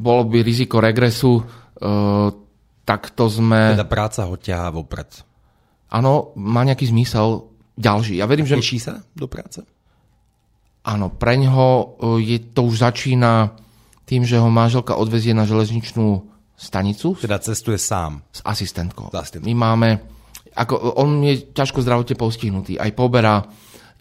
bolo 0.00 0.22
by 0.24 0.40
riziko 0.40 0.80
regresu, 0.80 1.44
tak 2.82 3.14
to 3.14 3.30
sme... 3.30 3.78
Teda 3.78 3.86
práca 3.86 4.26
ho 4.26 4.34
ťahá 4.34 4.74
vopred 4.74 5.28
áno, 5.88 6.36
má 6.36 6.62
nejaký 6.64 6.88
zmysel 6.88 7.48
ďalší. 7.80 8.20
Ja 8.20 8.28
verím, 8.28 8.44
že... 8.44 8.60
Teší 8.60 8.78
sa 8.80 9.00
do 9.16 9.26
práce? 9.26 9.64
Áno, 10.84 11.12
pre 11.12 11.36
ňoho 11.36 11.66
e, 11.68 11.84
je, 12.24 12.38
to 12.52 12.64
už 12.68 12.80
začína 12.80 13.56
tým, 14.08 14.24
že 14.24 14.40
ho 14.40 14.48
manželka 14.48 14.96
odvezie 14.96 15.36
na 15.36 15.44
železničnú 15.44 16.24
stanicu. 16.58 17.14
Teda 17.14 17.38
cestuje 17.38 17.78
sám. 17.78 18.26
S 18.34 18.42
asistentkou. 18.42 19.14
S 19.14 19.16
asistentkou. 19.16 19.46
My 19.46 19.54
máme... 19.54 19.88
Ako, 20.58 20.98
on 20.98 21.22
je 21.22 21.54
ťažko 21.54 21.86
zdravotne 21.86 22.18
postihnutý. 22.18 22.82
Aj 22.82 22.90
poberá 22.90 23.46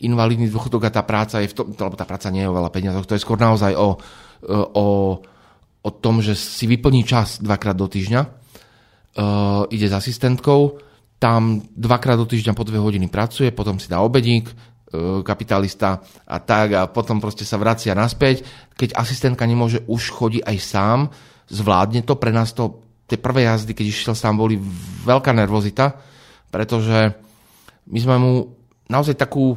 invalidný 0.01 0.49
dôchodok 0.49 0.89
a 0.89 0.93
tá 0.93 1.05
práca 1.05 1.41
je 1.41 1.53
v 1.53 1.57
tom, 1.57 1.69
lebo 1.73 1.93
tá 1.93 2.05
práca 2.05 2.33
nie 2.33 2.45
je 2.45 2.49
o 2.49 2.57
veľa 2.57 2.69
peniazoch, 2.69 3.05
to 3.05 3.17
je 3.17 3.25
skôr 3.25 3.37
naozaj 3.37 3.73
o, 3.73 3.97
e, 3.97 4.53
o, 4.53 4.87
o 5.81 5.89
tom, 5.89 6.21
že 6.21 6.37
si 6.37 6.69
vyplní 6.69 7.01
čas 7.01 7.41
dvakrát 7.41 7.73
do 7.73 7.89
týždňa, 7.89 8.21
uh, 8.21 9.65
ide 9.73 9.87
s 9.89 9.97
asistentkou, 9.97 10.77
tam 11.17 11.65
dvakrát 11.73 12.17
do 12.17 12.29
týždňa 12.29 12.53
po 12.53 12.61
dve 12.61 12.77
hodiny 12.77 13.09
pracuje, 13.09 13.49
potom 13.49 13.81
si 13.81 13.89
dá 13.89 14.05
obedík, 14.05 14.53
e, 14.53 14.53
kapitalista 15.25 15.97
a 16.29 16.37
tak 16.37 16.77
a 16.77 16.85
potom 16.85 17.17
proste 17.17 17.41
sa 17.41 17.57
vracia 17.57 17.97
naspäť. 17.97 18.45
Keď 18.77 18.93
asistentka 18.93 19.41
nemôže 19.49 19.81
už 19.89 20.13
chodiť 20.13 20.45
aj 20.45 20.57
sám, 20.61 20.99
zvládne 21.47 22.03
to. 22.03 22.19
Pre 22.19 22.31
nás 22.31 22.51
to, 22.51 22.83
tie 23.07 23.19
prvé 23.19 23.47
jazdy, 23.47 23.71
keď 23.71 23.85
išiel 23.87 24.15
sám, 24.15 24.39
boli 24.39 24.59
veľká 25.07 25.31
nervozita, 25.31 25.95
pretože 26.51 27.15
my 27.87 27.99
sme 27.99 28.15
mu 28.19 28.31
naozaj 28.91 29.15
takú, 29.15 29.55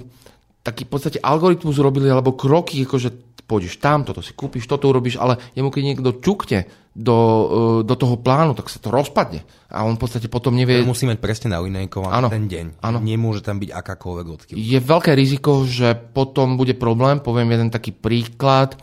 taký 0.62 0.86
v 0.86 0.90
podstate 0.90 1.18
algoritmus 1.18 1.78
robili, 1.82 2.06
alebo 2.10 2.38
kroky, 2.38 2.86
akože 2.86 3.30
pôjdeš 3.50 3.82
tam, 3.82 4.06
toto 4.06 4.22
si 4.22 4.30
kúpiš, 4.30 4.70
toto 4.70 4.86
urobíš, 4.86 5.18
ale 5.18 5.34
jemu 5.58 5.74
keď 5.74 5.82
niekto 5.82 6.10
čukne 6.22 6.70
do, 6.94 7.18
e, 7.18 7.44
do 7.82 7.94
toho 7.98 8.14
plánu, 8.14 8.54
tak 8.54 8.70
sa 8.70 8.78
to 8.78 8.94
rozpadne. 8.94 9.42
A 9.66 9.82
on 9.82 9.98
v 9.98 10.06
podstate 10.06 10.30
potom 10.30 10.54
nevie... 10.54 10.78
To 10.86 10.94
musí 10.94 11.10
mať 11.10 11.18
presne 11.18 11.58
nalinejkovaný 11.58 12.30
ten 12.30 12.46
deň. 12.46 12.66
Áno. 12.78 13.02
Nemôže 13.02 13.42
tam 13.42 13.58
byť 13.58 13.70
akákoľvek 13.74 14.26
odkyv. 14.30 14.54
Je 14.54 14.78
veľké 14.78 15.18
riziko, 15.18 15.66
že 15.66 15.98
potom 15.98 16.54
bude 16.54 16.78
problém. 16.78 17.18
Poviem 17.18 17.50
jeden 17.50 17.74
taký 17.74 17.90
príklad. 17.90 18.74
E, 18.74 18.78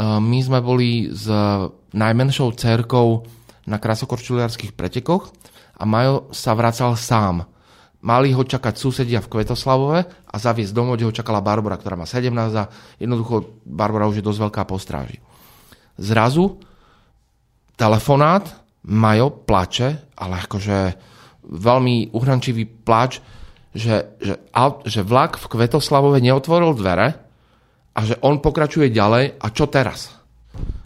my 0.00 0.38
sme 0.40 0.64
boli 0.64 1.12
s 1.12 1.28
najmenšou 1.92 2.52
cerkou 2.56 3.24
na 3.68 3.76
krasokorčuliarských 3.80 4.76
pretekoch 4.76 5.32
a 5.78 5.82
Majo 5.84 6.32
sa 6.32 6.56
vracal 6.56 6.96
sám 6.96 7.46
Mali 7.98 8.30
ho 8.30 8.46
čakať 8.46 8.78
susedia 8.78 9.18
v 9.18 9.26
Kvetoslavove 9.26 9.98
a 10.06 10.36
zaviesť 10.38 10.70
domov, 10.70 10.94
kde 10.94 11.10
ho 11.10 11.16
čakala 11.18 11.42
Barbara, 11.42 11.74
ktorá 11.74 11.98
má 11.98 12.06
17 12.06 12.30
a 12.54 12.70
jednoducho 12.94 13.58
Barbara 13.66 14.06
už 14.06 14.22
je 14.22 14.26
dosť 14.26 14.40
veľká 14.46 14.62
po 14.70 14.78
stráži. 14.78 15.18
Zrazu 15.98 16.62
telefonát, 17.74 18.46
Majo 18.86 19.34
plače, 19.42 20.14
ale 20.14 20.34
akože 20.46 20.94
veľmi 21.42 22.14
uhrančivý 22.14 22.86
plač, 22.86 23.18
že, 23.74 24.14
že, 24.22 24.38
že 24.86 25.00
vlak 25.02 25.34
v 25.34 25.50
Kvetoslavove 25.50 26.22
neotvoril 26.22 26.78
dvere 26.78 27.18
a 27.98 28.00
že 28.06 28.14
on 28.22 28.38
pokračuje 28.38 28.94
ďalej 28.94 29.42
a 29.42 29.46
čo 29.50 29.66
teraz? 29.66 30.17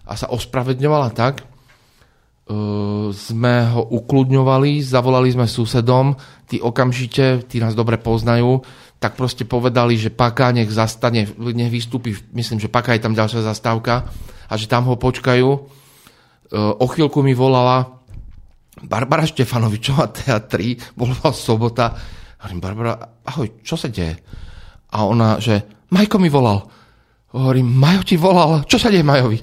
A 0.07 0.19
sa 0.19 0.31
ospravedňovala 0.31 1.11
tak, 1.15 1.47
sme 3.13 3.55
ho 3.71 3.83
ukludňovali, 3.87 4.83
zavolali 4.83 5.31
sme 5.31 5.47
susedom, 5.47 6.19
tí 6.51 6.59
okamžite, 6.59 7.47
tí 7.47 7.63
nás 7.63 7.73
dobre 7.73 7.97
poznajú, 8.03 8.61
tak 8.99 9.15
proste 9.15 9.47
povedali, 9.47 9.95
že 9.97 10.11
Paka 10.11 10.51
nech 10.51 10.69
zastane, 10.69 11.27
nech 11.39 11.71
vystúpi, 11.73 12.13
myslím, 12.35 12.59
že 12.59 12.69
Paka 12.69 12.99
je 12.99 13.03
tam 13.03 13.15
ďalšia 13.15 13.47
zastávka 13.47 14.11
a 14.51 14.55
že 14.59 14.67
tam 14.67 14.91
ho 14.91 14.99
počkajú. 14.99 15.49
O 16.55 16.87
chvíľku 16.91 17.23
mi 17.25 17.33
volala 17.33 18.03
Barbara 18.83 19.25
Štefanovičová 19.25 20.11
teatri, 20.11 20.77
bola 20.99 21.31
sobota. 21.33 21.95
Hovorím, 22.43 22.61
Barbara, 22.61 23.23
ahoj, 23.23 23.63
čo 23.63 23.79
sa 23.79 23.87
deje? 23.87 24.19
A 24.93 25.07
ona, 25.07 25.39
že 25.39 25.87
Majko 25.95 26.19
mi 26.19 26.29
volal. 26.29 26.67
Hovorím, 27.33 27.71
Majo 27.71 28.03
ti 28.03 28.19
volal, 28.19 28.67
čo 28.67 28.77
sa 28.77 28.91
deje 28.91 29.07
Majovi? 29.07 29.41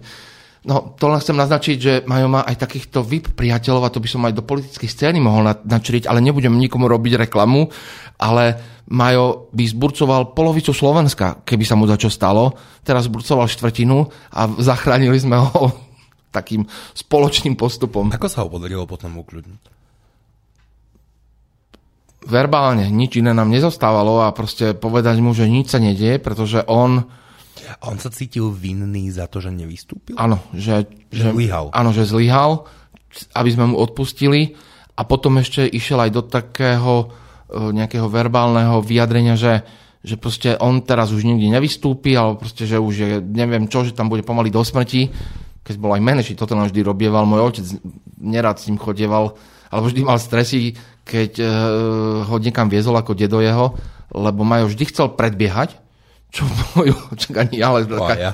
No, 0.60 0.92
to 1.00 1.08
len 1.08 1.24
chcem 1.24 1.40
naznačiť, 1.40 1.78
že 1.80 1.94
Majo 2.04 2.28
má 2.28 2.44
aj 2.44 2.60
takýchto 2.60 3.00
VIP 3.00 3.32
priateľov 3.32 3.88
a 3.88 3.94
to 3.96 4.04
by 4.04 4.10
som 4.12 4.28
aj 4.28 4.36
do 4.36 4.44
politickej 4.44 4.92
scény 4.92 5.24
mohol 5.24 5.48
načriť, 5.48 6.04
ale 6.04 6.20
nebudem 6.20 6.52
nikomu 6.52 6.92
robiť 6.92 7.16
reklamu, 7.28 7.72
ale 8.20 8.60
Majo 8.92 9.48
by 9.56 9.64
zburcoval 9.64 10.36
polovicu 10.36 10.76
Slovenska, 10.76 11.48
keby 11.48 11.64
sa 11.64 11.80
mu 11.80 11.88
za 11.88 11.96
čo 11.96 12.12
stalo. 12.12 12.60
Teraz 12.84 13.08
zburcoval 13.08 13.48
štvrtinu 13.48 14.04
a 14.36 14.42
zachránili 14.60 15.16
sme 15.16 15.40
ho 15.40 15.72
takým 16.36 16.68
spoločným 16.92 17.56
postupom. 17.56 18.12
Ako 18.12 18.28
sa 18.28 18.44
ho 18.44 18.52
podarilo 18.52 18.84
potom 18.84 19.16
ukľudniť? 19.16 19.80
Verbálne, 22.20 22.92
nič 22.92 23.16
iné 23.16 23.32
nám 23.32 23.48
nezostávalo 23.48 24.28
a 24.28 24.36
proste 24.36 24.76
povedať 24.76 25.24
mu, 25.24 25.32
že 25.32 25.48
nič 25.48 25.72
sa 25.72 25.80
nedie, 25.80 26.20
pretože 26.20 26.68
on 26.68 27.08
a 27.68 27.84
on 27.92 27.98
sa 27.98 28.14
cítil 28.14 28.52
vinný 28.54 29.10
za 29.12 29.28
to, 29.28 29.44
že 29.44 29.52
nevystúpil? 29.52 30.16
Áno, 30.16 30.40
že, 30.56 30.88
že, 31.10 31.32
zlyhal. 31.32 31.74
Áno, 31.74 31.92
že 31.92 32.08
zlyhal, 32.08 32.68
aby 33.36 33.50
sme 33.50 33.74
mu 33.74 33.76
odpustili 33.82 34.56
a 35.00 35.08
potom 35.08 35.40
ešte 35.40 35.64
išiel 35.66 36.04
aj 36.04 36.12
do 36.12 36.22
takého 36.28 36.94
e, 37.50 37.74
nejakého 37.74 38.08
verbálneho 38.12 38.84
vyjadrenia, 38.84 39.40
že, 39.40 39.64
že 40.04 40.16
proste 40.20 40.60
on 40.60 40.84
teraz 40.84 41.16
už 41.16 41.24
nikdy 41.24 41.48
nevystúpi, 41.50 42.16
alebo 42.16 42.44
proste, 42.44 42.68
že 42.68 42.78
už 42.80 42.94
je, 42.96 43.18
neviem 43.24 43.68
čo, 43.72 43.88
že 43.88 43.96
tam 43.96 44.12
bude 44.12 44.22
pomaly 44.28 44.52
do 44.52 44.60
smrti. 44.60 45.10
Keď 45.64 45.76
bol 45.80 45.96
aj 45.96 46.02
menší, 46.04 46.34
toto 46.36 46.58
nám 46.58 46.72
vždy 46.72 46.82
robieval. 46.84 47.30
Môj 47.30 47.42
otec 47.56 47.66
nerad 48.20 48.58
s 48.60 48.68
ním 48.68 48.82
chodieval, 48.82 49.38
alebo 49.70 49.86
vždy 49.86 50.02
mal 50.02 50.18
stresy, 50.18 50.74
keď 51.06 51.32
uh, 51.42 51.48
ho 52.26 52.36
niekam 52.42 52.70
viezol 52.70 52.98
ako 52.98 53.14
dedo 53.14 53.38
jeho, 53.42 53.78
lebo 54.14 54.42
Majo 54.42 54.70
vždy 54.70 54.90
chcel 54.90 55.14
predbiehať, 55.14 55.78
čo 56.30 56.46
bolo, 56.46 56.96
čak 57.22 57.36
ani 57.48 57.62
ale... 57.62 57.86
Oh, 57.90 58.10
ja. 58.14 58.34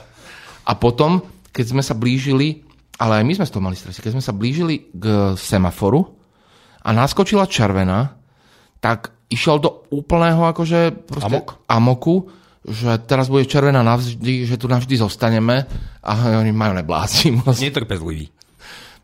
A 0.65 0.71
potom, 0.75 1.23
keď 1.51 1.65
sme 1.75 1.83
sa 1.85 1.93
blížili, 1.93 2.65
ale 2.99 3.21
aj 3.21 3.25
my 3.27 3.33
sme 3.39 3.47
z 3.47 3.51
toho 3.51 3.63
mali 3.63 3.77
stresy, 3.77 3.99
keď 4.01 4.19
sme 4.19 4.23
sa 4.23 4.33
blížili 4.33 4.91
k 4.91 5.35
semaforu 5.35 6.03
a 6.85 6.89
naskočila 6.91 7.49
červená, 7.49 8.17
tak 8.79 9.13
išiel 9.29 9.57
do 9.57 9.89
úplného 9.89 10.45
akože 10.45 11.09
Amok? 11.25 11.65
amoku, 11.65 12.29
že 12.65 12.97
teraz 13.05 13.29
bude 13.29 13.45
červená 13.45 13.85
navždy, 13.85 14.45
že 14.49 14.57
tu 14.57 14.65
navždy 14.65 14.97
zostaneme 14.97 15.69
a 16.01 16.11
oni 16.41 16.49
majú 16.49 16.73
neblázni. 16.73 17.37
Netrpezlivý. 17.69 18.33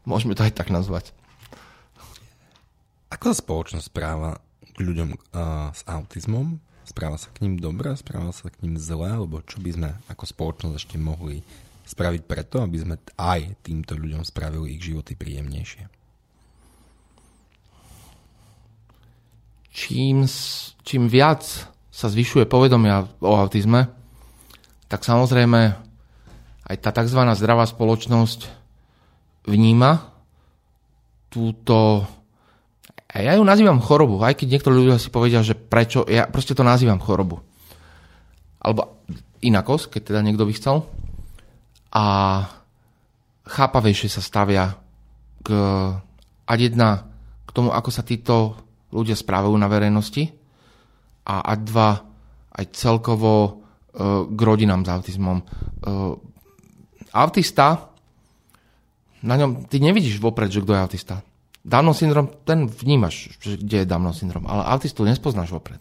Môžeme 0.06 0.34
to 0.34 0.42
aj 0.42 0.58
tak 0.58 0.74
nazvať. 0.74 1.14
Ako 3.14 3.34
sa 3.34 3.36
spoločnosť 3.38 3.86
správa 3.86 4.40
k 4.74 4.78
ľuďom 4.82 5.10
uh, 5.14 5.70
s 5.76 5.86
autizmom? 5.86 6.58
Správa 6.82 7.16
sa 7.16 7.30
k 7.32 7.46
ním 7.46 7.62
dobre, 7.62 7.94
správa 7.96 8.34
sa 8.34 8.50
k 8.50 8.60
ním 8.66 8.76
zle, 8.76 9.08
alebo 9.08 9.40
čo 9.46 9.62
by 9.62 9.72
sme 9.72 9.90
ako 10.10 10.24
spoločnosť 10.28 10.76
ešte 10.76 10.98
mohli 10.98 11.46
spraviť 11.86 12.22
preto, 12.26 12.64
aby 12.64 12.78
sme 12.82 12.96
aj 13.20 13.62
týmto 13.64 13.96
ľuďom 13.96 14.24
spravili 14.26 14.76
ich 14.76 14.82
životy 14.84 15.14
príjemnejšie? 15.16 15.88
Čím, 19.72 20.28
čím 20.84 21.04
viac 21.08 21.48
sa 21.92 22.08
zvyšuje 22.12 22.44
povedomia 22.48 23.08
o 23.24 23.34
autizme, 23.40 23.88
tak 24.92 25.08
samozrejme 25.08 25.62
aj 26.68 26.76
tá 26.80 26.92
tzv. 26.92 27.20
zdravá 27.36 27.64
spoločnosť 27.68 28.52
vníma 29.48 30.12
túto 31.32 32.04
a 33.12 33.20
ja 33.20 33.36
ju 33.36 33.44
nazývam 33.44 33.84
chorobu, 33.84 34.24
aj 34.24 34.40
keď 34.40 34.48
niektorí 34.56 34.76
ľudia 34.88 34.96
si 34.96 35.12
povedia, 35.12 35.44
že 35.44 35.52
prečo, 35.52 36.08
ja 36.08 36.32
proste 36.32 36.56
to 36.56 36.64
nazývam 36.64 37.04
chorobu. 37.04 37.44
Alebo 38.64 39.04
inakosť, 39.44 39.92
keď 39.92 40.02
teda 40.08 40.20
niekto 40.24 40.48
by 40.48 40.54
chcel. 40.56 40.88
A 41.92 42.06
chápavejšie 43.44 44.08
sa 44.08 44.24
stavia 44.24 44.80
k, 45.44 45.50
a 46.48 46.52
jedna 46.56 47.04
k 47.44 47.50
tomu, 47.52 47.76
ako 47.76 47.92
sa 47.92 48.08
títo 48.08 48.56
ľudia 48.96 49.20
správajú 49.20 49.60
na 49.60 49.68
verejnosti 49.68 50.32
a 51.28 51.44
a 51.44 51.54
dva 51.60 52.00
aj 52.56 52.66
celkovo 52.72 53.32
e, 53.44 53.52
k 54.24 54.40
rodinám 54.40 54.88
s 54.88 54.92
autizmom. 54.92 55.38
E, 55.40 55.46
autista, 57.12 57.92
na 59.20 59.36
ňom, 59.36 59.68
ty 59.68 59.84
nevidíš 59.84 60.16
vopred, 60.24 60.48
že 60.48 60.64
kto 60.64 60.72
je 60.72 60.80
autista 60.80 61.16
Downov 61.62 61.94
syndrom, 61.94 62.26
ten 62.42 62.66
vnímaš, 62.66 63.38
kde 63.38 63.86
je 63.86 63.90
Downov 63.90 64.18
syndrom, 64.18 64.50
ale 64.50 64.66
autistu 64.66 65.06
nespoznáš 65.06 65.54
vopred. 65.54 65.78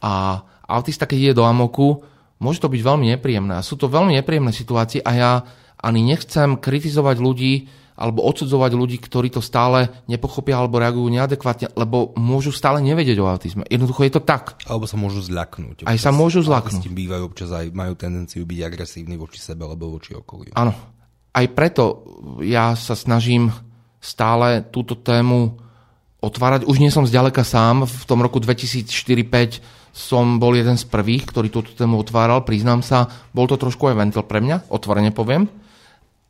A 0.00 0.40
autista, 0.64 1.04
keď 1.04 1.18
ide 1.20 1.34
do 1.36 1.44
amoku, 1.44 2.00
môže 2.40 2.64
to 2.64 2.72
byť 2.72 2.80
veľmi 2.80 3.06
nepríjemné. 3.16 3.60
A 3.60 3.66
sú 3.66 3.76
to 3.76 3.92
veľmi 3.92 4.16
nepríjemné 4.16 4.56
situácie 4.56 5.04
a 5.04 5.10
ja 5.12 5.32
ani 5.78 6.00
nechcem 6.00 6.56
kritizovať 6.56 7.16
ľudí 7.20 7.54
alebo 7.98 8.22
odsudzovať 8.30 8.72
ľudí, 8.78 8.96
ktorí 9.02 9.34
to 9.34 9.42
stále 9.42 9.90
nepochopia 10.06 10.54
alebo 10.54 10.78
reagujú 10.78 11.10
neadekvátne, 11.10 11.74
lebo 11.74 12.14
môžu 12.14 12.54
stále 12.54 12.78
nevedieť 12.78 13.18
o 13.18 13.26
autizme. 13.26 13.66
Jednoducho 13.66 14.06
je 14.06 14.12
to 14.14 14.22
tak. 14.22 14.54
Alebo 14.70 14.86
sa 14.86 14.94
môžu 14.94 15.18
zľaknúť. 15.26 15.82
Aj 15.82 15.98
sa 15.98 16.14
môžu 16.14 16.46
zľaknúť. 16.46 16.78
Autisti 16.78 16.94
bývajú 16.94 17.22
občas 17.26 17.50
aj 17.50 17.74
majú 17.74 17.98
tendenciu 17.98 18.46
byť 18.46 18.60
agresívni 18.62 19.18
voči 19.18 19.42
sebe 19.42 19.66
alebo 19.66 19.98
voči 19.98 20.14
okoliu. 20.14 20.54
Áno. 20.54 20.72
Aj 21.34 21.46
preto 21.50 22.06
ja 22.46 22.78
sa 22.78 22.94
snažím 22.94 23.50
stále 23.98 24.62
túto 24.70 24.94
tému 24.98 25.58
otvárať. 26.18 26.66
Už 26.66 26.82
nie 26.82 26.90
som 26.90 27.06
zďaleka 27.06 27.46
sám. 27.46 27.86
V 27.86 28.04
tom 28.06 28.22
roku 28.22 28.42
2004-2005 28.42 29.62
som 29.94 30.38
bol 30.38 30.54
jeden 30.54 30.78
z 30.78 30.86
prvých, 30.86 31.26
ktorý 31.26 31.50
túto 31.50 31.74
tému 31.74 31.98
otváral. 31.98 32.46
Priznám 32.46 32.86
sa, 32.86 33.10
bol 33.34 33.50
to 33.50 33.58
trošku 33.58 33.90
aj 33.90 33.98
ventil 33.98 34.22
pre 34.22 34.38
mňa, 34.38 34.70
otvorene 34.70 35.10
poviem. 35.10 35.50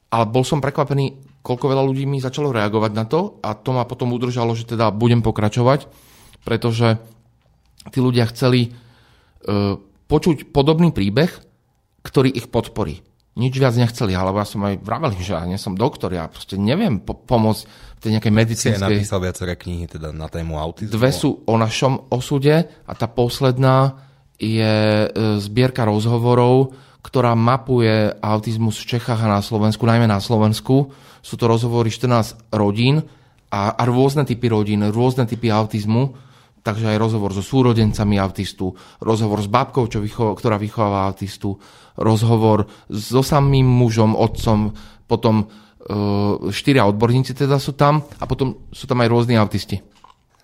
Ale 0.09 0.25
bol 0.25 0.41
som 0.41 0.65
prekvapený, 0.65 1.21
koľko 1.45 1.69
veľa 1.69 1.85
ľudí 1.85 2.09
mi 2.09 2.17
začalo 2.17 2.49
reagovať 2.49 2.93
na 2.97 3.05
to 3.05 3.41
a 3.45 3.53
to 3.53 3.77
ma 3.77 3.85
potom 3.85 4.17
udržalo, 4.17 4.57
že 4.57 4.65
teda 4.65 4.89
budem 4.89 5.21
pokračovať, 5.21 5.85
pretože 6.49 6.97
tí 7.93 7.99
ľudia 8.01 8.25
chceli 8.33 8.73
uh, 8.73 9.77
počuť 10.09 10.49
podobný 10.49 10.89
príbeh, 10.97 11.29
ktorý 12.01 12.33
ich 12.33 12.49
podporí 12.49 13.05
nič 13.39 13.55
viac 13.55 13.79
nechceli, 13.79 14.19
alebo 14.19 14.43
ja 14.43 14.47
som 14.47 14.67
aj 14.67 14.83
vravel, 14.83 15.15
že 15.15 15.33
ja 15.33 15.47
nie 15.47 15.57
som 15.57 15.79
doktor, 15.79 16.11
ja 16.11 16.27
proste 16.27 16.59
neviem 16.59 16.99
po- 16.99 17.15
pomôcť 17.15 17.63
v 17.99 18.01
tej 18.03 18.11
nejakej 18.19 18.35
medicínskej... 18.35 18.83
Si 18.83 18.99
napísal 18.99 19.23
viaceré 19.23 19.55
knihy 19.55 19.87
teda 19.87 20.11
na 20.11 20.27
tému 20.27 20.59
autizmu. 20.59 20.91
Dve 20.91 21.15
sú 21.15 21.47
o 21.47 21.55
našom 21.55 22.11
osude 22.11 22.67
a 22.67 22.93
tá 22.99 23.07
posledná 23.07 23.95
je 24.39 25.07
e, 25.07 25.09
zbierka 25.43 25.87
rozhovorov, 25.87 26.75
ktorá 27.03 27.35
mapuje 27.39 28.11
autizmus 28.23 28.79
v 28.83 28.99
Čechách 28.99 29.23
a 29.23 29.39
na 29.39 29.43
Slovensku, 29.43 29.87
najmä 29.87 30.07
na 30.07 30.19
Slovensku. 30.19 30.91
Sú 31.23 31.35
to 31.35 31.51
rozhovory 31.51 31.91
14 31.91 32.55
rodín 32.55 33.03
a, 33.51 33.75
a 33.75 33.83
rôzne 33.87 34.27
typy 34.27 34.51
rodín, 34.51 34.83
rôzne 34.91 35.27
typy 35.27 35.51
autizmu 35.51 36.28
takže 36.69 36.93
aj 36.93 37.01
rozhovor 37.01 37.33
so 37.33 37.41
súrodencami 37.41 38.21
autistu, 38.21 38.77
rozhovor 39.01 39.41
s 39.41 39.49
babkou, 39.49 39.89
čo 39.89 40.05
vycho- 40.05 40.37
ktorá 40.37 40.61
vychováva 40.61 41.09
autistu, 41.09 41.57
rozhovor 41.97 42.69
so 42.93 43.25
samým 43.25 43.65
mužom, 43.65 44.13
otcom, 44.13 44.77
potom 45.09 45.49
e, 45.49 46.53
štyria 46.53 46.85
odborníci 46.85 47.33
teda 47.33 47.57
sú 47.57 47.73
tam 47.73 48.05
a 48.21 48.29
potom 48.29 48.69
sú 48.69 48.85
tam 48.85 49.01
aj 49.01 49.09
rôzni 49.09 49.41
autisti. 49.41 49.81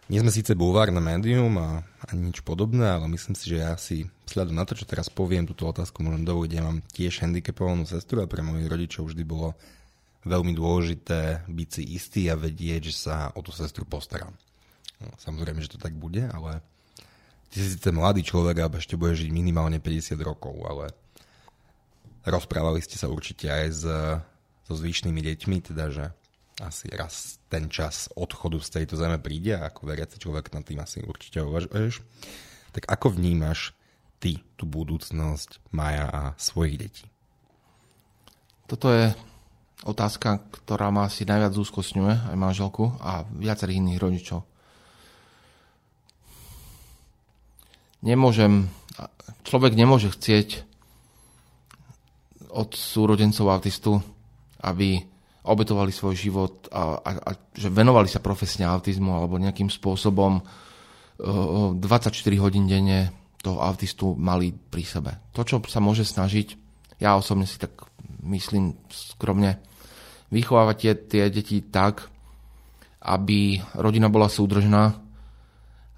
Nie 0.08 0.20
sme 0.20 0.32
síce 0.32 0.56
bulvárne 0.56 1.00
médium 1.00 1.52
a 1.60 1.80
ani 2.08 2.32
nič 2.32 2.44
podobné, 2.44 2.96
ale 2.96 3.08
myslím 3.12 3.36
si, 3.36 3.52
že 3.52 3.56
ja 3.60 3.72
si 3.76 4.04
vzhľadom 4.28 4.56
na 4.56 4.64
to, 4.68 4.76
čo 4.76 4.84
teraz 4.88 5.08
poviem, 5.08 5.48
túto 5.48 5.64
otázku 5.64 6.04
môžem 6.04 6.24
dovoliť. 6.28 6.52
Ja 6.56 6.64
mám 6.64 6.84
tiež 6.92 7.24
handicapovanú 7.24 7.88
sestru 7.88 8.20
a 8.20 8.28
pre 8.28 8.44
mojich 8.44 8.68
rodičov 8.68 9.08
vždy 9.08 9.24
bolo 9.24 9.56
veľmi 10.28 10.52
dôležité 10.56 11.48
byť 11.48 11.68
si 11.68 11.82
istý 11.96 12.28
a 12.28 12.36
vedieť, 12.36 12.92
že 12.92 12.94
sa 13.08 13.16
o 13.32 13.40
tú 13.40 13.52
sestru 13.52 13.88
postaram. 13.88 14.32
Samozrejme, 15.20 15.60
že 15.60 15.74
to 15.74 15.78
tak 15.80 15.96
bude, 15.96 16.24
ale 16.30 16.64
ty 17.52 17.62
si 17.62 17.78
ten 17.78 17.94
mladý 17.94 18.26
človek 18.26 18.64
a 18.64 18.72
ešte 18.78 18.98
bude 18.98 19.14
žiť 19.14 19.30
minimálne 19.30 19.78
50 19.78 20.18
rokov, 20.20 20.54
ale 20.66 20.90
rozprávali 22.24 22.80
ste 22.80 22.96
sa 22.96 23.12
určite 23.12 23.46
aj 23.46 23.66
s, 23.70 23.84
so 24.64 24.74
zvyšnými 24.74 25.20
deťmi, 25.20 25.56
teda 25.60 25.84
že 25.92 26.04
asi 26.62 26.86
raz 26.94 27.42
ten 27.50 27.66
čas 27.66 28.06
odchodu 28.14 28.62
z 28.62 28.82
tejto 28.82 28.94
zeme 28.94 29.18
príde 29.18 29.58
a 29.58 29.66
ako 29.68 29.90
veriaci 29.90 30.22
človek 30.22 30.54
nad 30.54 30.62
tým 30.62 30.78
asi 30.78 31.02
určite 31.02 31.42
uvažuješ. 31.42 32.00
Tak 32.70 32.86
ako 32.86 33.18
vnímaš 33.18 33.74
ty 34.22 34.42
tú 34.54 34.64
budúcnosť 34.66 35.58
Maja 35.74 36.06
a 36.08 36.22
svojich 36.38 36.78
detí? 36.78 37.06
Toto 38.64 38.88
je 38.88 39.12
otázka, 39.84 40.40
ktorá 40.62 40.88
ma 40.88 41.10
asi 41.10 41.28
najviac 41.28 41.52
zúskosňuje, 41.52 42.32
aj 42.32 42.36
manželku 42.38 42.96
a 43.02 43.28
viacerých 43.28 43.82
iných 43.84 44.00
rodičov. 44.00 44.40
Nemôžem, 48.04 48.68
človek 49.48 49.72
nemôže 49.72 50.12
chcieť 50.12 50.60
od 52.52 52.76
súrodencov 52.76 53.48
autistu, 53.48 54.04
aby 54.60 55.00
obetovali 55.44 55.92
svoj 55.92 56.14
život 56.16 56.68
a, 56.68 57.00
a, 57.00 57.10
a 57.16 57.30
že 57.52 57.72
venovali 57.72 58.08
sa 58.08 58.20
profesne 58.20 58.68
autizmu 58.68 59.12
alebo 59.12 59.40
nejakým 59.40 59.68
spôsobom 59.68 60.40
24 61.20 62.12
hodín 62.40 62.68
denne 62.68 63.12
toho 63.44 63.60
autistu 63.60 64.16
mali 64.16 64.52
pri 64.52 64.84
sebe. 64.84 65.12
To, 65.36 65.44
čo 65.44 65.60
sa 65.68 65.78
môže 65.78 66.08
snažiť, 66.08 66.56
ja 67.00 67.14
osobne 67.16 67.44
si 67.44 67.60
tak 67.60 67.76
myslím 68.24 68.76
skromne, 68.88 69.60
vychovávať 70.32 70.76
tie, 70.80 70.92
tie 70.96 71.24
deti 71.28 71.60
tak, 71.60 72.08
aby 73.04 73.60
rodina 73.76 74.08
bola 74.08 74.32
súdržná, 74.32 74.96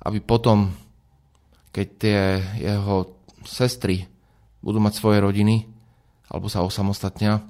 aby 0.02 0.18
potom, 0.18 0.74
keď 1.76 1.86
tie 2.00 2.20
jeho 2.56 3.20
sestry 3.44 4.08
budú 4.64 4.80
mať 4.80 4.96
svoje 4.96 5.20
rodiny, 5.20 5.68
alebo 6.32 6.48
sa 6.48 6.64
osamostatnia, 6.64 7.44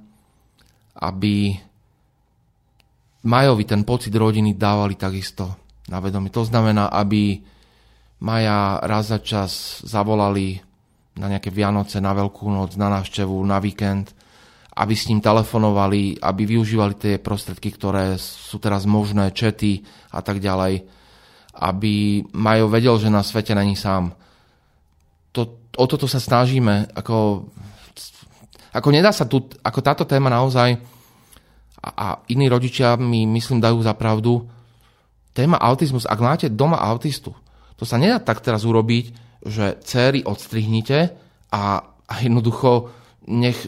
aby 0.99 1.55
Majovi 3.23 3.63
ten 3.63 3.87
pocit 3.87 4.11
rodiny 4.11 4.59
dávali 4.59 4.99
takisto 4.99 5.71
na 5.87 6.03
vedomie. 6.03 6.35
To 6.35 6.43
znamená, 6.43 6.91
aby 6.91 7.39
Maja 8.19 8.83
raz 8.83 9.15
za 9.15 9.23
čas 9.23 9.81
zavolali 9.87 10.59
na 11.17 11.31
nejaké 11.31 11.55
Vianoce, 11.55 12.03
na 12.03 12.11
Veľkú 12.11 12.51
noc, 12.51 12.75
na 12.75 12.91
návštevu, 12.91 13.35
na 13.47 13.63
víkend, 13.63 14.11
aby 14.77 14.93
s 14.93 15.09
ním 15.09 15.23
telefonovali, 15.23 16.21
aby 16.21 16.43
využívali 16.45 16.95
tie 16.99 17.15
prostredky, 17.17 17.73
ktoré 17.73 18.19
sú 18.21 18.59
teraz 18.59 18.85
možné, 18.85 19.33
čety 19.33 19.87
a 20.13 20.21
tak 20.21 20.43
ďalej, 20.43 20.85
aby 21.57 22.25
Majo 22.37 22.69
vedel, 22.69 22.97
že 23.01 23.09
na 23.09 23.25
svete 23.25 23.57
není 23.57 23.77
sám. 23.77 24.13
To, 25.33 25.73
o 25.77 25.85
toto 25.89 26.05
sa 26.05 26.21
snažíme, 26.21 26.93
ako, 26.93 27.49
ako 28.73 28.89
nedá 28.93 29.13
sa 29.13 29.25
tu, 29.25 29.45
ako 29.65 29.81
táto 29.81 30.05
téma 30.05 30.29
naozaj 30.29 30.77
a, 31.81 31.89
a 31.89 32.07
iní 32.33 32.49
rodičia 32.49 32.97
mi, 33.01 33.25
myslím, 33.25 33.61
dajú 33.61 33.81
za 33.81 33.95
pravdu. 33.95 34.45
Téma 35.37 35.61
autizmus, 35.61 36.09
ak 36.09 36.21
máte 36.21 36.47
doma 36.49 36.81
autistu, 36.81 37.37
to 37.77 37.85
sa 37.85 38.01
nedá 38.01 38.17
tak 38.17 38.41
teraz 38.41 38.65
urobiť, 38.65 39.05
že 39.45 39.77
céry 39.85 40.25
odstrihnite 40.25 41.13
a, 41.53 41.63
a 41.85 42.15
jednoducho 42.25 42.91
nech 43.29 43.59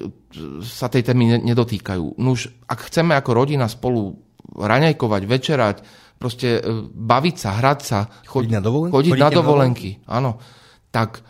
sa 0.65 0.89
tej 0.89 1.03
témy 1.03 1.45
nedotýkajú. 1.45 2.17
Nuž, 2.19 2.49
ak 2.65 2.89
chceme 2.89 3.13
ako 3.19 3.31
rodina 3.35 3.67
spolu 3.69 4.17
raňajkovať, 4.55 5.23
večerať, 5.29 5.77
proste 6.19 6.59
e, 6.59 6.61
baviť 6.85 7.37
sa, 7.39 7.51
hrať 7.63 7.81
sa, 7.81 7.99
chodiť 8.27 8.51
na 8.51 8.61
dovolenky, 8.61 8.93
chodiť 8.93 9.13
na 9.17 9.31
dovolenky 9.31 9.91
áno, 10.11 10.43
tak 10.91 11.23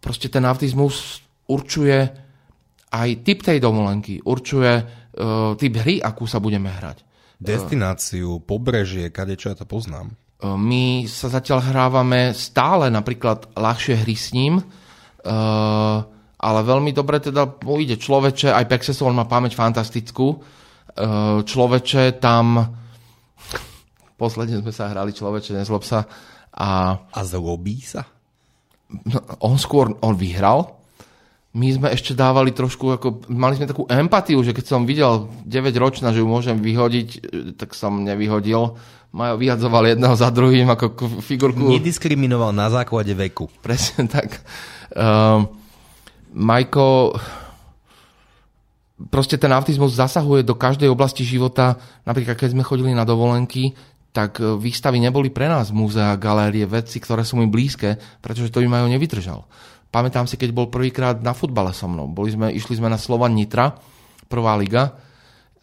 proste 0.00 0.32
ten 0.32 0.42
autizmus 0.48 1.20
určuje 1.46 2.26
aj 2.86 3.08
typ 3.22 3.44
tej 3.44 3.58
dovolenky, 3.60 4.22
určuje 4.22 4.72
uh, 4.78 5.52
typ 5.58 5.74
hry, 5.82 5.98
akú 5.98 6.24
sa 6.24 6.38
budeme 6.38 6.70
hrať. 6.70 7.02
Destináciu, 7.36 8.40
pobrežie, 8.40 9.12
kade 9.12 9.36
čo 9.36 9.52
ja 9.52 9.56
to 9.58 9.68
poznám. 9.68 10.16
My 10.40 11.04
sa 11.04 11.28
zatiaľ 11.28 11.60
hrávame 11.60 12.32
stále 12.32 12.88
napríklad 12.88 13.52
ľahšie 13.58 14.04
hry 14.06 14.16
s 14.16 14.32
ním, 14.32 14.62
ale 16.36 16.60
veľmi 16.60 16.92
dobre 16.92 17.20
teda 17.20 17.60
ide 17.80 17.96
človeče, 17.98 18.52
aj 18.52 18.68
Pexesol 18.68 19.12
má 19.12 19.24
pamäť 19.24 19.56
fantastickú, 19.56 20.40
človeče 21.44 22.20
tam 22.20 22.60
posledne 24.16 24.60
sme 24.60 24.72
sa 24.72 24.90
hrali 24.90 25.12
človeče, 25.12 25.56
nezlob 25.56 25.84
sa 25.84 26.08
a... 26.56 26.96
A 27.00 27.20
zlobí 27.22 27.80
sa? 27.84 28.04
No, 28.88 29.20
on 29.44 29.56
skôr, 29.60 29.92
on 30.00 30.16
vyhral, 30.16 30.76
my 31.56 31.72
sme 31.72 31.88
ešte 31.88 32.12
dávali 32.12 32.52
trošku, 32.52 33.00
ako, 33.00 33.32
mali 33.32 33.56
sme 33.56 33.64
takú 33.64 33.88
empatiu, 33.88 34.44
že 34.44 34.52
keď 34.52 34.64
som 34.68 34.84
videl 34.84 35.32
9 35.48 35.72
ročná, 35.80 36.12
že 36.12 36.20
ju 36.20 36.28
môžem 36.28 36.60
vyhodiť, 36.60 37.08
e, 37.08 37.18
tak 37.56 37.72
som 37.72 38.04
nevyhodil. 38.04 38.76
Majo 39.16 39.40
vyhadzoval 39.40 39.96
jedného 39.96 40.12
za 40.12 40.28
druhým 40.28 40.68
ako 40.68 40.92
figurku. 41.24 41.64
Nediskriminoval 41.64 42.52
na 42.52 42.68
základe 42.68 43.16
veku. 43.16 43.48
Presne 43.64 44.04
tak. 44.04 44.44
Um, 44.92 45.48
Majko, 46.36 47.16
proste 49.08 49.40
ten 49.40 49.48
autizmus 49.56 49.96
zasahuje 49.96 50.44
do 50.44 50.52
každej 50.52 50.92
oblasti 50.92 51.24
života. 51.24 51.80
Napríklad, 52.04 52.36
keď 52.36 52.52
sme 52.52 52.68
chodili 52.68 52.92
na 52.92 53.08
dovolenky, 53.08 53.72
tak 54.16 54.40
e, 54.40 54.56
výstavy 54.56 54.96
neboli 54.96 55.28
pre 55.28 55.44
nás 55.44 55.68
múzea, 55.68 56.16
galérie, 56.16 56.64
veci, 56.64 56.96
ktoré 56.96 57.20
sú 57.20 57.36
mi 57.36 57.44
blízke, 57.44 58.00
pretože 58.24 58.48
to 58.48 58.64
by 58.64 58.68
Majo 58.72 58.88
nevydržal. 58.88 59.44
Pamätám 59.92 60.24
si, 60.24 60.40
keď 60.40 60.56
bol 60.56 60.72
prvýkrát 60.72 61.20
na 61.20 61.36
futbale 61.36 61.76
so 61.76 61.84
mnou. 61.84 62.08
Boli 62.08 62.32
sme, 62.32 62.48
išli 62.48 62.80
sme 62.80 62.88
na 62.88 62.96
Slovan 62.96 63.36
Nitra, 63.36 63.76
prvá 64.32 64.56
liga. 64.56 64.96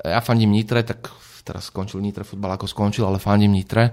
Ja 0.06 0.22
fandím 0.22 0.54
Nitre, 0.54 0.86
tak 0.86 1.10
teraz 1.41 1.74
skončil 1.74 1.97
Nitre 1.97 2.22
futbal, 2.22 2.54
ako 2.54 2.70
skončil, 2.70 3.10
ale 3.10 3.18
fandím 3.18 3.58
Nitre. 3.58 3.89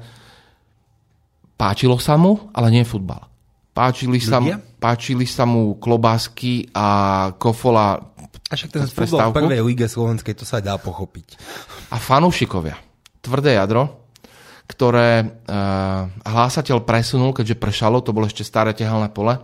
Páčilo 1.57 1.97
sa 1.97 2.21
mu, 2.21 2.53
ale 2.53 2.69
nie 2.69 2.85
futbal. 2.85 3.25
Páčili 3.73 4.21
sa, 4.21 4.45
mu, 4.45 4.53
páčili 4.77 5.25
sa 5.25 5.49
mu 5.49 5.81
klobásky 5.81 6.69
a 6.77 7.31
kofola 7.41 7.97
a 8.51 8.59
však 8.59 8.71
ten 8.75 8.83
futbal 8.91 9.31
v 9.31 9.47
prvej 9.47 9.63
lige 9.63 9.87
slovenskej, 9.87 10.35
to 10.35 10.43
sa 10.43 10.59
dá 10.59 10.75
pochopiť. 10.75 11.39
A 11.95 12.03
fanúšikovia. 12.03 12.75
Tvrdé 13.23 13.55
jadro, 13.55 14.00
ktoré 14.71 15.11
e, 15.19 15.27
hlásateľ 16.23 16.87
presunul, 16.87 17.35
keďže 17.35 17.59
prešalo, 17.59 17.99
to 18.07 18.15
bolo 18.15 18.31
ešte 18.31 18.47
staré 18.47 18.71
tehalné 18.71 19.11
pole, 19.11 19.35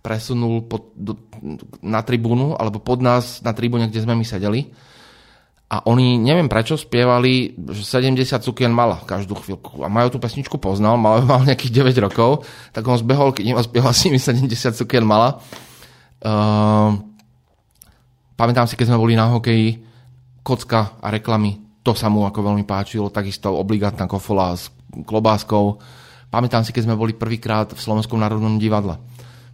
presunul 0.00 0.64
pod, 0.64 0.96
do, 0.96 1.20
na 1.84 2.00
tribúnu, 2.00 2.56
alebo 2.56 2.80
pod 2.80 3.04
nás 3.04 3.44
na 3.44 3.52
tribúne, 3.52 3.92
kde 3.92 4.00
sme 4.00 4.16
my 4.16 4.24
sedeli. 4.24 4.72
A 5.70 5.86
oni, 5.86 6.18
neviem 6.18 6.50
prečo, 6.50 6.74
spievali, 6.74 7.54
že 7.70 7.86
70 7.86 8.26
cukien 8.42 8.74
mala 8.74 8.98
každú 9.06 9.38
chvíľku. 9.38 9.84
A 9.84 9.92
majú 9.92 10.16
tú 10.16 10.18
pesničku 10.18 10.58
poznal, 10.58 10.96
mal, 10.96 11.22
mal 11.30 11.44
nejakých 11.44 11.84
9 11.84 12.06
rokov, 12.10 12.48
tak 12.72 12.82
on 12.88 12.96
zbehol 12.96 13.36
keď 13.36 13.44
ním 13.44 13.60
spieval 13.60 13.92
s 13.92 14.02
nimi 14.08 14.18
70 14.18 14.80
cukien 14.80 15.04
mala. 15.04 15.38
Uh, 16.24 16.96
pamätám 18.34 18.64
si, 18.64 18.74
keď 18.74 18.90
sme 18.90 18.98
boli 18.98 19.14
na 19.14 19.28
hokeji, 19.28 19.84
kocka 20.40 20.96
a 20.98 21.06
reklamy, 21.12 21.69
to 21.80 21.92
sa 21.96 22.12
mu 22.12 22.28
ako 22.28 22.52
veľmi 22.52 22.64
páčilo, 22.68 23.08
takisto 23.08 23.56
obligátna 23.56 24.04
kofola 24.04 24.52
s 24.52 24.68
klobáskou. 25.08 25.80
Pamätám 26.28 26.62
si, 26.62 26.70
keď 26.70 26.86
sme 26.86 27.00
boli 27.00 27.16
prvýkrát 27.16 27.72
v 27.72 27.80
Slovenskom 27.80 28.20
národnom 28.20 28.60
divadle 28.60 29.00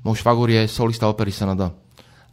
môj 0.06 0.22
švagor 0.22 0.46
je 0.46 0.70
solista 0.70 1.10
opery 1.10 1.34
Senada. 1.34 1.74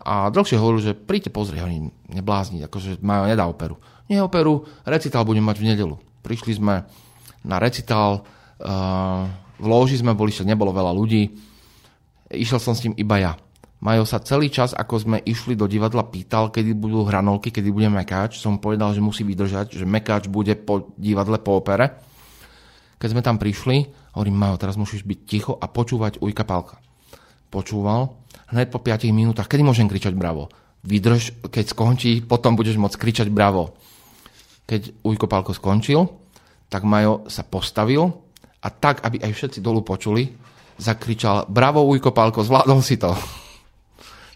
A 0.05 0.29
dlhšie 0.29 0.61
hovoril, 0.61 0.93
že 0.93 0.93
príďte 0.93 1.33
pozrieť, 1.33 1.65
oni 1.65 1.89
neblázni, 2.13 2.61
akože 2.61 3.01
majú, 3.01 3.25
nedá 3.25 3.49
operu. 3.49 3.81
Nie 4.05 4.21
operu, 4.21 4.69
recitál 4.85 5.25
budem 5.25 5.41
mať 5.41 5.57
v 5.57 5.73
nedelu. 5.73 5.95
Prišli 6.21 6.61
sme 6.61 6.85
na 7.41 7.57
recitál, 7.57 8.21
uh, 8.21 9.25
v 9.57 9.65
lóži 9.65 9.97
sme 9.97 10.13
boli, 10.13 10.29
však 10.29 10.45
nebolo 10.45 10.75
veľa 10.75 10.91
ľudí, 10.93 11.33
išiel 12.29 12.59
som 12.61 12.77
s 12.77 12.83
ním 12.85 12.93
iba 12.99 13.17
ja. 13.17 13.33
Majo 13.83 14.07
sa 14.07 14.23
celý 14.23 14.47
čas, 14.47 14.71
ako 14.71 14.95
sme 14.95 15.17
išli 15.19 15.59
do 15.59 15.67
divadla, 15.67 16.07
pýtal, 16.07 16.55
kedy 16.55 16.71
budú 16.71 17.03
hranolky, 17.03 17.51
kedy 17.51 17.67
bude 17.67 17.91
mekáč. 17.91 18.39
Som 18.39 18.63
povedal, 18.63 18.95
že 18.95 19.03
musí 19.03 19.27
vydržať, 19.27 19.75
že 19.75 19.83
mekáč 19.83 20.31
bude 20.31 20.55
po 20.55 20.95
divadle, 20.95 21.35
po 21.43 21.59
opere. 21.59 21.91
Keď 22.95 23.09
sme 23.11 23.19
tam 23.19 23.35
prišli, 23.35 23.91
hovorím, 24.15 24.39
Majo, 24.39 24.55
teraz 24.55 24.79
musíš 24.79 25.03
byť 25.03 25.19
ticho 25.27 25.53
a 25.59 25.67
počúvať 25.67 26.23
Ujka 26.23 26.47
Palka 26.47 26.79
počúval, 27.53 28.17
hneď 28.49 28.73
po 28.73 28.81
5 28.81 29.13
minútach, 29.13 29.45
kedy 29.45 29.61
môžem 29.61 29.85
kričať 29.85 30.17
bravo? 30.17 30.49
Vydrž, 30.81 31.45
keď 31.53 31.69
skončí, 31.69 32.25
potom 32.25 32.57
budeš 32.57 32.81
môcť 32.81 32.97
kričať 32.97 33.27
bravo. 33.29 33.77
Keď 34.65 35.05
Ujko 35.05 35.29
Palko 35.29 35.53
skončil, 35.53 36.01
tak 36.73 36.81
Majo 36.81 37.29
sa 37.29 37.45
postavil 37.45 38.09
a 38.65 38.67
tak, 38.73 39.05
aby 39.05 39.21
aj 39.21 39.31
všetci 39.37 39.59
dolu 39.61 39.85
počuli, 39.85 40.33
zakričal 40.81 41.45
bravo 41.45 41.85
Ujko 41.85 42.09
Palko, 42.09 42.41
zvládol 42.41 42.81
si 42.81 42.97
to. 42.97 43.13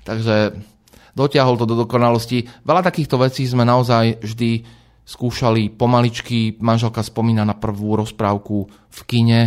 Takže 0.08 0.56
dotiahol 1.12 1.60
to 1.60 1.68
do 1.68 1.76
dokonalosti. 1.76 2.48
Veľa 2.64 2.88
takýchto 2.88 3.20
vecí 3.20 3.44
sme 3.44 3.68
naozaj 3.68 4.24
vždy 4.24 4.64
skúšali 5.04 5.74
pomaličky. 5.76 6.56
Manželka 6.64 7.04
spomína 7.04 7.44
na 7.44 7.60
prvú 7.60 8.00
rozprávku 8.00 8.72
v 8.72 9.00
kine, 9.04 9.42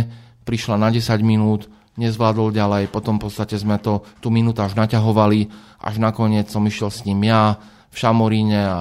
prišla 0.45 0.77
na 0.77 0.93
10 0.93 1.21
minút, 1.25 1.65
nezvládol 1.97 2.53
ďalej, 2.53 2.93
potom 2.93 3.17
v 3.17 3.29
podstate 3.29 3.57
sme 3.57 3.81
to 3.81 4.05
tú 4.21 4.29
minútu 4.29 4.61
až 4.61 4.77
naťahovali, 4.77 5.49
až 5.81 5.95
nakoniec 5.97 6.49
som 6.49 6.65
išiel 6.65 6.93
s 6.93 7.05
ním 7.09 7.25
ja 7.25 7.57
v 7.89 7.95
Šamoríne 7.97 8.61
a 8.61 8.79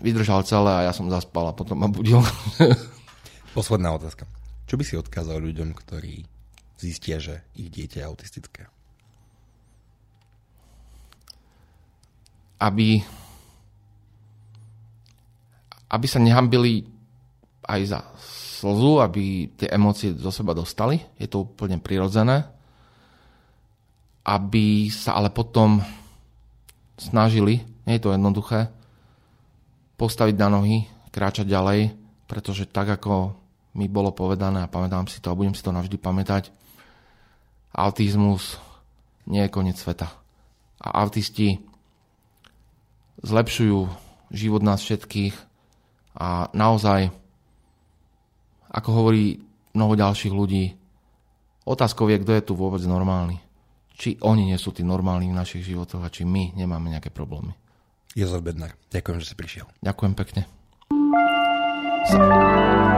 vydržal 0.00 0.44
celé 0.48 0.72
a 0.72 0.84
ja 0.88 0.92
som 0.96 1.12
zaspal 1.12 1.52
a 1.52 1.56
potom 1.56 1.76
ma 1.80 1.88
budil. 1.88 2.20
Posledná 3.56 3.92
otázka. 3.92 4.24
Čo 4.64 4.80
by 4.80 4.84
si 4.84 4.94
odkázal 4.96 5.40
ľuďom, 5.40 5.76
ktorí 5.76 6.24
zistia, 6.80 7.20
že 7.20 7.44
ich 7.56 7.68
dieťa 7.68 8.00
je 8.02 8.08
autistické? 8.08 8.62
Aby 12.56 13.04
aby 15.86 16.06
sa 16.10 16.18
nehambili 16.18 16.82
aj 17.62 17.80
za 17.86 18.00
slzu, 18.18 18.98
aby 19.02 19.54
tie 19.54 19.70
emócie 19.70 20.14
zo 20.14 20.34
seba 20.34 20.56
dostali. 20.56 20.98
Je 21.18 21.30
to 21.30 21.46
úplne 21.46 21.78
prirodzené. 21.78 22.46
Aby 24.26 24.90
sa 24.90 25.14
ale 25.14 25.30
potom 25.30 25.78
snažili, 26.98 27.62
nie 27.86 27.94
je 27.96 28.02
to 28.02 28.10
jednoduché, 28.10 28.72
postaviť 29.94 30.34
na 30.34 30.48
nohy, 30.50 30.90
kráčať 31.14 31.46
ďalej, 31.46 31.94
pretože 32.26 32.66
tak 32.66 32.98
ako 32.98 33.36
mi 33.78 33.86
bolo 33.86 34.10
povedané 34.10 34.64
a 34.64 34.72
pamätám 34.72 35.06
si 35.06 35.22
to 35.22 35.30
a 35.30 35.38
budem 35.38 35.54
si 35.54 35.62
to 35.62 35.70
navždy 35.70 36.00
pamätať, 36.00 36.50
autizmus 37.76 38.58
nie 39.28 39.44
je 39.44 39.52
koniec 39.52 39.76
sveta. 39.76 40.08
A 40.80 41.04
autisti 41.04 41.60
zlepšujú 43.22 43.88
život 44.32 44.62
nás 44.64 44.82
všetkých 44.82 45.34
a 46.16 46.48
naozaj, 46.56 47.12
ako 48.72 48.88
hovorí 48.92 49.40
mnoho 49.76 49.94
ďalších 49.94 50.32
ľudí, 50.32 50.72
otázkou 51.68 52.08
je, 52.08 52.20
kto 52.20 52.32
je 52.32 52.42
tu 52.42 52.52
vôbec 52.56 52.80
normálny. 52.84 53.38
Či 53.96 54.20
oni 54.20 54.52
nie 54.52 54.58
sú 54.60 54.72
tí 54.76 54.84
normálni 54.84 55.32
v 55.32 55.38
našich 55.38 55.64
životoch 55.64 56.04
a 56.04 56.12
či 56.12 56.28
my 56.28 56.52
nemáme 56.56 56.92
nejaké 56.92 57.08
problémy. 57.08 57.56
Jozef 58.16 58.40
Bednar, 58.40 58.76
ďakujem, 58.92 59.20
že 59.20 59.28
si 59.32 59.34
prišiel. 59.36 59.66
Ďakujem 59.84 60.12
pekne. 60.16 60.42
So... 62.08 62.95